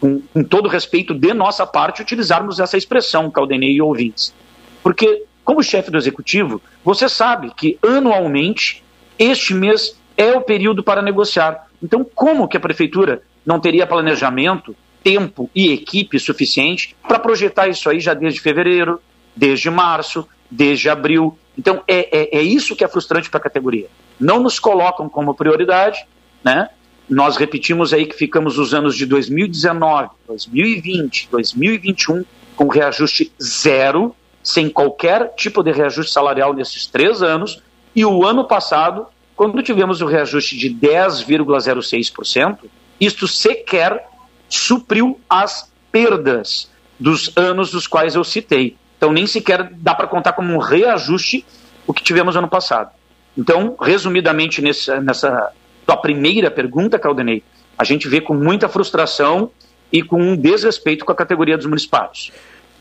com, 0.00 0.20
com 0.32 0.42
todo 0.42 0.68
respeito 0.68 1.14
de 1.14 1.34
nossa 1.34 1.66
parte, 1.66 2.02
utilizarmos 2.02 2.58
essa 2.58 2.76
expressão, 2.76 3.30
Caldenei 3.30 3.72
e 3.72 3.82
ouvintes? 3.82 4.34
Porque, 4.82 5.24
como 5.44 5.62
chefe 5.62 5.90
do 5.90 5.98
executivo, 5.98 6.60
você 6.84 7.08
sabe 7.08 7.52
que 7.54 7.78
anualmente 7.82 8.82
este 9.18 9.52
mês 9.52 9.98
é 10.16 10.32
o 10.32 10.40
período 10.40 10.82
para 10.82 11.02
negociar. 11.02 11.66
Então, 11.82 12.04
como 12.04 12.48
que 12.48 12.56
a 12.56 12.60
prefeitura 12.60 13.22
não 13.44 13.60
teria 13.60 13.86
planejamento, 13.86 14.74
tempo 15.02 15.50
e 15.54 15.72
equipe 15.72 16.18
suficiente 16.18 16.96
para 17.06 17.18
projetar 17.18 17.68
isso 17.68 17.88
aí 17.88 18.00
já 18.00 18.14
desde 18.14 18.40
fevereiro, 18.40 19.00
desde 19.36 19.70
março, 19.70 20.26
desde 20.50 20.88
abril? 20.88 21.38
Então, 21.58 21.82
é, 21.86 22.36
é, 22.36 22.38
é 22.38 22.42
isso 22.42 22.74
que 22.74 22.84
é 22.84 22.88
frustrante 22.88 23.28
para 23.28 23.38
a 23.38 23.42
categoria 23.42 23.88
não 24.20 24.40
nos 24.40 24.58
colocam 24.58 25.08
como 25.08 25.34
prioridade, 25.34 26.06
né? 26.44 26.68
Nós 27.08 27.36
repetimos 27.36 27.92
aí 27.92 28.06
que 28.06 28.14
ficamos 28.14 28.58
os 28.58 28.72
anos 28.72 28.94
de 28.94 29.04
2019, 29.06 30.10
2020, 30.28 31.28
2021 31.30 32.24
com 32.54 32.68
reajuste 32.68 33.32
zero, 33.42 34.14
sem 34.42 34.68
qualquer 34.68 35.34
tipo 35.34 35.62
de 35.62 35.72
reajuste 35.72 36.12
salarial 36.12 36.52
nesses 36.52 36.86
três 36.86 37.22
anos, 37.22 37.62
e 37.96 38.04
o 38.04 38.24
ano 38.24 38.44
passado, 38.44 39.06
quando 39.34 39.62
tivemos 39.62 40.00
o 40.02 40.06
reajuste 40.06 40.56
de 40.56 40.70
10,06%, 40.70 42.58
isto 43.00 43.26
sequer 43.26 44.06
supriu 44.48 45.18
as 45.28 45.72
perdas 45.90 46.70
dos 46.98 47.32
anos 47.36 47.70
dos 47.70 47.86
quais 47.86 48.14
eu 48.14 48.22
citei. 48.22 48.76
Então 48.96 49.12
nem 49.12 49.26
sequer 49.26 49.72
dá 49.72 49.94
para 49.94 50.06
contar 50.06 50.34
como 50.34 50.52
um 50.52 50.58
reajuste 50.58 51.44
o 51.86 51.94
que 51.94 52.04
tivemos 52.04 52.36
ano 52.36 52.48
passado. 52.48 52.90
Então, 53.36 53.76
resumidamente, 53.80 54.60
nessa, 54.60 55.00
nessa 55.00 55.52
tua 55.86 55.96
primeira 55.96 56.50
pergunta, 56.50 56.98
Caldenei, 56.98 57.42
a 57.78 57.84
gente 57.84 58.08
vê 58.08 58.20
com 58.20 58.34
muita 58.34 58.68
frustração 58.68 59.50
e 59.92 60.02
com 60.02 60.20
um 60.20 60.36
desrespeito 60.36 61.04
com 61.04 61.12
a 61.12 61.14
categoria 61.14 61.56
dos 61.56 61.66
municipais. 61.66 62.30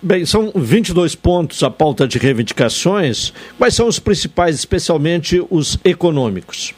Bem, 0.02 0.26
são 0.26 0.52
22 0.56 1.16
pontos 1.16 1.62
a 1.62 1.70
pauta 1.70 2.08
de 2.08 2.18
reivindicações. 2.18 3.34
Quais 3.58 3.74
são 3.74 3.88
os 3.88 4.00
principais, 4.00 4.56
especialmente 4.56 5.46
os 5.50 5.78
econômicos? 5.84 6.74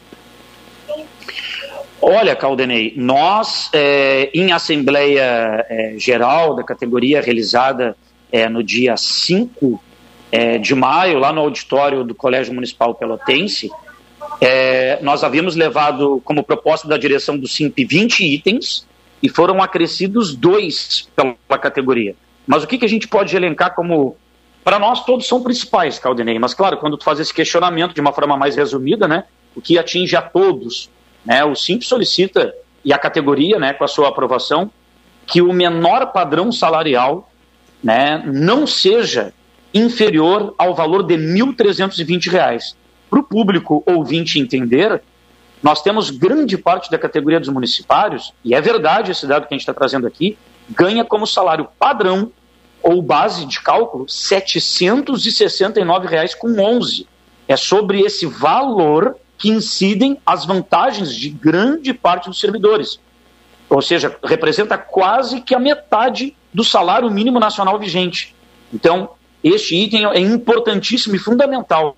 Olha, 2.00 2.34
Caldenei, 2.34 2.94
nós, 2.96 3.70
é, 3.72 4.28
em 4.34 4.50
Assembleia 4.50 5.64
é, 5.68 5.94
Geral 5.96 6.56
da 6.56 6.64
categoria 6.64 7.20
realizada 7.20 7.96
é, 8.32 8.48
no 8.48 8.60
dia 8.60 8.96
5 8.96 9.80
de 10.60 10.74
maio, 10.74 11.18
lá 11.18 11.32
no 11.32 11.40
auditório 11.40 12.04
do 12.04 12.14
Colégio 12.14 12.54
Municipal 12.54 12.94
Pelotense, 12.94 13.70
nós 15.02 15.22
havíamos 15.22 15.54
levado 15.54 16.22
como 16.24 16.42
proposta 16.42 16.88
da 16.88 16.96
direção 16.96 17.36
do 17.36 17.46
SIMP 17.46 17.84
20 17.84 18.24
itens 18.24 18.86
e 19.22 19.28
foram 19.28 19.62
acrescidos 19.62 20.34
dois 20.34 21.08
pela 21.14 21.58
categoria. 21.58 22.16
Mas 22.46 22.64
o 22.64 22.66
que, 22.66 22.76
que 22.76 22.84
a 22.84 22.88
gente 22.88 23.06
pode 23.06 23.34
elencar 23.36 23.74
como. 23.74 24.16
Para 24.64 24.78
nós, 24.78 25.04
todos 25.04 25.26
são 25.26 25.42
principais, 25.42 25.98
Caldenei, 25.98 26.38
mas 26.38 26.54
claro, 26.54 26.76
quando 26.76 26.96
tu 26.96 27.04
faz 27.04 27.18
esse 27.18 27.34
questionamento 27.34 27.94
de 27.94 28.00
uma 28.00 28.12
forma 28.12 28.36
mais 28.36 28.54
resumida, 28.54 29.08
né, 29.08 29.24
o 29.56 29.60
que 29.60 29.76
atinge 29.76 30.14
a 30.14 30.22
todos, 30.22 30.88
né, 31.24 31.44
o 31.44 31.56
SIMP 31.56 31.82
solicita, 31.82 32.54
e 32.84 32.92
a 32.92 32.98
categoria, 32.98 33.58
né, 33.58 33.72
com 33.72 33.82
a 33.82 33.88
sua 33.88 34.08
aprovação, 34.08 34.70
que 35.26 35.42
o 35.42 35.52
menor 35.52 36.12
padrão 36.12 36.52
salarial 36.52 37.28
né, 37.82 38.22
não 38.24 38.64
seja 38.64 39.34
inferior 39.74 40.54
ao 40.58 40.74
valor 40.74 41.02
de 41.02 41.16
R$ 41.16 41.22
1.320. 41.22 42.74
Para 43.08 43.20
o 43.20 43.22
público 43.22 43.82
ouvinte 43.86 44.38
entender, 44.38 45.02
nós 45.62 45.80
temos 45.82 46.10
grande 46.10 46.58
parte 46.58 46.90
da 46.90 46.98
categoria 46.98 47.38
dos 47.38 47.48
municipários, 47.48 48.32
e 48.44 48.54
é 48.54 48.60
verdade 48.60 49.12
esse 49.12 49.26
dado 49.26 49.46
que 49.46 49.54
a 49.54 49.56
gente 49.56 49.62
está 49.62 49.74
trazendo 49.74 50.06
aqui, 50.06 50.36
ganha 50.70 51.04
como 51.04 51.26
salário 51.26 51.68
padrão 51.78 52.30
ou 52.82 53.00
base 53.00 53.46
de 53.46 53.60
cálculo 53.60 54.04
R$ 54.04 54.10
769,11. 54.10 57.06
É 57.46 57.56
sobre 57.56 58.00
esse 58.00 58.26
valor 58.26 59.16
que 59.38 59.50
incidem 59.50 60.18
as 60.24 60.44
vantagens 60.44 61.14
de 61.14 61.28
grande 61.28 61.92
parte 61.92 62.28
dos 62.28 62.40
servidores. 62.40 63.00
Ou 63.68 63.82
seja, 63.82 64.16
representa 64.24 64.76
quase 64.76 65.40
que 65.40 65.54
a 65.54 65.58
metade 65.58 66.36
do 66.52 66.62
salário 66.62 67.10
mínimo 67.10 67.40
nacional 67.40 67.78
vigente. 67.78 68.34
Então, 68.72 69.10
este 69.42 69.76
item 69.76 70.06
é 70.06 70.20
importantíssimo 70.20 71.16
e 71.16 71.18
fundamental 71.18 71.96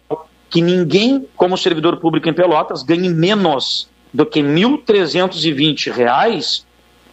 que 0.48 0.62
ninguém, 0.62 1.28
como 1.36 1.58
servidor 1.58 1.98
público 1.98 2.28
em 2.28 2.32
Pelotas, 2.32 2.82
ganhe 2.82 3.08
menos 3.08 3.88
do 4.12 4.24
que 4.24 4.40
R$ 4.40 4.48
1.320 4.48 6.64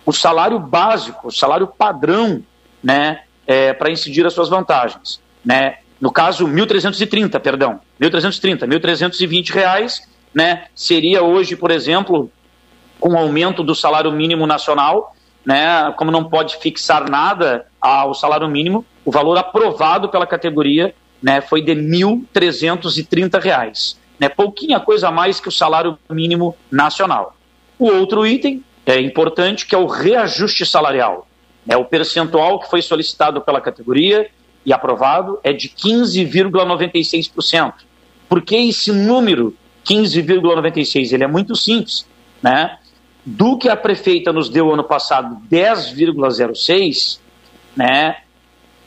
o 0.05 0.13
salário 0.13 0.59
básico, 0.59 1.27
o 1.27 1.31
salário 1.31 1.67
padrão, 1.67 2.43
né, 2.83 3.21
é, 3.45 3.73
para 3.73 3.91
incidir 3.91 4.25
as 4.25 4.33
suas 4.33 4.49
vantagens. 4.49 5.21
Né? 5.43 5.77
No 5.99 6.11
caso, 6.11 6.47
1.330, 6.47 7.39
perdão, 7.39 7.79
1.330, 7.99 8.67
1.320 8.67 9.51
reais, 9.51 10.07
né, 10.33 10.65
seria 10.75 11.23
hoje, 11.23 11.55
por 11.55 11.71
exemplo, 11.71 12.31
com 12.99 13.13
o 13.13 13.17
aumento 13.17 13.63
do 13.63 13.75
salário 13.75 14.11
mínimo 14.11 14.47
nacional, 14.47 15.15
né, 15.45 15.91
como 15.97 16.11
não 16.11 16.25
pode 16.25 16.57
fixar 16.57 17.09
nada 17.09 17.65
ao 17.79 18.13
salário 18.13 18.47
mínimo, 18.47 18.85
o 19.03 19.11
valor 19.11 19.37
aprovado 19.37 20.09
pela 20.09 20.27
categoria 20.27 20.93
né, 21.21 21.41
foi 21.41 21.61
de 21.61 21.73
1.330 21.73 23.41
reais, 23.41 23.99
né, 24.19 24.29
pouquinha 24.29 24.79
coisa 24.79 25.09
a 25.09 25.11
mais 25.11 25.39
que 25.39 25.49
o 25.49 25.51
salário 25.51 25.97
mínimo 26.09 26.55
nacional. 26.71 27.35
O 27.77 27.85
outro 27.85 28.25
item 28.25 28.63
é 28.85 28.99
importante, 28.99 29.65
que 29.65 29.73
é 29.75 29.77
o 29.77 29.87
reajuste 29.87 30.65
salarial. 30.65 31.27
É 31.67 31.75
o 31.77 31.85
percentual 31.85 32.59
que 32.59 32.69
foi 32.69 32.81
solicitado 32.81 33.39
pela 33.41 33.61
categoria 33.61 34.29
e 34.65 34.73
aprovado 34.73 35.39
é 35.43 35.53
de 35.53 35.69
15,96%. 35.69 37.73
Por 38.27 38.41
que 38.41 38.55
esse 38.55 38.91
número 38.91 39.55
15,96? 39.85 41.13
Ele 41.13 41.23
é 41.23 41.27
muito 41.27 41.55
simples, 41.55 42.07
né? 42.41 42.79
Do 43.23 43.55
que 43.57 43.69
a 43.69 43.75
prefeita 43.75 44.33
nos 44.33 44.49
deu 44.49 44.73
ano 44.73 44.83
passado, 44.83 45.37
10,06, 45.51 47.19
né? 47.75 48.17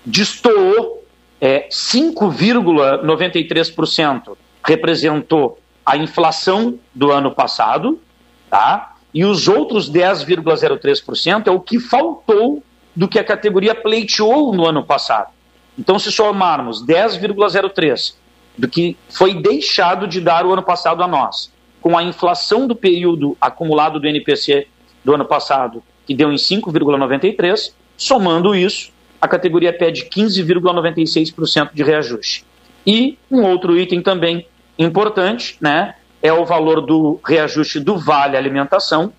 Destoou 0.04 1.04
é, 1.40 1.68
5,93% 1.68 4.36
representou 4.64 5.58
a 5.84 5.96
inflação 5.96 6.78
do 6.94 7.12
ano 7.12 7.30
passado, 7.30 8.00
tá? 8.48 8.94
E 9.12 9.24
os 9.24 9.48
outros 9.48 9.90
10,03% 9.90 11.46
é 11.46 11.50
o 11.50 11.60
que 11.60 11.78
faltou 11.78 12.62
do 12.96 13.08
que 13.08 13.18
a 13.18 13.24
categoria 13.24 13.74
pleiteou 13.74 14.54
no 14.54 14.66
ano 14.66 14.84
passado. 14.84 15.32
Então, 15.78 15.98
se 15.98 16.10
somarmos 16.10 16.84
10,03% 16.86 18.14
do 18.56 18.68
que 18.68 18.96
foi 19.10 19.34
deixado 19.34 20.06
de 20.06 20.20
dar 20.20 20.46
o 20.46 20.52
ano 20.52 20.62
passado 20.62 21.02
a 21.02 21.08
nós, 21.08 21.52
com 21.80 21.98
a 21.98 22.02
inflação 22.02 22.66
do 22.66 22.74
período 22.74 23.36
acumulado 23.40 24.00
do 24.00 24.06
NPC 24.06 24.66
do 25.04 25.14
ano 25.14 25.24
passado, 25.24 25.82
que 26.06 26.14
deu 26.14 26.32
em 26.32 26.36
5,93%, 26.36 27.72
somando 27.96 28.54
isso, 28.54 28.92
a 29.24 29.28
categoria 29.28 29.72
pede 29.72 30.04
15,96% 30.04 31.70
de 31.72 31.82
reajuste. 31.82 32.44
E 32.86 33.16
um 33.30 33.42
outro 33.42 33.74
item 33.74 34.02
também 34.02 34.46
importante, 34.78 35.56
né, 35.62 35.94
é 36.22 36.30
o 36.30 36.44
valor 36.44 36.82
do 36.82 37.18
reajuste 37.24 37.80
do 37.80 37.96
Vale 37.96 38.36
Alimentação, 38.36 39.14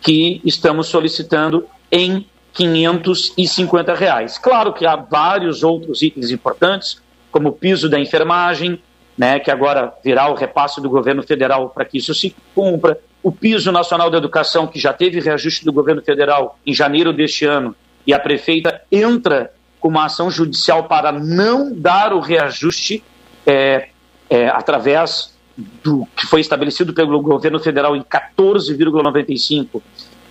que 0.00 0.40
estamos 0.44 0.88
solicitando 0.88 1.66
em 1.90 2.26
550 2.52 3.94
reais. 3.94 4.38
Claro 4.38 4.72
que 4.72 4.84
há 4.84 4.96
vários 4.96 5.62
outros 5.62 6.02
itens 6.02 6.32
importantes, 6.32 7.00
como 7.30 7.50
o 7.50 7.52
piso 7.52 7.88
da 7.88 8.00
enfermagem, 8.00 8.82
né, 9.16 9.38
que 9.38 9.52
agora 9.52 9.94
virá 10.02 10.28
o 10.28 10.34
repasse 10.34 10.82
do 10.82 10.90
governo 10.90 11.22
federal 11.22 11.68
para 11.68 11.84
que 11.84 11.98
isso 11.98 12.12
se 12.12 12.34
cumpra, 12.56 12.98
o 13.22 13.30
piso 13.30 13.70
nacional 13.70 14.10
da 14.10 14.18
educação, 14.18 14.66
que 14.66 14.80
já 14.80 14.92
teve 14.92 15.20
reajuste 15.20 15.64
do 15.64 15.72
governo 15.72 16.02
federal 16.02 16.58
em 16.66 16.74
janeiro 16.74 17.12
deste 17.12 17.44
ano, 17.44 17.76
e 18.06 18.12
a 18.12 18.18
prefeita 18.18 18.82
entra 18.90 19.52
com 19.80 19.88
uma 19.88 20.06
ação 20.06 20.30
judicial 20.30 20.84
para 20.84 21.12
não 21.12 21.72
dar 21.74 22.12
o 22.12 22.20
reajuste 22.20 23.02
é, 23.46 23.88
é, 24.30 24.48
através 24.48 25.34
do 25.56 26.06
que 26.16 26.26
foi 26.26 26.40
estabelecido 26.40 26.92
pelo 26.92 27.20
governo 27.20 27.60
federal 27.60 27.94
em 27.94 28.02
14,95, 28.02 29.80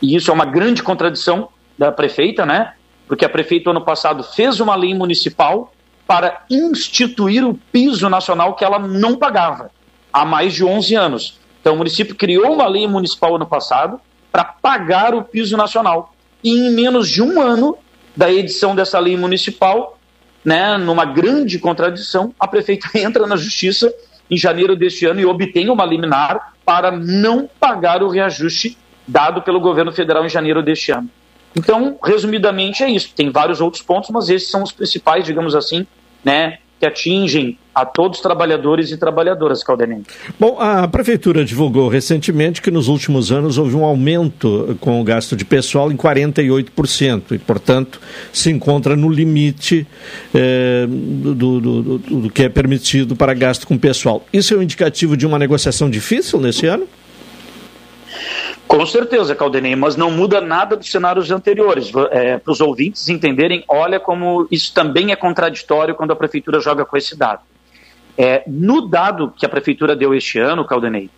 e 0.02 0.16
isso 0.16 0.30
é 0.30 0.34
uma 0.34 0.46
grande 0.46 0.84
contradição 0.84 1.50
da 1.78 1.92
prefeita, 1.92 2.46
né? 2.46 2.74
Porque 3.08 3.24
a 3.24 3.30
prefeita, 3.30 3.70
ano 3.70 3.82
passado, 3.82 4.24
fez 4.24 4.60
uma 4.60 4.76
lei 4.76 4.94
municipal 4.94 5.74
para 6.06 6.44
instituir 6.50 7.46
o 7.48 7.54
piso 7.72 8.10
nacional 8.10 8.56
que 8.56 8.66
ela 8.66 8.80
não 8.80 9.16
pagava 9.16 9.72
há 10.12 10.26
mais 10.26 10.54
de 10.54 10.64
11 10.64 10.96
anos. 10.96 11.40
Então, 11.62 11.76
o 11.76 11.78
município 11.78 12.16
criou 12.16 12.54
uma 12.54 12.68
lei 12.68 12.88
municipal 12.88 13.36
ano 13.36 13.46
passado 13.46 14.00
para 14.32 14.44
pagar 14.44 15.16
o 15.16 15.24
piso 15.24 15.56
nacional. 15.56 16.13
E 16.44 16.52
em 16.52 16.72
menos 16.72 17.10
de 17.10 17.22
um 17.22 17.42
ano 17.42 17.78
da 18.16 18.32
edição 18.32 18.76
dessa 18.76 19.00
lei 19.00 19.16
municipal, 19.18 19.98
né, 20.44 20.78
numa 20.78 21.06
grande 21.06 21.58
contradição, 21.58 22.34
a 22.40 22.48
prefeita 22.48 22.90
entra 22.98 23.26
na 23.26 23.36
justiça 23.36 23.94
em 24.30 24.38
janeiro 24.38 24.76
deste 24.76 25.06
ano 25.06 25.20
e 25.20 25.26
obtém 25.26 25.70
uma 25.70 25.86
liminar 25.86 26.54
para 26.66 26.92
não 26.92 27.50
pagar 27.60 28.02
o 28.04 28.10
reajuste 28.10 28.78
dado 29.08 29.42
pelo 29.42 29.60
governo 29.60 29.92
federal 29.92 30.26
em 30.26 30.30
janeiro 30.30 30.64
deste 30.64 30.92
ano. 30.92 31.10
Então, 31.56 31.98
resumidamente, 32.04 32.84
é 32.84 32.90
isso. 32.90 33.14
Tem 33.16 33.30
vários 33.30 33.62
outros 33.62 33.84
pontos, 33.84 34.10
mas 34.10 34.30
esses 34.30 34.50
são 34.50 34.64
os 34.64 34.72
principais, 34.72 35.26
digamos 35.26 35.56
assim, 35.56 35.86
né, 36.24 36.60
que 36.80 36.86
atingem 36.86 37.58
a 37.74 37.86
todos 37.86 38.20
os 38.20 38.22
trabalhadores 38.22 38.92
e 38.92 38.98
trabalhadoras, 38.98 39.64
Caldenei. 39.64 40.02
Bom, 40.40 40.58
a 40.60 40.88
Prefeitura 40.88 41.44
divulgou 41.44 41.88
recentemente 41.88 42.62
que 42.62 42.70
nos 42.70 42.88
últimos 42.88 43.32
anos 43.32 43.58
houve 43.58 43.76
um 43.76 43.84
aumento 43.84 44.78
com 44.80 45.02
o 45.02 45.04
gasto 45.04 45.36
de 45.36 45.44
pessoal 45.44 45.92
em 45.92 45.98
48%, 45.98 47.32
e, 47.32 47.40
portanto, 47.40 48.00
se 48.32 48.52
encontra 48.52 48.96
no 48.96 49.10
limite 49.10 49.88
eh, 50.36 50.86
do, 50.88 51.34
do, 51.34 51.60
do, 51.60 51.98
do 51.98 52.30
que 52.30 52.44
é 52.44 52.50
permitido 52.50 53.16
para 53.16 53.34
gasto 53.34 53.66
com 53.66 53.78
pessoal. 53.78 54.26
Isso 54.32 54.54
é 54.54 54.58
um 54.58 54.62
indicativo 54.62 55.18
de 55.18 55.26
uma 55.26 55.40
negociação 55.40 55.90
difícil 55.90 56.40
nesse 56.40 56.68
ano? 56.68 56.88
Com 58.68 58.86
certeza, 58.86 59.36
Caldenei, 59.36 59.76
mas 59.76 59.96
não 59.96 60.10
muda 60.10 60.42
nada 60.42 60.76
dos 60.76 60.90
cenários 60.90 61.30
anteriores. 61.30 61.92
É, 62.12 62.38
Para 62.38 62.52
os 62.52 62.60
ouvintes 62.60 63.08
entenderem, 63.10 63.64
olha 63.68 64.00
como 64.00 64.48
isso 64.50 64.74
também 64.74 65.12
é 65.12 65.16
contraditório 65.16 65.94
quando 65.96 66.12
a 66.12 66.16
prefeitura 66.16 66.60
joga 66.60 66.86
com 66.86 66.98
esse 66.98 67.16
dado. 67.16 67.42
É, 68.18 68.44
no 68.48 68.88
dado 68.88 69.32
que 69.38 69.46
a 69.46 69.50
prefeitura 69.50 69.96
deu 69.96 70.14
este 70.14 70.40
ano, 70.40 70.66
Caldenei, 70.66 71.10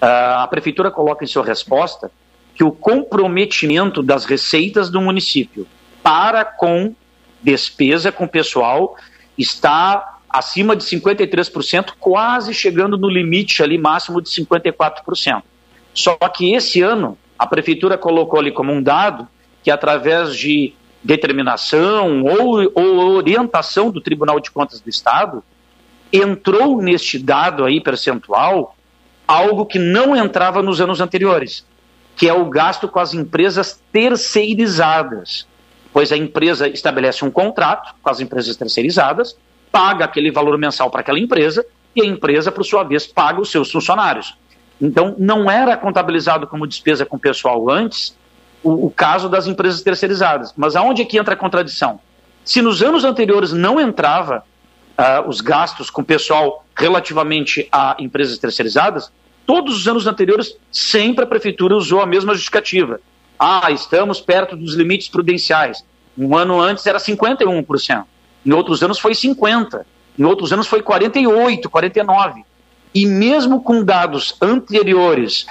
a 0.00 0.46
prefeitura 0.48 0.90
coloca 0.90 1.24
em 1.24 1.26
sua 1.26 1.44
resposta 1.44 2.10
que 2.54 2.62
o 2.62 2.70
comprometimento 2.70 4.02
das 4.02 4.24
receitas 4.24 4.90
do 4.90 5.00
município 5.00 5.66
para 6.02 6.44
com 6.44 6.94
despesa 7.42 8.12
com 8.12 8.26
pessoal 8.26 8.96
está 9.36 10.18
acima 10.28 10.74
de 10.76 10.84
53%, 10.84 11.92
quase 11.98 12.52
chegando 12.54 12.96
no 12.96 13.08
limite 13.08 13.62
ali 13.62 13.78
máximo 13.78 14.20
de 14.20 14.28
54%. 14.28 15.42
Só 15.94 16.16
que 16.16 16.52
esse 16.54 16.82
ano 16.82 17.16
a 17.38 17.46
prefeitura 17.46 17.96
colocou 17.96 18.40
ali 18.40 18.50
como 18.50 18.72
um 18.72 18.82
dado 18.82 19.28
que 19.62 19.70
através 19.70 20.36
de 20.36 20.74
determinação 21.02 22.22
ou, 22.24 22.70
ou 22.74 23.16
orientação 23.16 23.90
do 23.90 24.00
Tribunal 24.00 24.40
de 24.40 24.50
Contas 24.50 24.80
do 24.80 24.90
Estado 24.90 25.42
entrou 26.12 26.80
neste 26.80 27.18
dado 27.18 27.64
aí 27.64 27.80
percentual 27.80 28.76
algo 29.26 29.66
que 29.66 29.78
não 29.78 30.14
entrava 30.14 30.62
nos 30.62 30.80
anos 30.80 31.00
anteriores, 31.00 31.66
que 32.16 32.28
é 32.28 32.32
o 32.32 32.48
gasto 32.48 32.88
com 32.88 33.00
as 33.00 33.14
empresas 33.14 33.80
terceirizadas. 33.92 35.46
Pois 35.92 36.12
a 36.12 36.16
empresa 36.16 36.68
estabelece 36.68 37.24
um 37.24 37.30
contrato 37.30 37.94
com 38.02 38.10
as 38.10 38.20
empresas 38.20 38.56
terceirizadas, 38.56 39.36
paga 39.70 40.04
aquele 40.04 40.30
valor 40.30 40.58
mensal 40.58 40.90
para 40.90 41.00
aquela 41.00 41.18
empresa 41.18 41.64
e 41.96 42.02
a 42.02 42.04
empresa, 42.04 42.50
por 42.50 42.64
sua 42.64 42.82
vez, 42.82 43.06
paga 43.06 43.40
os 43.40 43.50
seus 43.50 43.70
funcionários. 43.70 44.36
Então, 44.80 45.14
não 45.18 45.50
era 45.50 45.76
contabilizado 45.76 46.46
como 46.46 46.66
despesa 46.66 47.06
com 47.06 47.18
pessoal 47.18 47.70
antes 47.70 48.16
o, 48.62 48.86
o 48.86 48.90
caso 48.90 49.28
das 49.28 49.46
empresas 49.46 49.82
terceirizadas. 49.82 50.52
Mas 50.56 50.74
aonde 50.74 51.02
é 51.02 51.04
que 51.04 51.18
entra 51.18 51.34
a 51.34 51.36
contradição? 51.36 52.00
Se 52.44 52.60
nos 52.60 52.82
anos 52.82 53.04
anteriores 53.04 53.52
não 53.52 53.80
entrava 53.80 54.44
uh, 54.98 55.28
os 55.28 55.40
gastos 55.40 55.90
com 55.90 56.02
pessoal 56.02 56.64
relativamente 56.76 57.68
a 57.70 57.96
empresas 57.98 58.38
terceirizadas, 58.38 59.10
todos 59.46 59.76
os 59.76 59.88
anos 59.88 60.06
anteriores 60.06 60.56
sempre 60.70 61.24
a 61.24 61.26
prefeitura 61.26 61.76
usou 61.76 62.00
a 62.00 62.06
mesma 62.06 62.34
justificativa. 62.34 63.00
Ah, 63.38 63.70
estamos 63.70 64.20
perto 64.20 64.56
dos 64.56 64.74
limites 64.74 65.08
prudenciais. 65.08 65.84
Um 66.16 66.36
ano 66.36 66.60
antes 66.60 66.86
era 66.86 66.98
51%, 66.98 68.04
em 68.46 68.52
outros 68.52 68.82
anos 68.82 68.98
foi 68.98 69.12
50%, 69.12 69.84
em 70.18 70.24
outros 70.24 70.52
anos 70.52 70.66
foi 70.66 70.80
48%, 70.80 71.62
49%. 71.62 72.44
E 72.94 73.06
mesmo 73.06 73.62
com 73.62 73.82
dados 73.82 74.36
anteriores, 74.40 75.46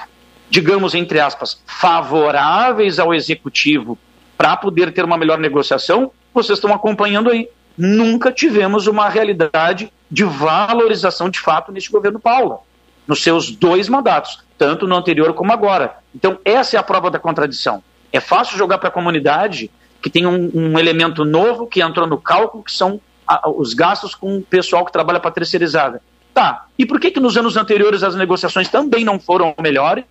digamos 0.48 0.94
entre 0.94 1.20
aspas, 1.20 1.60
favoráveis 1.66 2.98
ao 2.98 3.12
executivo 3.12 3.98
para 4.36 4.56
poder 4.56 4.92
ter 4.92 5.04
uma 5.04 5.18
melhor 5.18 5.38
negociação, 5.38 6.10
vocês 6.32 6.58
estão 6.58 6.72
acompanhando 6.72 7.30
aí 7.30 7.48
nunca 7.76 8.32
tivemos 8.32 8.86
uma 8.86 9.08
realidade 9.08 9.92
de 10.10 10.24
valorização 10.24 11.28
de 11.28 11.40
fato 11.40 11.72
neste 11.72 11.90
governo 11.90 12.20
Paula, 12.20 12.60
nos 13.06 13.22
seus 13.22 13.50
dois 13.50 13.88
mandatos, 13.88 14.42
tanto 14.56 14.86
no 14.86 14.96
anterior 14.96 15.34
como 15.34 15.52
agora. 15.52 15.96
Então, 16.14 16.38
essa 16.44 16.76
é 16.76 16.80
a 16.80 16.82
prova 16.82 17.10
da 17.10 17.18
contradição. 17.18 17.82
É 18.12 18.20
fácil 18.20 18.56
jogar 18.56 18.78
para 18.78 18.88
a 18.88 18.92
comunidade 18.92 19.70
que 20.00 20.08
tem 20.08 20.26
um, 20.26 20.50
um, 20.54 20.78
elemento 20.78 21.24
novo 21.24 21.66
que 21.66 21.82
entrou 21.82 22.06
no 22.06 22.18
cálculo, 22.18 22.62
que 22.62 22.72
são 22.72 23.00
os 23.56 23.72
gastos 23.72 24.14
com 24.14 24.36
o 24.36 24.42
pessoal 24.42 24.84
que 24.84 24.92
trabalha 24.92 25.18
para 25.18 25.30
terceirizada. 25.30 26.00
Tá, 26.34 26.66
e 26.76 26.84
por 26.84 26.98
que, 26.98 27.12
que 27.12 27.20
nos 27.20 27.36
anos 27.36 27.56
anteriores 27.56 28.02
as 28.02 28.16
negociações 28.16 28.68
também 28.68 29.04
não 29.04 29.20
foram 29.20 29.54
melhores, 29.60 30.04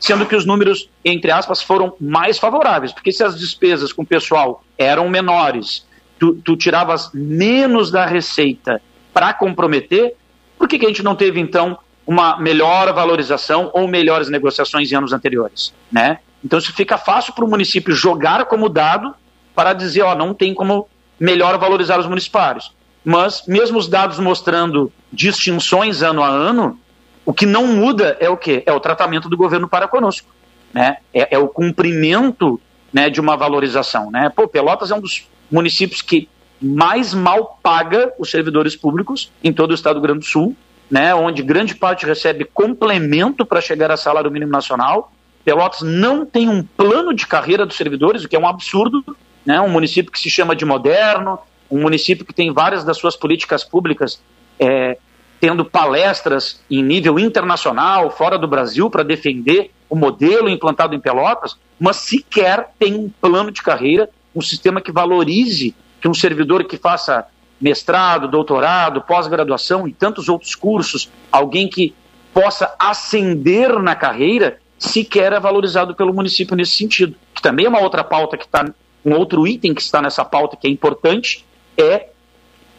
sendo 0.00 0.24
que 0.24 0.34
os 0.34 0.46
números, 0.46 0.88
entre 1.04 1.30
aspas, 1.30 1.60
foram 1.60 1.94
mais 2.00 2.38
favoráveis? 2.38 2.92
Porque 2.92 3.12
se 3.12 3.22
as 3.22 3.38
despesas 3.38 3.92
com 3.92 4.02
o 4.02 4.06
pessoal 4.06 4.64
eram 4.78 5.08
menores 5.10 5.84
tu, 6.18 6.34
tu 6.34 6.56
tiravas 6.56 7.10
menos 7.12 7.90
da 7.90 8.06
receita 8.06 8.80
para 9.12 9.32
comprometer, 9.32 10.14
por 10.58 10.68
que, 10.68 10.78
que 10.78 10.86
a 10.86 10.88
gente 10.88 11.02
não 11.02 11.14
teve, 11.14 11.40
então, 11.40 11.78
uma 12.06 12.38
melhor 12.38 12.92
valorização 12.92 13.70
ou 13.74 13.86
melhores 13.88 14.28
negociações 14.28 14.90
em 14.90 14.94
anos 14.94 15.12
anteriores? 15.12 15.74
Né? 15.90 16.18
Então, 16.44 16.58
isso 16.58 16.72
fica 16.72 16.96
fácil 16.96 17.32
para 17.32 17.44
o 17.44 17.48
município 17.48 17.94
jogar 17.94 18.44
como 18.46 18.68
dado 18.68 19.14
para 19.54 19.72
dizer, 19.72 20.02
ó, 20.02 20.14
não 20.14 20.34
tem 20.34 20.54
como 20.54 20.88
melhor 21.18 21.58
valorizar 21.58 21.98
os 21.98 22.06
municipários. 22.06 22.74
Mas, 23.08 23.44
mesmo 23.46 23.78
os 23.78 23.86
dados 23.86 24.18
mostrando 24.18 24.92
distinções 25.12 26.02
ano 26.02 26.24
a 26.24 26.28
ano, 26.28 26.76
o 27.24 27.32
que 27.32 27.46
não 27.46 27.68
muda 27.68 28.16
é 28.18 28.28
o 28.28 28.36
quê? 28.36 28.64
É 28.66 28.72
o 28.72 28.80
tratamento 28.80 29.28
do 29.28 29.36
governo 29.36 29.68
para 29.68 29.86
conosco. 29.86 30.28
Né? 30.74 30.96
É, 31.14 31.36
é 31.36 31.38
o 31.38 31.46
cumprimento 31.46 32.60
né, 32.92 33.08
de 33.08 33.20
uma 33.20 33.36
valorização. 33.36 34.10
Né? 34.10 34.28
Pô, 34.34 34.48
Pelotas 34.48 34.90
é 34.90 34.94
um 34.96 35.00
dos 35.00 35.28
municípios 35.48 36.02
que 36.02 36.28
mais 36.60 37.14
mal 37.14 37.60
paga 37.62 38.12
os 38.18 38.28
servidores 38.28 38.74
públicos 38.74 39.30
em 39.44 39.52
todo 39.52 39.70
o 39.70 39.74
estado 39.74 39.94
do 39.94 39.98
Rio 39.98 40.08
Grande 40.08 40.26
do 40.26 40.28
Sul, 40.28 40.56
né, 40.90 41.14
onde 41.14 41.44
grande 41.44 41.76
parte 41.76 42.04
recebe 42.04 42.44
complemento 42.44 43.46
para 43.46 43.60
chegar 43.60 43.92
a 43.92 43.96
salário 43.96 44.32
mínimo 44.32 44.50
nacional. 44.50 45.12
Pelotas 45.44 45.82
não 45.82 46.26
tem 46.26 46.48
um 46.48 46.60
plano 46.60 47.14
de 47.14 47.24
carreira 47.24 47.64
dos 47.64 47.76
servidores, 47.76 48.24
o 48.24 48.28
que 48.28 48.34
é 48.34 48.38
um 48.38 48.48
absurdo. 48.48 49.16
Né, 49.44 49.60
um 49.60 49.68
município 49.68 50.10
que 50.10 50.18
se 50.18 50.28
chama 50.28 50.56
de 50.56 50.64
moderno, 50.64 51.38
um 51.70 51.82
município 51.82 52.24
que 52.24 52.34
tem 52.34 52.52
várias 52.52 52.84
das 52.84 52.98
suas 52.98 53.16
políticas 53.16 53.64
públicas 53.64 54.20
é, 54.58 54.98
tendo 55.40 55.64
palestras 55.64 56.60
em 56.70 56.82
nível 56.82 57.18
internacional, 57.18 58.10
fora 58.10 58.38
do 58.38 58.48
Brasil, 58.48 58.88
para 58.88 59.02
defender 59.02 59.70
o 59.88 59.94
modelo 59.94 60.48
implantado 60.48 60.94
em 60.94 61.00
Pelotas, 61.00 61.56
mas 61.78 61.96
sequer 61.96 62.70
tem 62.78 62.94
um 62.94 63.10
plano 63.20 63.50
de 63.50 63.62
carreira 63.62 64.08
um 64.36 64.42
sistema 64.42 64.80
que 64.80 64.92
valorize 64.92 65.74
que 66.00 66.06
um 66.06 66.14
servidor 66.14 66.62
que 66.64 66.76
faça 66.76 67.26
mestrado, 67.58 68.28
doutorado, 68.28 69.00
pós-graduação 69.00 69.88
e 69.88 69.92
tantos 69.92 70.28
outros 70.28 70.54
cursos, 70.54 71.10
alguém 71.32 71.68
que 71.68 71.94
possa 72.34 72.74
ascender 72.78 73.78
na 73.78 73.96
carreira, 73.96 74.60
sequer 74.78 75.32
é 75.32 75.40
valorizado 75.40 75.94
pelo 75.94 76.12
município 76.12 76.54
nesse 76.54 76.72
sentido. 76.72 77.16
Que 77.34 77.40
também 77.40 77.64
é 77.64 77.68
uma 77.68 77.80
outra 77.80 78.04
pauta 78.04 78.36
que 78.36 78.44
está, 78.44 78.70
um 79.02 79.14
outro 79.14 79.46
item 79.46 79.72
que 79.72 79.80
está 79.80 80.02
nessa 80.02 80.22
pauta 80.22 80.54
que 80.54 80.66
é 80.66 80.70
importante, 80.70 81.46
é 81.76 82.08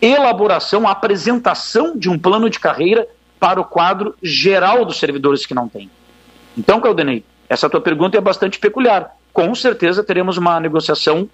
elaboração, 0.02 0.88
apresentação 0.88 1.98
de 1.98 2.10
um 2.10 2.18
plano 2.18 2.50
de 2.50 2.60
carreira 2.60 3.08
para 3.40 3.60
o 3.60 3.66
quadro 3.66 4.16
geral 4.22 4.86
dos 4.86 4.98
servidores 4.98 5.46
que 5.46 5.54
não 5.54 5.68
tem. 5.68 5.90
Então, 6.58 6.82
Caldenei, 6.82 7.24
essa 7.50 7.70
tua 7.70 7.82
pergunta 7.82 8.18
é 8.18 8.22
bastante 8.22 8.60
peculiar. 8.60 9.16
Com 9.32 9.54
certeza 9.54 10.04
teremos 10.04 10.38
uma 10.38 10.60
negociação 10.60 11.30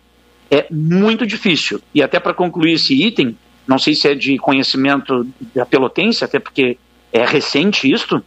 é 0.52 0.68
muito 0.70 1.26
difícil. 1.26 1.82
E 1.94 2.04
até 2.04 2.20
para 2.20 2.34
concluir 2.34 2.74
esse 2.74 2.94
item, 2.94 3.38
não 3.66 3.80
sei 3.80 3.96
se 3.96 4.08
é 4.08 4.16
de 4.16 4.38
conhecimento 4.38 5.26
da 5.56 5.66
Pelotense, 5.66 6.24
até 6.24 6.40
porque 6.40 6.78
é 7.12 7.26
recente 7.26 7.92
isto, 7.92 8.24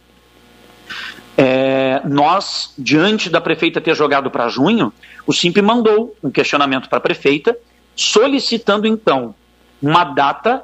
é, 1.37 2.01
nós, 2.05 2.73
diante 2.77 3.29
da 3.29 3.39
prefeita 3.39 3.79
ter 3.79 3.95
jogado 3.95 4.31
para 4.31 4.49
junho, 4.49 4.91
o 5.25 5.31
SIMP 5.31 5.57
mandou 5.61 6.15
um 6.23 6.31
questionamento 6.31 6.89
para 6.89 6.97
a 6.97 7.01
prefeita, 7.01 7.55
solicitando 7.97 8.87
então 8.87 9.35
uma 9.81 10.03
data 10.03 10.63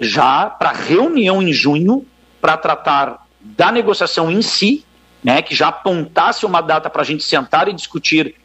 já 0.00 0.46
para 0.46 0.72
reunião 0.72 1.42
em 1.42 1.52
junho 1.52 2.06
para 2.40 2.56
tratar 2.56 3.26
da 3.40 3.72
negociação 3.72 4.30
em 4.30 4.40
si, 4.40 4.84
né, 5.22 5.42
que 5.42 5.54
já 5.54 5.68
apontasse 5.68 6.46
uma 6.46 6.60
data 6.60 6.88
para 6.88 7.02
a 7.02 7.04
gente 7.04 7.24
sentar 7.24 7.68
e 7.68 7.72
discutir 7.72 8.36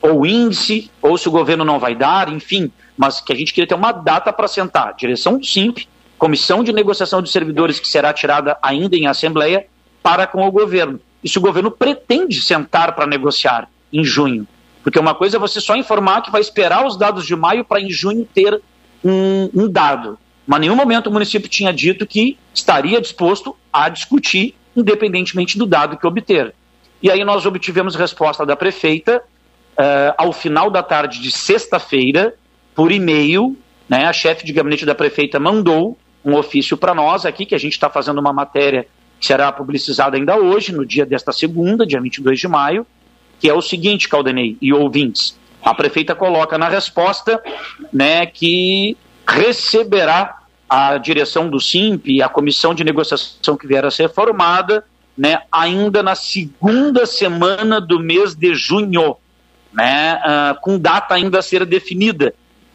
ou 0.00 0.24
índice, 0.24 0.90
ou 1.00 1.18
se 1.18 1.28
o 1.28 1.32
governo 1.32 1.64
não 1.64 1.78
vai 1.78 1.94
dar, 1.94 2.28
enfim, 2.28 2.72
mas 2.96 3.20
que 3.20 3.32
a 3.32 3.36
gente 3.36 3.52
queria 3.52 3.68
ter 3.68 3.74
uma 3.74 3.92
data 3.92 4.32
para 4.32 4.48
sentar. 4.48 4.94
Direção 4.94 5.38
do 5.38 5.46
SIMP, 5.46 5.86
comissão 6.18 6.62
de 6.62 6.72
negociação 6.72 7.20
de 7.20 7.30
servidores 7.30 7.80
que 7.80 7.86
será 7.86 8.12
tirada 8.12 8.56
ainda 8.62 8.96
em 8.96 9.06
assembleia, 9.06 9.66
para 10.02 10.26
com 10.26 10.46
o 10.46 10.50
governo. 10.50 11.00
E 11.22 11.28
se 11.28 11.38
o 11.38 11.40
governo 11.40 11.70
pretende 11.70 12.42
sentar 12.42 12.94
para 12.94 13.06
negociar 13.06 13.68
em 13.92 14.02
junho. 14.04 14.46
Porque 14.82 14.98
uma 14.98 15.14
coisa 15.14 15.36
é 15.36 15.40
você 15.40 15.60
só 15.60 15.76
informar 15.76 16.22
que 16.22 16.30
vai 16.30 16.40
esperar 16.40 16.86
os 16.86 16.96
dados 16.96 17.26
de 17.26 17.36
maio 17.36 17.64
para 17.64 17.80
em 17.80 17.90
junho 17.90 18.26
ter 18.32 18.60
um, 19.04 19.48
um 19.54 19.68
dado. 19.68 20.18
Mas 20.46 20.58
em 20.58 20.62
nenhum 20.62 20.76
momento 20.76 21.06
o 21.06 21.12
município 21.12 21.48
tinha 21.48 21.72
dito 21.72 22.06
que 22.06 22.36
estaria 22.52 23.00
disposto 23.00 23.56
a 23.72 23.88
discutir, 23.88 24.54
independentemente 24.76 25.56
do 25.56 25.66
dado 25.66 25.96
que 25.96 26.06
obter. 26.06 26.54
E 27.02 27.10
aí 27.10 27.24
nós 27.24 27.46
obtivemos 27.46 27.94
resposta 27.94 28.44
da 28.44 28.56
prefeita 28.56 29.22
uh, 29.72 30.14
ao 30.16 30.32
final 30.32 30.70
da 30.70 30.82
tarde 30.82 31.20
de 31.20 31.30
sexta-feira, 31.30 32.34
por 32.74 32.90
e-mail, 32.90 33.56
né, 33.88 34.06
a 34.06 34.12
chefe 34.12 34.46
de 34.46 34.52
gabinete 34.52 34.86
da 34.86 34.94
prefeita 34.94 35.38
mandou 35.38 35.98
um 36.24 36.34
ofício 36.34 36.76
para 36.76 36.94
nós 36.94 37.26
aqui, 37.26 37.44
que 37.44 37.54
a 37.54 37.58
gente 37.58 37.72
está 37.72 37.90
fazendo 37.90 38.18
uma 38.20 38.32
matéria 38.32 38.86
que 39.18 39.26
será 39.26 39.52
publicizada 39.52 40.16
ainda 40.16 40.36
hoje, 40.36 40.72
no 40.72 40.86
dia 40.86 41.04
desta 41.04 41.32
segunda, 41.32 41.86
dia 41.86 42.00
22 42.00 42.38
de 42.38 42.48
maio, 42.48 42.86
que 43.42 43.50
é 43.50 43.52
o 43.52 43.60
seguinte, 43.60 44.08
Caldenei 44.08 44.56
e 44.62 44.72
ouvintes. 44.72 45.36
A 45.60 45.74
prefeita 45.74 46.14
coloca 46.14 46.56
na 46.56 46.68
resposta 46.68 47.42
né, 47.92 48.24
que 48.24 48.96
receberá 49.26 50.38
a 50.70 50.96
direção 50.96 51.50
do 51.50 51.58
SIMP 51.58 52.06
e 52.06 52.22
a 52.22 52.28
comissão 52.28 52.72
de 52.72 52.84
negociação 52.84 53.56
que 53.56 53.66
vier 53.66 53.84
a 53.84 53.90
ser 53.90 54.08
formada 54.10 54.84
né, 55.18 55.42
ainda 55.50 56.04
na 56.04 56.14
segunda 56.14 57.04
semana 57.04 57.80
do 57.80 57.98
mês 57.98 58.36
de 58.36 58.54
junho 58.54 59.16
né, 59.72 60.20
uh, 60.24 60.60
com 60.60 60.78
data 60.78 61.14
ainda 61.16 61.40
a 61.40 61.42
ser 61.42 61.66
definida. 61.66 62.32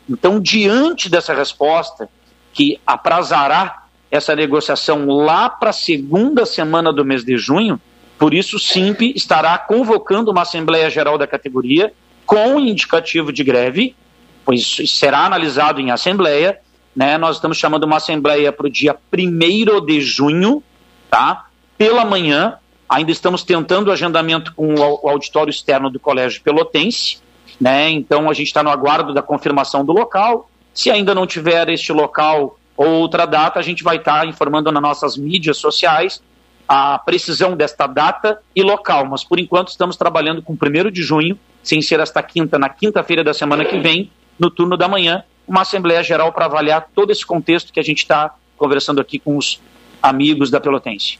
Então, 0.09 0.37
diante 0.37 1.09
dessa 1.09 1.33
resposta, 1.33 2.09
que 2.51 2.77
aprazará 2.85 3.83
essa 4.11 4.35
negociação 4.35 5.05
lá 5.05 5.49
para 5.49 5.69
a 5.69 5.73
segunda 5.73 6.45
semana 6.45 6.91
do 6.91 7.05
mês 7.05 7.23
de 7.23 7.37
junho, 7.37 7.79
por 8.17 8.33
isso 8.33 8.55
o 8.55 8.59
SIMP 8.59 9.13
estará 9.15 9.57
convocando 9.57 10.31
uma 10.31 10.41
Assembleia 10.41 10.89
Geral 10.89 11.17
da 11.17 11.27
categoria 11.27 11.93
com 12.25 12.59
indicativo 12.59 13.31
de 13.31 13.43
greve, 13.43 13.95
pois 14.43 14.77
será 14.87 15.25
analisado 15.25 15.79
em 15.79 15.91
Assembleia, 15.91 16.59
né? 16.95 17.17
Nós 17.17 17.35
estamos 17.35 17.57
chamando 17.57 17.83
uma 17.83 17.97
assembleia 17.97 18.51
para 18.51 18.65
o 18.65 18.69
dia 18.69 18.97
1 19.13 19.85
de 19.85 20.01
junho, 20.01 20.63
tá? 21.09 21.45
Pela 21.77 22.03
manhã, 22.03 22.55
ainda 22.89 23.11
estamos 23.11 23.43
tentando 23.43 23.89
o 23.89 23.91
agendamento 23.91 24.53
com 24.55 24.73
o 24.73 25.07
auditório 25.07 25.51
externo 25.51 25.89
do 25.89 25.99
Colégio 25.99 26.41
Pelotense, 26.41 27.19
né? 27.61 27.89
Então 27.91 28.29
a 28.29 28.33
gente 28.33 28.47
está 28.47 28.63
no 28.63 28.71
aguardo 28.71 29.13
da 29.13 29.21
confirmação 29.21 29.85
do 29.85 29.93
local. 29.93 30.49
Se 30.73 30.89
ainda 30.89 31.13
não 31.13 31.27
tiver 31.27 31.69
este 31.69 31.93
local 31.93 32.57
ou 32.75 32.87
outra 32.87 33.25
data, 33.25 33.59
a 33.59 33.63
gente 33.63 33.83
vai 33.83 33.97
estar 33.97 34.21
tá 34.21 34.25
informando 34.25 34.71
nas 34.71 34.81
nossas 34.81 35.17
mídias 35.17 35.57
sociais 35.57 36.21
a 36.67 36.97
precisão 36.99 37.55
desta 37.55 37.87
data 37.87 38.39
e 38.55 38.61
local. 38.61 39.05
Mas 39.05 39.23
por 39.23 39.39
enquanto 39.39 39.69
estamos 39.69 39.95
trabalhando 39.95 40.41
com 40.41 40.53
1 40.53 40.91
de 40.91 41.01
junho, 41.01 41.39
sem 41.63 41.81
ser 41.81 41.99
esta 41.99 42.21
quinta, 42.21 42.59
na 42.59 42.69
quinta-feira 42.69 43.23
da 43.23 43.33
semana 43.33 43.63
que 43.63 43.79
vem, 43.79 44.11
no 44.37 44.49
turno 44.49 44.77
da 44.77 44.87
manhã, 44.87 45.23
uma 45.47 45.61
Assembleia 45.61 46.03
Geral 46.03 46.31
para 46.33 46.45
avaliar 46.45 46.89
todo 46.93 47.11
esse 47.11 47.25
contexto 47.25 47.71
que 47.71 47.79
a 47.79 47.83
gente 47.83 47.99
está 47.99 48.35
conversando 48.57 48.99
aqui 48.99 49.17
com 49.17 49.37
os 49.37 49.61
amigos 50.01 50.49
da 50.51 50.59
Pelotense. 50.59 51.17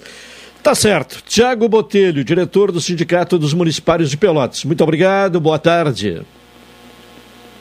Tá 0.62 0.76
certo. 0.76 1.22
Tiago 1.26 1.70
Botelho, 1.70 2.24
diretor 2.24 2.72
do 2.72 2.82
Sindicato 2.82 3.38
dos 3.38 3.54
Municipários 3.54 4.10
de 4.10 4.18
Pelotas. 4.18 4.66
Muito 4.66 4.84
obrigado, 4.84 5.40
boa 5.40 5.58
tarde. 5.58 6.22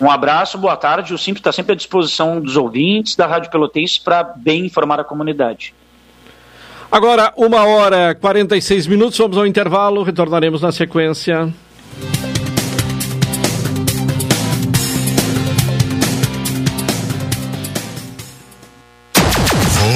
Um 0.01 0.11
abraço, 0.11 0.59
boa 0.59 0.77
tarde. 0.77 1.15
O 1.15 1.19
Simples 1.19 1.41
está 1.41 1.53
sempre 1.53 1.73
à 1.73 1.77
disposição 1.77 2.41
dos 2.41 2.57
ouvintes 2.57 3.17
da 3.17 3.27
Rádio 3.27 3.51
Pelotense 3.51 4.01
para 4.01 4.23
bem 4.25 4.67
informar 4.67 5.01
a 5.01 5.05
comunidade. 5.05 5.73
Agora, 6.97 7.31
uma 7.37 7.63
hora 7.67 8.13
e 8.13 8.15
46 8.15 8.87
minutos, 8.87 9.19
vamos 9.19 9.37
ao 9.37 9.47
intervalo, 9.47 10.03
retornaremos 10.03 10.63
na 10.63 10.73
sequência. 10.73 11.53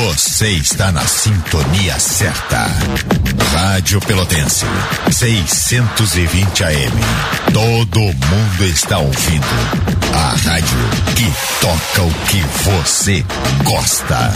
Você 0.04 0.50
está 0.50 0.92
na 0.92 1.00
sintonia 1.00 1.98
certa. 1.98 2.66
Rádio 3.54 3.98
Pelotense, 4.02 4.66
620 5.10 6.64
AM. 6.64 6.76
Todo 7.50 7.98
mundo 7.98 8.64
está 8.64 8.98
ouvindo. 8.98 9.46
A 10.14 10.36
rádio 10.36 10.78
que 11.16 11.32
toca 11.62 12.02
o 12.02 12.12
que 12.26 12.42
você 12.62 13.24
gosta. 13.64 14.34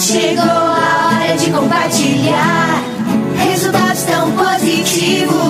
Chegou 0.00 0.42
a 0.42 1.12
hora 1.12 1.36
de 1.36 1.50
compartilhar. 1.50 2.82
Resultados 3.36 4.02
tão 4.04 4.32
positivos 4.32 5.49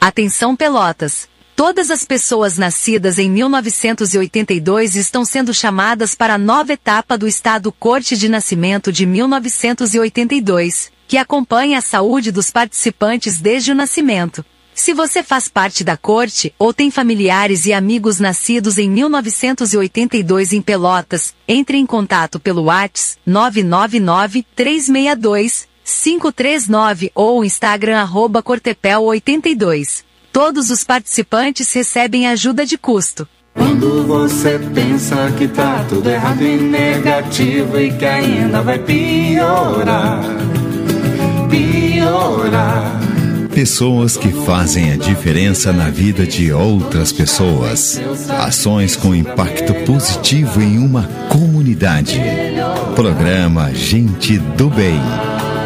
Atenção 0.00 0.56
Pelotas! 0.56 1.28
Todas 1.54 1.90
as 1.90 2.04
pessoas 2.04 2.58
nascidas 2.58 3.18
em 3.18 3.30
1982 3.30 4.96
estão 4.96 5.24
sendo 5.24 5.54
chamadas 5.54 6.16
para 6.16 6.34
a 6.34 6.38
nova 6.38 6.72
etapa 6.72 7.16
do 7.16 7.28
Estado 7.28 7.70
Corte 7.70 8.16
de 8.16 8.28
Nascimento 8.28 8.90
de 8.90 9.06
1982, 9.06 10.90
que 11.06 11.16
acompanha 11.16 11.78
a 11.78 11.82
saúde 11.82 12.32
dos 12.32 12.50
participantes 12.50 13.40
desde 13.40 13.70
o 13.70 13.74
nascimento. 13.74 14.44
Se 14.74 14.94
você 14.94 15.22
faz 15.22 15.48
parte 15.48 15.84
da 15.84 15.96
corte 15.96 16.54
ou 16.58 16.72
tem 16.72 16.90
familiares 16.90 17.66
e 17.66 17.72
amigos 17.72 18.18
nascidos 18.18 18.78
em 18.78 18.88
1982 18.90 20.52
em 20.52 20.62
Pelotas, 20.62 21.34
entre 21.46 21.76
em 21.76 21.84
contato 21.84 22.40
pelo 22.40 22.64
WhatsApp 22.64 23.20
999 23.26 24.46
362 24.56 25.68
539 25.84 27.10
ou 27.14 27.44
Instagram 27.44 27.98
arroba 27.98 28.42
Cortepel82. 28.42 30.04
Todos 30.32 30.70
os 30.70 30.84
participantes 30.84 31.72
recebem 31.72 32.28
ajuda 32.28 32.64
de 32.64 32.78
custo. 32.78 33.28
Quando 33.54 34.06
você 34.06 34.60
pensa 34.72 35.30
que 35.36 35.48
tá 35.48 35.84
tudo 35.88 36.08
errado 36.08 36.42
e 36.42 36.56
negativo 36.56 37.80
e 37.80 37.92
que 37.92 38.06
ainda 38.06 38.62
vai 38.62 38.78
piorar, 38.78 40.22
piorar. 41.50 43.09
Pessoas 43.54 44.16
que 44.16 44.30
fazem 44.44 44.92
a 44.92 44.96
diferença 44.96 45.72
na 45.72 45.90
vida 45.90 46.26
de 46.26 46.52
outras 46.52 47.12
pessoas. 47.12 48.00
Ações 48.38 48.96
com 48.96 49.14
impacto 49.14 49.74
positivo 49.84 50.62
em 50.62 50.78
uma 50.78 51.04
comunidade. 51.28 52.20
Programa 52.94 53.72
Gente 53.74 54.38
do 54.38 54.70
Bem. 54.70 55.00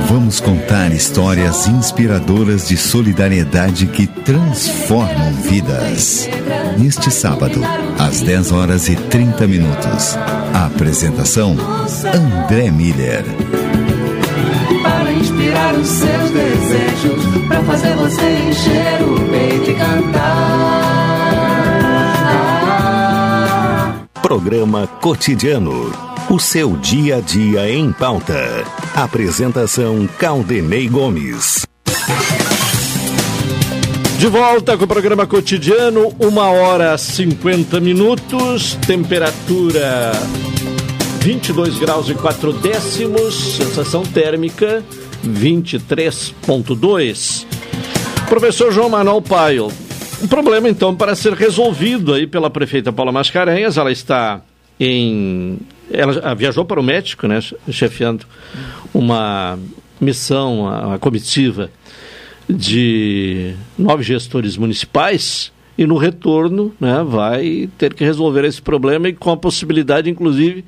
Vamos 0.09 0.41
contar 0.41 0.93
histórias 0.93 1.67
inspiradoras 1.67 2.69
de 2.69 2.77
solidariedade 2.77 3.87
que 3.87 4.07
transformam 4.07 5.33
vidas. 5.43 6.29
Neste 6.79 7.11
sábado, 7.11 7.61
às 7.99 8.21
10 8.21 8.53
horas 8.53 8.89
e 8.89 8.97
30 8.97 9.47
minutos. 9.47 10.17
A 10.53 10.67
apresentação: 10.67 11.57
André 12.15 12.71
Miller. 12.71 13.25
Inspirar 15.21 15.75
os 15.75 15.87
seus 15.87 16.31
desejos, 16.31 17.25
para 17.49 17.63
fazer 17.65 17.95
você 17.95 18.23
encher 18.49 19.03
o 19.03 19.21
peito 19.31 19.71
e 19.71 19.75
cantar. 19.75 20.95
Programa 24.23 24.87
Cotidiano. 25.01 25.93
O 26.31 26.39
seu 26.39 26.77
dia 26.77 27.17
a 27.17 27.21
dia 27.21 27.71
em 27.71 27.93
pauta. 27.93 28.65
Apresentação 28.95 30.09
Caldenei 30.19 30.89
Gomes. 30.89 31.67
De 34.19 34.27
volta 34.27 34.77
com 34.79 34.85
o 34.85 34.89
programa 34.89 35.27
cotidiano, 35.27 36.15
uma 36.19 36.49
hora 36.49 36.97
50 36.97 37.79
minutos, 37.81 38.75
temperatura 38.87 40.13
22 41.21 41.79
graus 41.79 42.09
e 42.09 42.15
4 42.15 42.53
décimos, 42.55 43.57
sensação 43.57 44.03
térmica 44.03 44.83
23,2. 45.25 47.47
Professor 48.29 48.73
João 48.73 48.89
Manuel 48.89 49.23
Paio, 49.23 49.69
Um 50.23 50.27
problema, 50.27 50.69
então, 50.69 50.95
para 50.95 51.15
ser 51.15 51.35
resolvido 51.35 52.15
aí 52.15 52.27
pela 52.27 52.49
prefeita 52.49 52.93
Paula 52.93 53.13
Mascarenhas. 53.13 53.77
Ela 53.77 53.93
está 53.93 54.41
em. 54.79 55.59
Ela 55.91 56.35
viajou 56.35 56.65
para 56.65 56.81
o 56.81 56.83
México, 56.83 57.27
né? 57.27 57.41
Chefiando 57.71 58.25
uma 58.93 59.59
missão, 60.01 60.69
a, 60.69 60.99
comitiva 60.99 61.71
de 62.49 63.55
nove 63.79 64.03
gestores 64.03 64.57
municipais 64.57 65.53
e 65.77 65.87
no 65.87 65.97
retorno 65.97 66.73
né, 66.79 67.05
vai 67.07 67.69
ter 67.79 67.95
que 67.95 68.05
resolver 68.05 68.45
esse 68.45 68.63
problema 68.63 69.09
e 69.09 69.13
com 69.13 69.31
a 69.31 69.37
possibilidade, 69.37 70.09
inclusive, 70.09 70.65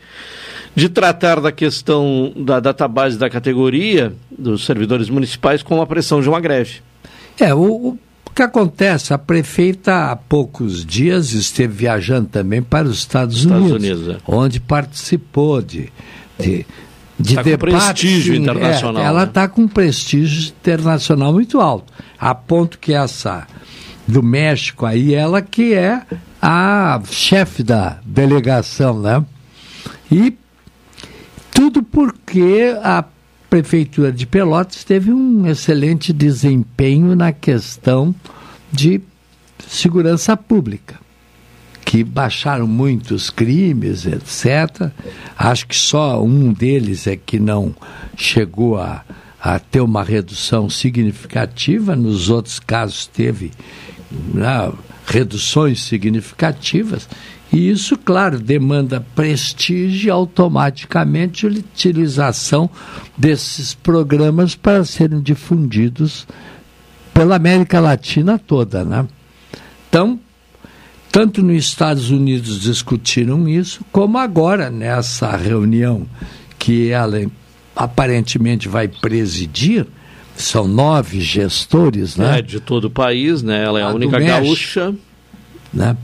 de 0.77 0.91
tratar 0.91 1.41
da 1.41 1.51
questão 1.51 2.33
da 2.37 2.61
database 2.61 3.17
da 3.17 3.31
categoria 3.31 4.13
dos 4.31 4.67
servidores 4.67 5.09
municipais 5.09 5.63
com 5.63 5.81
a 5.81 5.87
pressão 5.87 6.21
de 6.21 6.29
uma 6.29 6.39
greve. 6.39 6.81
É, 7.41 7.55
o, 7.55 7.97
o 8.27 8.31
que 8.35 8.43
acontece? 8.43 9.15
A 9.15 9.19
prefeita 9.19 10.11
há 10.13 10.17
poucos 10.17 10.85
dias 10.85 11.33
esteve 11.33 11.73
viajando 11.73 12.29
também 12.29 12.63
para 12.63 12.87
os 12.87 12.99
Estados, 12.99 13.39
Estados 13.39 13.71
Unidos, 13.73 14.01
Unidos, 14.03 14.17
é. 14.17 14.19
onde 14.31 14.61
participou 14.61 15.63
de, 15.63 15.91
de, 16.39 16.67
de 17.19 17.35
Tá 17.35 17.43
com 17.43 17.49
debates. 17.49 17.75
prestígio 17.75 18.35
internacional, 18.35 19.03
é, 19.03 19.07
ela 19.07 19.21
né? 19.21 19.29
está 19.29 19.49
com 19.49 19.67
prestígio 19.67 20.53
internacional 20.61 21.33
muito 21.33 21.59
alto, 21.59 21.91
a 22.19 22.35
ponto 22.35 22.79
que 22.79 22.93
essa 22.93 23.47
do 24.07 24.23
México 24.23 24.85
aí, 24.85 25.15
ela 25.15 25.41
que 25.41 25.73
é 25.73 26.03
a 26.41 27.01
chefe 27.11 27.63
da 27.63 27.99
delegação, 28.05 29.01
né? 29.01 29.25
E 30.13 30.37
tudo 31.57 31.83
porque 31.83 32.77
a 32.83 33.03
Prefeitura 33.49 34.13
de 34.13 34.27
Pelotas 34.27 34.85
teve 34.85 35.11
um 35.11 35.47
excelente 35.47 36.13
desempenho 36.13 37.17
na 37.17 37.33
questão 37.33 38.15
de 38.71 39.01
segurança 39.67 40.37
pública, 40.37 41.01
que 41.83 42.05
baixaram 42.05 42.67
muitos 42.67 43.31
crimes, 43.31 44.05
etc. 44.05 44.91
Acho 45.35 45.67
que 45.67 45.75
só 45.75 46.23
um 46.23 46.53
deles 46.53 47.07
é 47.07 47.17
que 47.17 47.41
não 47.41 47.75
chegou 48.19 48.77
a, 48.79 49.03
a 49.41 49.59
ter 49.59 49.81
uma 49.81 50.05
redução 50.05 50.69
significativa, 50.69 51.97
nos 51.97 52.29
outros 52.29 52.61
casos 52.61 53.07
teve 53.07 53.51
né, 54.35 54.71
reduções 55.07 55.83
significativas. 55.83 57.09
E 57.53 57.71
isso, 57.71 57.97
claro, 57.97 58.39
demanda 58.39 59.05
prestígio 59.15 60.09
e 60.09 60.11
automaticamente 60.11 61.47
utilização 61.47 62.69
desses 63.17 63.73
programas 63.73 64.55
para 64.55 64.85
serem 64.85 65.21
difundidos 65.21 66.27
pela 67.15 67.37
América 67.37 67.81
Latina 67.81 68.39
toda, 68.39 68.85
né? 68.85 69.07
Então, 69.89 70.19
tanto 71.11 71.43
nos 71.43 71.57
Estados 71.57 72.11
Unidos 72.11 72.61
discutiram 72.61 73.49
isso, 73.49 73.81
como 73.91 74.19
agora 74.19 74.69
nessa 74.69 75.35
reunião 75.35 76.07
que 76.59 76.91
ela 76.91 77.25
aparentemente 77.75 78.69
vai 78.69 78.89
presidir, 78.89 79.87
são 80.35 80.69
nove 80.69 81.21
gestores, 81.21 82.17
né? 82.17 82.41
É, 82.41 82.43
de 82.43 82.61
todo 82.61 82.87
o 82.87 82.91
país, 82.91 83.43
né? 83.43 83.65
Ela 83.65 83.81
é 83.81 83.83
a, 83.83 83.89
A 83.89 83.95
única 83.95 84.19
gaúcha. 84.19 84.95
né? 85.73 85.97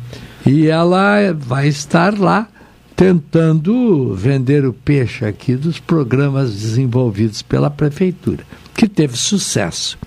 E 0.45 0.67
ela 0.67 1.33
vai 1.33 1.69
estar 1.69 2.19
lá 2.19 2.49
tentando 2.97 4.15
vender 4.15 4.65
o 4.65 4.73
peixe 4.73 5.25
aqui 5.25 5.57
dos 5.57 5.79
programas 5.79 6.53
desenvolvidos 6.53 7.43
pela 7.43 7.71
prefeitura, 7.71 8.45
que 8.75 8.89
teve 8.89 9.17
sucesso. 9.17 9.99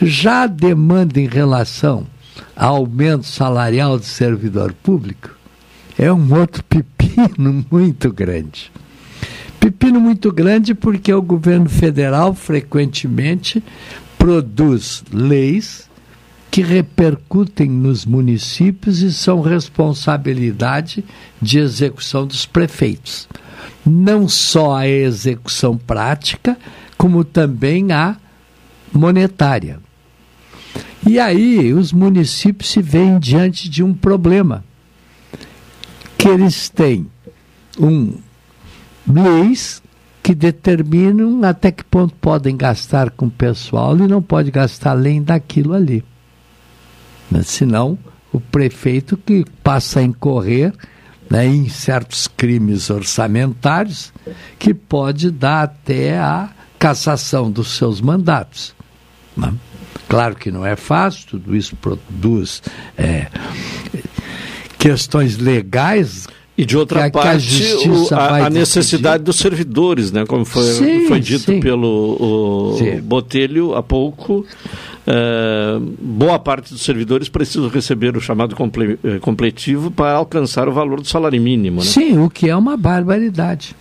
Já 0.00 0.42
a 0.42 0.46
demanda 0.46 1.20
em 1.20 1.26
relação 1.26 2.06
ao 2.54 2.76
aumento 2.76 3.26
salarial 3.26 3.98
do 3.98 4.04
servidor 4.04 4.72
público 4.72 5.30
é 5.98 6.12
um 6.12 6.34
outro 6.38 6.62
pepino 6.68 7.64
muito 7.70 8.12
grande. 8.12 8.70
Pepino 9.58 10.00
muito 10.00 10.30
grande 10.30 10.74
porque 10.74 11.12
o 11.12 11.22
governo 11.22 11.68
federal 11.68 12.34
frequentemente 12.34 13.62
produz 14.18 15.02
leis 15.12 15.85
que 16.50 16.62
repercutem 16.62 17.68
nos 17.68 18.06
municípios 18.06 19.02
e 19.02 19.12
são 19.12 19.40
responsabilidade 19.40 21.04
de 21.40 21.58
execução 21.58 22.26
dos 22.26 22.46
prefeitos. 22.46 23.28
Não 23.84 24.28
só 24.28 24.76
a 24.76 24.88
execução 24.88 25.76
prática, 25.76 26.56
como 26.96 27.24
também 27.24 27.92
a 27.92 28.16
monetária. 28.92 29.78
E 31.06 31.18
aí 31.20 31.72
os 31.72 31.92
municípios 31.92 32.70
se 32.70 32.82
veem 32.82 33.18
diante 33.18 33.68
de 33.68 33.82
um 33.82 33.94
problema 33.94 34.64
que 36.18 36.28
eles 36.28 36.68
têm 36.68 37.06
um 37.78 38.14
leis 39.06 39.82
que 40.22 40.34
determinam 40.34 41.44
até 41.44 41.70
que 41.70 41.84
ponto 41.84 42.14
podem 42.16 42.56
gastar 42.56 43.10
com 43.10 43.26
o 43.26 43.30
pessoal 43.30 43.96
e 43.96 44.08
não 44.08 44.20
pode 44.20 44.50
gastar 44.50 44.90
além 44.90 45.22
daquilo 45.22 45.72
ali. 45.72 46.02
Mas, 47.30 47.46
senão, 47.48 47.98
o 48.32 48.40
prefeito 48.40 49.16
que 49.16 49.44
passa 49.62 50.00
a 50.00 50.02
incorrer 50.02 50.72
né, 51.28 51.46
em 51.46 51.68
certos 51.68 52.28
crimes 52.28 52.88
orçamentários 52.90 54.12
que 54.58 54.72
pode 54.72 55.30
dar 55.30 55.64
até 55.64 56.18
a 56.18 56.50
cassação 56.78 57.50
dos 57.50 57.76
seus 57.76 58.00
mandatos. 58.00 58.74
né? 59.36 59.52
Claro 60.08 60.36
que 60.36 60.52
não 60.52 60.64
é 60.64 60.76
fácil, 60.76 61.26
tudo 61.30 61.56
isso 61.56 61.74
produz 61.76 62.62
é, 62.96 63.26
questões 64.78 65.36
legais. 65.38 66.26
E 66.58 66.64
de 66.64 66.74
outra 66.76 67.00
que 67.00 67.06
a- 67.06 67.10
que 67.10 67.18
a 67.18 67.22
parte, 67.32 67.88
o- 67.88 68.14
a, 68.14 68.46
a 68.46 68.50
necessidade 68.50 69.22
dos 69.22 69.36
servidores, 69.36 70.10
né? 70.10 70.24
Como 70.24 70.42
foi, 70.44 70.62
Sim, 70.64 71.06
foi 71.06 71.20
dito 71.20 71.44
sim. 71.52 71.60
pelo. 71.60 72.78
Botelho 73.02 73.74
há 73.74 73.82
pouco, 73.82 74.46
eh, 75.06 75.78
boa 76.00 76.38
parte 76.38 76.72
dos 76.72 76.82
servidores 76.82 77.28
precisam 77.28 77.68
receber 77.68 78.16
o 78.16 78.20
chamado 78.20 78.56
comple- 78.56 78.98
eh, 79.04 79.18
completivo 79.18 79.90
para 79.90 80.12
alcançar 80.14 80.68
o 80.68 80.72
valor 80.72 81.00
do 81.00 81.06
salário 81.06 81.40
mínimo, 81.40 81.80
né? 81.80 81.86
Sim, 81.86 82.18
o 82.18 82.28
que 82.28 82.48
é 82.48 82.56
uma 82.56 82.76
barbaridade. 82.76 83.74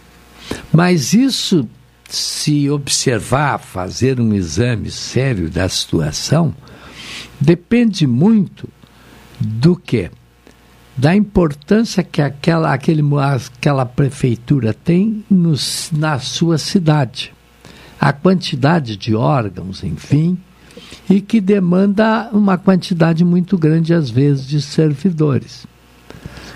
Mas 0.72 1.14
isso, 1.14 1.68
se 2.07 2.69
observar, 2.69 3.57
fazer 3.57 4.19
um 4.19 4.34
exame 4.34 4.91
sério 4.91 5.49
da 5.49 5.68
situação, 5.68 6.53
depende 7.39 8.06
muito 8.06 8.69
do 9.39 9.76
que? 9.76 10.11
Da 10.95 11.14
importância 11.15 12.03
que 12.03 12.22
aquela, 12.22 12.73
aquele, 12.73 13.02
aquela 13.57 13.85
prefeitura 13.85 14.73
tem 14.73 15.26
nos, 15.30 15.89
na 15.91 16.19
sua 16.19 16.57
cidade. 16.57 17.34
A 17.99 18.14
quantidade 18.14 18.95
de 18.95 19.15
órgãos, 19.15 19.84
enfim, 19.84 20.38
e 21.09 21.21
que 21.21 21.39
demanda 21.39 22.29
uma 22.31 22.57
quantidade 22.57 23.23
muito 23.23 23.57
grande, 23.57 23.93
às 23.93 24.09
vezes, 24.09 24.47
de 24.47 24.61
servidores 24.61 25.67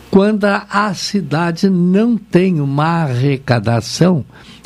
quando 0.09 0.45
a 0.45 0.93
cidade 0.93 1.69
não 1.69 2.17
tem 2.17 2.59
uma 2.59 3.03
arrecadação 3.03 4.25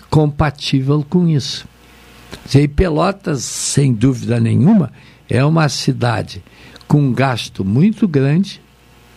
compatível 0.09 1.05
com 1.07 1.27
isso. 1.27 1.67
E 2.53 2.67
Pelotas, 2.67 3.43
sem 3.43 3.93
dúvida 3.93 4.39
nenhuma, 4.39 4.91
é 5.29 5.43
uma 5.43 5.67
cidade 5.69 6.43
com 6.87 7.11
gasto 7.11 7.65
muito 7.65 8.07
grande 8.07 8.61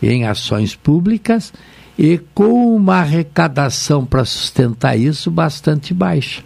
em 0.02 0.26
ações 0.26 0.74
públicas 0.74 1.52
e 1.98 2.18
com 2.34 2.74
uma 2.74 2.96
arrecadação 2.96 4.04
para 4.04 4.24
sustentar 4.24 4.98
isso 4.98 5.30
bastante 5.30 5.94
baixa. 5.94 6.42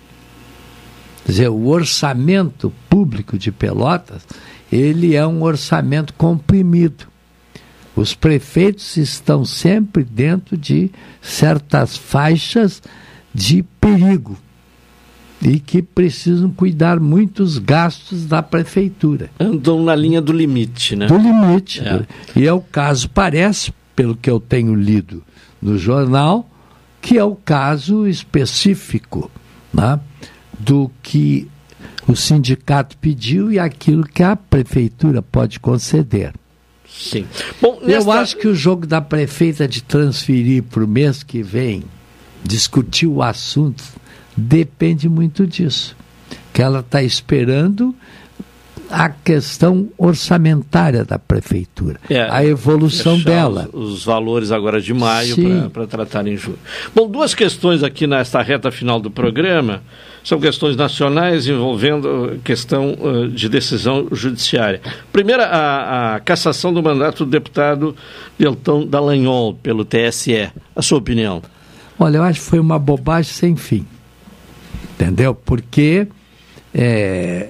Quer 1.25 1.33
dizer, 1.33 1.49
o 1.49 1.67
orçamento 1.69 2.73
público 2.89 3.39
de 3.39 3.53
Pelotas, 3.53 4.27
ele 4.71 5.15
é 5.15 5.27
um 5.27 5.43
orçamento 5.43 6.15
comprimido. 6.15 7.07
Os 7.95 8.15
prefeitos 8.15 8.97
estão 8.97 9.45
sempre 9.45 10.05
dentro 10.05 10.57
de 10.57 10.91
certas 11.21 11.97
faixas 11.97 12.83
de 13.35 13.63
perigo 13.81 14.37
e 15.43 15.59
que 15.59 15.81
precisam 15.81 16.51
cuidar 16.51 17.01
muito 17.01 17.43
os 17.43 17.59
gastos 17.59 18.27
da 18.27 18.43
prefeitura. 18.43 19.31
Andam 19.39 19.83
na 19.83 19.95
linha 19.95 20.21
do 20.21 20.33
limite, 20.33 20.95
né? 20.95 21.07
Do 21.07 21.17
limite. 21.17 21.81
É. 21.81 22.07
E 22.37 22.47
é 22.47 22.53
o 22.53 22.61
caso, 22.61 23.09
parece, 23.09 23.73
pelo 23.97 24.15
que 24.15 24.31
eu 24.31 24.39
tenho 24.39 24.75
lido 24.75 25.23
no 25.61 25.79
jornal, 25.79 26.49
que 27.01 27.17
é 27.17 27.25
o 27.25 27.35
caso 27.35 28.07
específico 28.07 29.31
né, 29.73 29.99
do 30.61 30.91
que 31.03 31.49
o 32.07 32.15
sindicato 32.15 32.97
pediu 32.99 33.51
e 33.51 33.59
aquilo 33.59 34.05
que 34.05 34.23
a 34.23 34.37
prefeitura 34.37 35.23
pode 35.23 35.59
conceder. 35.61 36.33
Sim. 36.89 37.25
Bom, 37.61 37.79
Eu 37.83 37.89
nesta- 37.89 38.13
acho 38.21 38.37
que 38.37 38.49
o 38.49 38.55
jogo 38.55 38.87
da 38.87 39.01
prefeita 39.01 39.67
de 39.67 39.83
transferir 39.83 40.63
para 40.65 40.85
o 40.85 40.89
mês 40.89 41.23
que 41.23 41.43
vem, 41.43 41.85
discutir 42.45 43.07
o 43.07 43.23
assunto, 43.23 43.83
depende 44.37 45.09
muito 45.09 45.47
disso. 45.47 45.97
Que 46.53 46.63
ela 46.63 46.81
está 46.81 47.03
esperando 47.03 47.95
a 48.89 49.09
questão 49.09 49.89
orçamentária 49.99 51.05
da 51.05 51.19
prefeitura, 51.19 52.01
É, 52.09 52.23
a 52.31 52.45
evolução 52.45 53.19
dela. 53.21 53.69
Os, 53.73 53.95
os 53.95 54.05
valores 54.05 54.51
agora 54.51 54.81
de 54.81 54.93
maio 54.93 55.37
para 55.71 55.87
tratar 55.87 56.27
em 56.27 56.37
julho. 56.37 56.59
Bom, 56.95 57.09
duas 57.09 57.35
questões 57.35 57.83
aqui 57.83 58.07
nesta 58.07 58.43
reta 58.43 58.71
final 58.71 59.01
do 59.01 59.11
programa. 59.11 59.83
São 60.23 60.39
questões 60.39 60.77
nacionais 60.77 61.47
envolvendo 61.49 62.39
questão 62.45 62.95
eh, 63.01 63.29
de 63.29 63.49
decisão 63.49 64.07
judiciária. 64.13 64.81
Primeira, 65.11 65.47
a, 65.47 66.17
a 66.17 66.21
cassação 66.21 66.75
do 66.75 66.83
mandato 66.83 67.25
do 67.25 67.31
deputado 67.31 67.97
Deltão 68.39 68.87
Dallagnol 68.87 69.55
pelo 69.55 69.85
TSE. 69.85 70.51
A 70.77 70.83
sua 70.83 70.99
opinião? 70.99 71.43
Olha, 71.99 72.19
eu 72.19 72.23
acho 72.23 72.41
que 72.41 72.47
foi 72.47 72.59
uma 72.59 72.79
bobagem 72.79 73.33
sem 73.33 73.57
fim. 73.57 73.87
Entendeu? 74.95 75.35
Porque 75.35 76.07
é, 76.75 77.49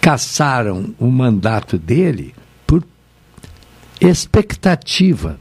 caçaram 0.00 0.94
o 0.98 1.06
mandato 1.06 1.76
dele 1.78 2.34
por 2.66 2.84
expectativa 4.00 5.38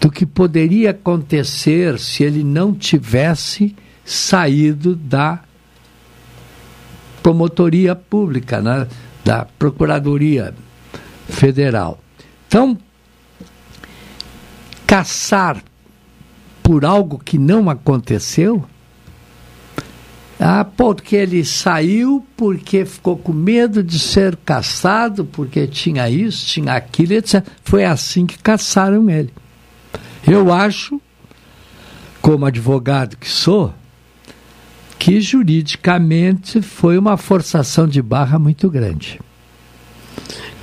do 0.00 0.10
que 0.10 0.24
poderia 0.24 0.90
acontecer 0.90 1.98
se 1.98 2.22
ele 2.22 2.44
não 2.44 2.72
tivesse 2.74 3.74
saído 4.04 4.94
da 4.94 5.40
promotoria 7.22 7.94
pública, 7.94 8.60
né? 8.60 8.86
da 9.24 9.44
Procuradoria 9.58 10.54
Federal. 11.28 12.00
Então, 12.46 12.78
caçar 14.86 15.62
por 16.62 16.84
algo 16.84 17.18
que 17.18 17.36
não 17.36 17.68
aconteceu? 17.68 18.64
Ah, 20.40 20.64
porque 20.64 21.16
ele 21.16 21.44
saiu, 21.44 22.24
porque 22.36 22.84
ficou 22.84 23.16
com 23.16 23.32
medo 23.32 23.82
de 23.82 23.98
ser 23.98 24.36
caçado, 24.36 25.24
porque 25.24 25.66
tinha 25.66 26.08
isso, 26.08 26.46
tinha 26.46 26.74
aquilo, 26.74 27.14
etc. 27.14 27.44
Foi 27.64 27.84
assim 27.84 28.24
que 28.24 28.38
caçaram 28.38 29.10
ele. 29.10 29.32
Eu 30.26 30.52
acho, 30.52 31.00
como 32.22 32.46
advogado 32.46 33.16
que 33.16 33.28
sou, 33.28 33.74
que 34.96 35.20
juridicamente 35.20 36.62
foi 36.62 36.96
uma 36.98 37.16
forçação 37.16 37.88
de 37.88 38.00
barra 38.00 38.38
muito 38.38 38.70
grande. 38.70 39.18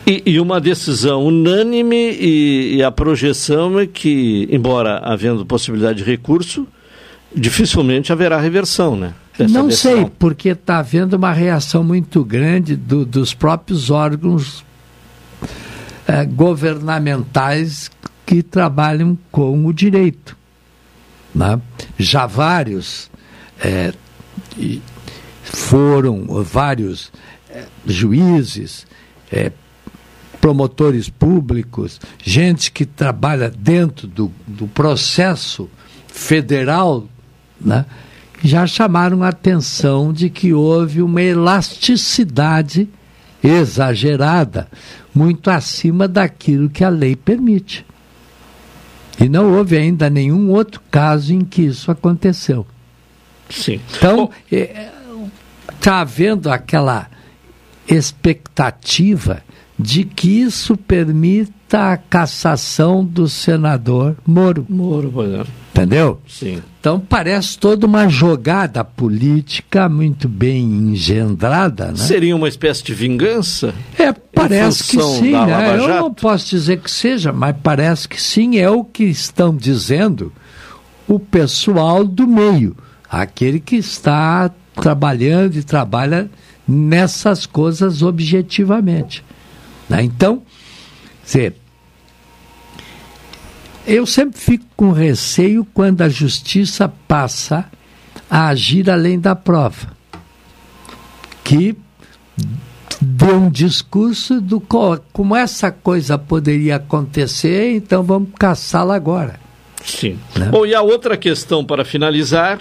E, 0.07 0.21
e 0.25 0.39
uma 0.39 0.61
decisão 0.61 1.25
unânime 1.25 2.11
e, 2.13 2.75
e 2.75 2.83
a 2.83 2.91
projeção 2.91 3.79
é 3.79 3.87
que, 3.87 4.47
embora 4.51 4.99
havendo 4.99 5.45
possibilidade 5.45 5.97
de 5.99 6.03
recurso, 6.03 6.67
dificilmente 7.35 8.13
haverá 8.13 8.39
reversão, 8.39 8.95
né? 8.95 9.13
Dessa 9.37 9.53
Não 9.53 9.67
decisão. 9.67 9.91
sei, 9.97 10.11
porque 10.19 10.49
está 10.49 10.77
havendo 10.79 11.15
uma 11.15 11.31
reação 11.33 11.83
muito 11.83 12.23
grande 12.23 12.75
do- 12.75 13.05
dos 13.05 13.33
próprios 13.33 13.89
órgãos 13.89 14.63
eh, 16.07 16.25
governamentais 16.25 17.89
que 18.25 18.41
trabalham 18.43 19.17
com 19.31 19.65
o 19.65 19.73
direito. 19.73 20.35
né? 21.33 21.59
Já 21.97 22.25
vários 22.25 23.09
eh, 23.59 23.93
foram 25.43 26.25
vários 26.43 27.11
eh, 27.49 27.65
juízes, 27.85 28.85
promotores 30.39 31.09
públicos, 31.09 31.99
gente 32.23 32.71
que 32.71 32.85
trabalha 32.85 33.49
dentro 33.49 34.07
do, 34.07 34.31
do 34.47 34.67
processo 34.67 35.69
federal, 36.07 37.05
né, 37.59 37.85
já 38.45 38.67
chamaram 38.67 39.23
a 39.23 39.29
atenção 39.29 40.13
de 40.13 40.29
que 40.29 40.53
houve 40.53 41.01
uma 41.01 41.21
elasticidade 41.21 42.87
exagerada, 43.43 44.67
muito 45.13 45.49
acima 45.49 46.07
daquilo 46.07 46.69
que 46.69 46.83
a 46.83 46.89
lei 46.89 47.15
permite. 47.15 47.85
E 49.19 49.29
não 49.29 49.53
houve 49.53 49.77
ainda 49.77 50.09
nenhum 50.09 50.51
outro 50.51 50.81
caso 50.91 51.33
em 51.33 51.41
que 51.41 51.61
isso 51.61 51.89
aconteceu. 51.89 52.65
Sim. 53.49 53.79
Então, 53.97 54.29
está 55.71 56.01
havendo 56.01 56.51
aquela 56.51 57.07
expectativa 57.87 59.41
de 59.77 60.03
que 60.03 60.41
isso 60.41 60.75
permita 60.75 61.53
a 61.73 61.97
cassação 61.97 63.03
do 63.03 63.27
senador 63.27 64.15
Moro. 64.25 64.65
Moro, 64.69 65.11
pois 65.13 65.31
é. 65.33 65.43
Entendeu? 65.71 66.21
Sim. 66.27 66.61
Então 66.79 66.99
parece 66.99 67.57
toda 67.57 67.85
uma 67.85 68.07
jogada 68.07 68.83
política 68.83 69.89
muito 69.89 70.29
bem 70.29 70.63
engendrada, 70.63 71.87
né? 71.87 71.97
Seria 71.97 72.35
uma 72.35 72.47
espécie 72.47 72.83
de 72.83 72.93
vingança? 72.93 73.73
É, 73.97 74.13
parece 74.13 74.83
que 74.83 75.01
sim, 75.01 75.31
né? 75.31 75.77
Eu 75.77 75.87
não 75.87 76.13
posso 76.13 76.49
dizer 76.49 76.79
que 76.79 76.89
seja, 76.89 77.33
mas 77.33 77.55
parece 77.61 78.07
que 78.07 78.21
sim, 78.21 78.57
é 78.57 78.69
o 78.69 78.83
que 78.83 79.03
estão 79.03 79.55
dizendo 79.55 80.31
o 81.07 81.19
pessoal 81.19 82.05
do 82.05 82.25
meio, 82.27 82.75
aquele 83.09 83.59
que 83.59 83.75
está 83.75 84.49
trabalhando 84.75 85.55
e 85.55 85.63
trabalha 85.63 86.29
nessas 86.67 87.45
coisas 87.45 88.01
objetivamente. 88.01 89.23
né? 89.89 90.03
Então, 90.03 90.41
dizer, 91.25 91.55
eu 93.87 94.05
sempre 94.05 94.39
fico 94.39 94.65
com 94.75 94.91
receio 94.91 95.65
quando 95.73 96.01
a 96.01 96.09
justiça 96.09 96.91
passa 97.07 97.65
a 98.29 98.47
agir 98.47 98.89
além 98.89 99.19
da 99.19 99.35
prova. 99.35 99.93
Que 101.43 101.75
deu 102.99 103.35
um 103.35 103.49
discurso 103.51 104.41
do 104.41 104.59
co- 104.59 104.99
como 105.13 105.35
essa 105.35 105.71
coisa 105.71 106.17
poderia 106.17 106.77
acontecer, 106.77 107.75
então 107.75 108.01
vamos 108.01 108.29
caçá-la 108.39 108.95
agora. 108.95 109.39
Sim. 109.83 110.17
Né? 110.35 110.47
Bom, 110.49 110.65
e 110.65 110.73
a 110.73 110.81
outra 110.81 111.15
questão 111.15 111.63
para 111.63 111.85
finalizar, 111.85 112.59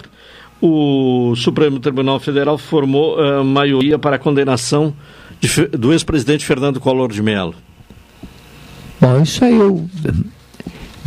o 0.61 1.33
Supremo 1.35 1.79
Tribunal 1.79 2.19
Federal 2.19 2.57
formou 2.59 3.19
a 3.19 3.43
maioria 3.43 3.97
para 3.97 4.17
a 4.17 4.19
condenação 4.19 4.93
de 5.39 5.67
do 5.69 5.91
ex-presidente 5.91 6.45
Fernando 6.45 6.79
Collor 6.79 7.11
de 7.11 7.23
Mello. 7.23 7.55
Bom, 9.07 9.21
isso 9.21 9.45
aí 9.45 9.55
eu 9.55 9.87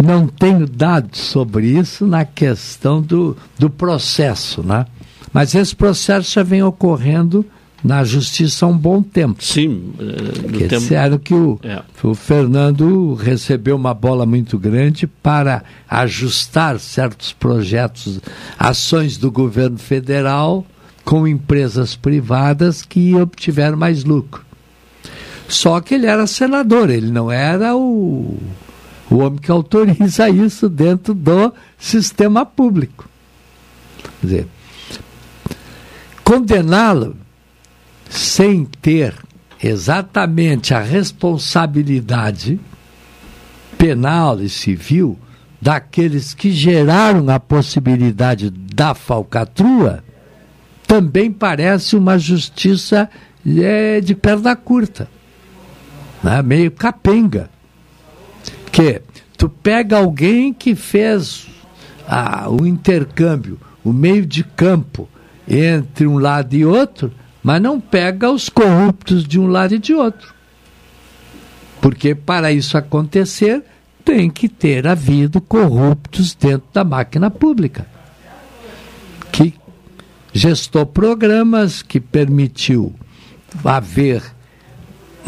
não 0.02 0.26
tenho 0.28 0.66
dados 0.66 1.18
sobre 1.20 1.66
isso 1.66 2.06
na 2.06 2.24
questão 2.24 3.02
do, 3.02 3.36
do 3.58 3.68
processo, 3.68 4.62
né? 4.62 4.86
Mas 5.32 5.54
esse 5.54 5.74
processo 5.74 6.32
já 6.32 6.42
vem 6.42 6.62
ocorrendo 6.62 7.44
na 7.82 8.02
justiça 8.04 8.64
há 8.66 8.68
um 8.68 8.76
bom 8.76 9.02
tempo. 9.02 9.42
Sim, 9.44 9.92
eh, 9.98 10.02
do 10.40 10.48
que 10.52 10.64
tempo- 10.66 10.80
disseram 10.82 11.18
que 11.18 11.34
o, 11.34 11.58
É. 11.62 11.82
o 12.02 12.14
Fernando 12.14 13.14
recebeu 13.14 13.76
uma 13.76 13.94
bola 13.94 14.24
muito 14.26 14.58
grande 14.58 15.06
para 15.06 15.62
ajustar 15.88 16.78
certos 16.80 17.32
projetos, 17.32 18.20
ações 18.58 19.16
do 19.16 19.30
governo 19.30 19.78
federal 19.78 20.64
com 21.04 21.26
empresas 21.26 21.94
privadas 21.96 22.82
que 22.82 23.14
obtiveram 23.14 23.76
mais 23.76 24.02
lucro. 24.04 24.42
Só 25.48 25.80
que 25.80 25.94
ele 25.94 26.06
era 26.06 26.26
senador, 26.26 26.90
ele 26.90 27.10
não 27.10 27.32
era 27.32 27.74
o, 27.74 28.38
o 29.10 29.16
homem 29.16 29.38
que 29.38 29.50
autoriza 29.50 30.28
isso 30.30 30.68
dentro 30.68 31.14
do 31.14 31.52
sistema 31.78 32.44
público. 32.44 33.08
Quer 34.20 34.26
dizer, 34.26 34.48
condená-lo 36.22 37.16
sem 38.10 38.64
ter 38.64 39.14
exatamente 39.62 40.74
a 40.74 40.80
responsabilidade 40.80 42.60
penal 43.78 44.40
e 44.40 44.48
civil 44.48 45.18
daqueles 45.60 46.34
que 46.34 46.52
geraram 46.52 47.28
a 47.30 47.40
possibilidade 47.40 48.50
da 48.50 48.94
falcatrua, 48.94 50.04
também 50.86 51.32
parece 51.32 51.96
uma 51.96 52.18
justiça 52.18 53.10
é, 53.46 54.00
de 54.00 54.14
perna 54.14 54.54
curta, 54.54 55.08
né? 56.22 56.42
meio 56.42 56.70
capenga. 56.70 57.50
Que 58.70 59.02
tu 59.36 59.48
pega 59.48 59.98
alguém 59.98 60.52
que 60.52 60.74
fez 60.74 61.48
ah, 62.06 62.48
o 62.48 62.66
intercâmbio, 62.66 63.58
o 63.84 63.92
meio 63.92 64.24
de 64.24 64.44
campo 64.44 65.08
entre 65.46 66.06
um 66.06 66.18
lado 66.18 66.54
e 66.54 66.64
outro, 66.64 67.12
mas 67.42 67.60
não 67.60 67.80
pega 67.80 68.30
os 68.30 68.48
corruptos 68.48 69.24
de 69.24 69.38
um 69.38 69.46
lado 69.46 69.74
e 69.74 69.78
de 69.78 69.94
outro. 69.94 70.34
Porque 71.80 72.14
para 72.14 72.52
isso 72.52 72.76
acontecer, 72.76 73.64
tem 74.04 74.30
que 74.30 74.48
ter 74.48 74.86
havido 74.86 75.40
corruptos 75.40 76.34
dentro 76.34 76.66
da 76.72 76.82
máquina 76.82 77.30
pública. 77.30 77.86
Que 79.30 79.54
gestou 80.32 80.86
programas, 80.86 81.82
que 81.82 82.00
permitiu 82.00 82.94
haver 83.64 84.22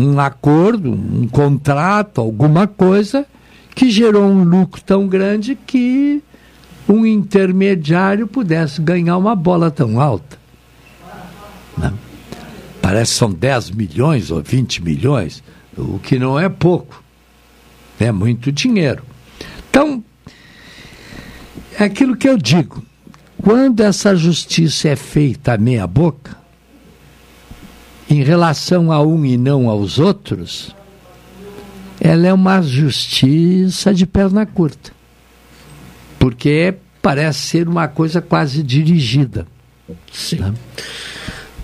um 0.00 0.18
acordo, 0.18 0.90
um 0.90 1.28
contrato, 1.28 2.20
alguma 2.20 2.66
coisa, 2.66 3.26
que 3.74 3.90
gerou 3.90 4.24
um 4.24 4.42
lucro 4.42 4.82
tão 4.82 5.06
grande 5.06 5.54
que 5.54 6.22
um 6.88 7.04
intermediário 7.04 8.26
pudesse 8.26 8.80
ganhar 8.80 9.16
uma 9.16 9.36
bola 9.36 9.70
tão 9.70 10.00
alta. 10.00 10.38
Né? 11.76 11.92
parece 12.80 13.12
que 13.12 13.18
são 13.18 13.30
10 13.30 13.70
milhões 13.70 14.30
ou 14.30 14.42
20 14.42 14.82
milhões, 14.82 15.44
o 15.76 15.98
que 15.98 16.18
não 16.18 16.40
é 16.40 16.48
pouco. 16.48 17.02
É 18.00 18.10
muito 18.10 18.50
dinheiro. 18.50 19.04
Então, 19.68 20.02
é 21.78 21.84
aquilo 21.84 22.16
que 22.16 22.28
eu 22.28 22.36
digo. 22.36 22.82
Quando 23.42 23.80
essa 23.80 24.16
justiça 24.16 24.88
é 24.88 24.96
feita 24.96 25.52
à 25.52 25.58
meia 25.58 25.86
boca, 25.86 26.39
em 28.10 28.24
relação 28.24 28.90
a 28.90 29.00
um 29.00 29.24
e 29.24 29.36
não 29.36 29.68
aos 29.68 30.00
outros, 30.00 30.74
ela 32.00 32.26
é 32.26 32.32
uma 32.32 32.60
justiça 32.60 33.94
de 33.94 34.04
perna 34.04 34.44
curta. 34.44 34.90
Porque 36.18 36.74
parece 37.00 37.38
ser 37.38 37.68
uma 37.68 37.86
coisa 37.86 38.20
quase 38.20 38.62
dirigida. 38.64 39.46
Sim. 40.12 40.36
Né? 40.36 40.54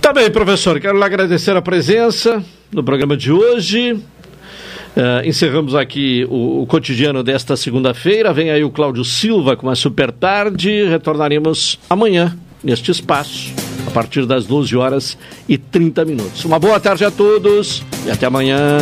Tá 0.01 0.13
bem, 0.13 0.31
professor. 0.31 0.79
Quero 0.81 0.97
lhe 0.97 1.05
agradecer 1.05 1.57
a 1.57 1.63
presença 1.63 2.43
no 2.71 2.83
programa 2.85 3.17
de 3.17 3.33
hoje. 3.33 3.93
Uh, 3.93 5.27
encerramos 5.27 5.75
aqui 5.75 6.27
o, 6.31 6.63
o 6.63 6.67
cotidiano 6.67 7.23
desta 7.23 7.57
segunda-feira. 7.57 8.33
Vem 8.33 8.51
aí 8.51 8.63
o 8.63 8.71
Cláudio 8.71 9.05
Silva 9.05 9.57
com 9.57 9.69
a 9.69 9.75
super 9.75 10.13
tarde. 10.13 10.85
Retornaremos 10.85 11.79
amanhã 11.91 12.37
neste 12.63 12.91
espaço, 12.91 13.53
a 13.87 13.91
partir 13.91 14.27
das 14.27 14.47
12 14.47 14.77
horas 14.77 15.19
e 15.49 15.59
30 15.59 16.05
minutos. 16.05 16.45
Uma 16.45 16.59
boa 16.59 16.79
tarde 16.79 17.05
a 17.05 17.11
todos 17.11 17.83
e 18.07 18.11
até 18.11 18.27
amanhã. 18.27 18.79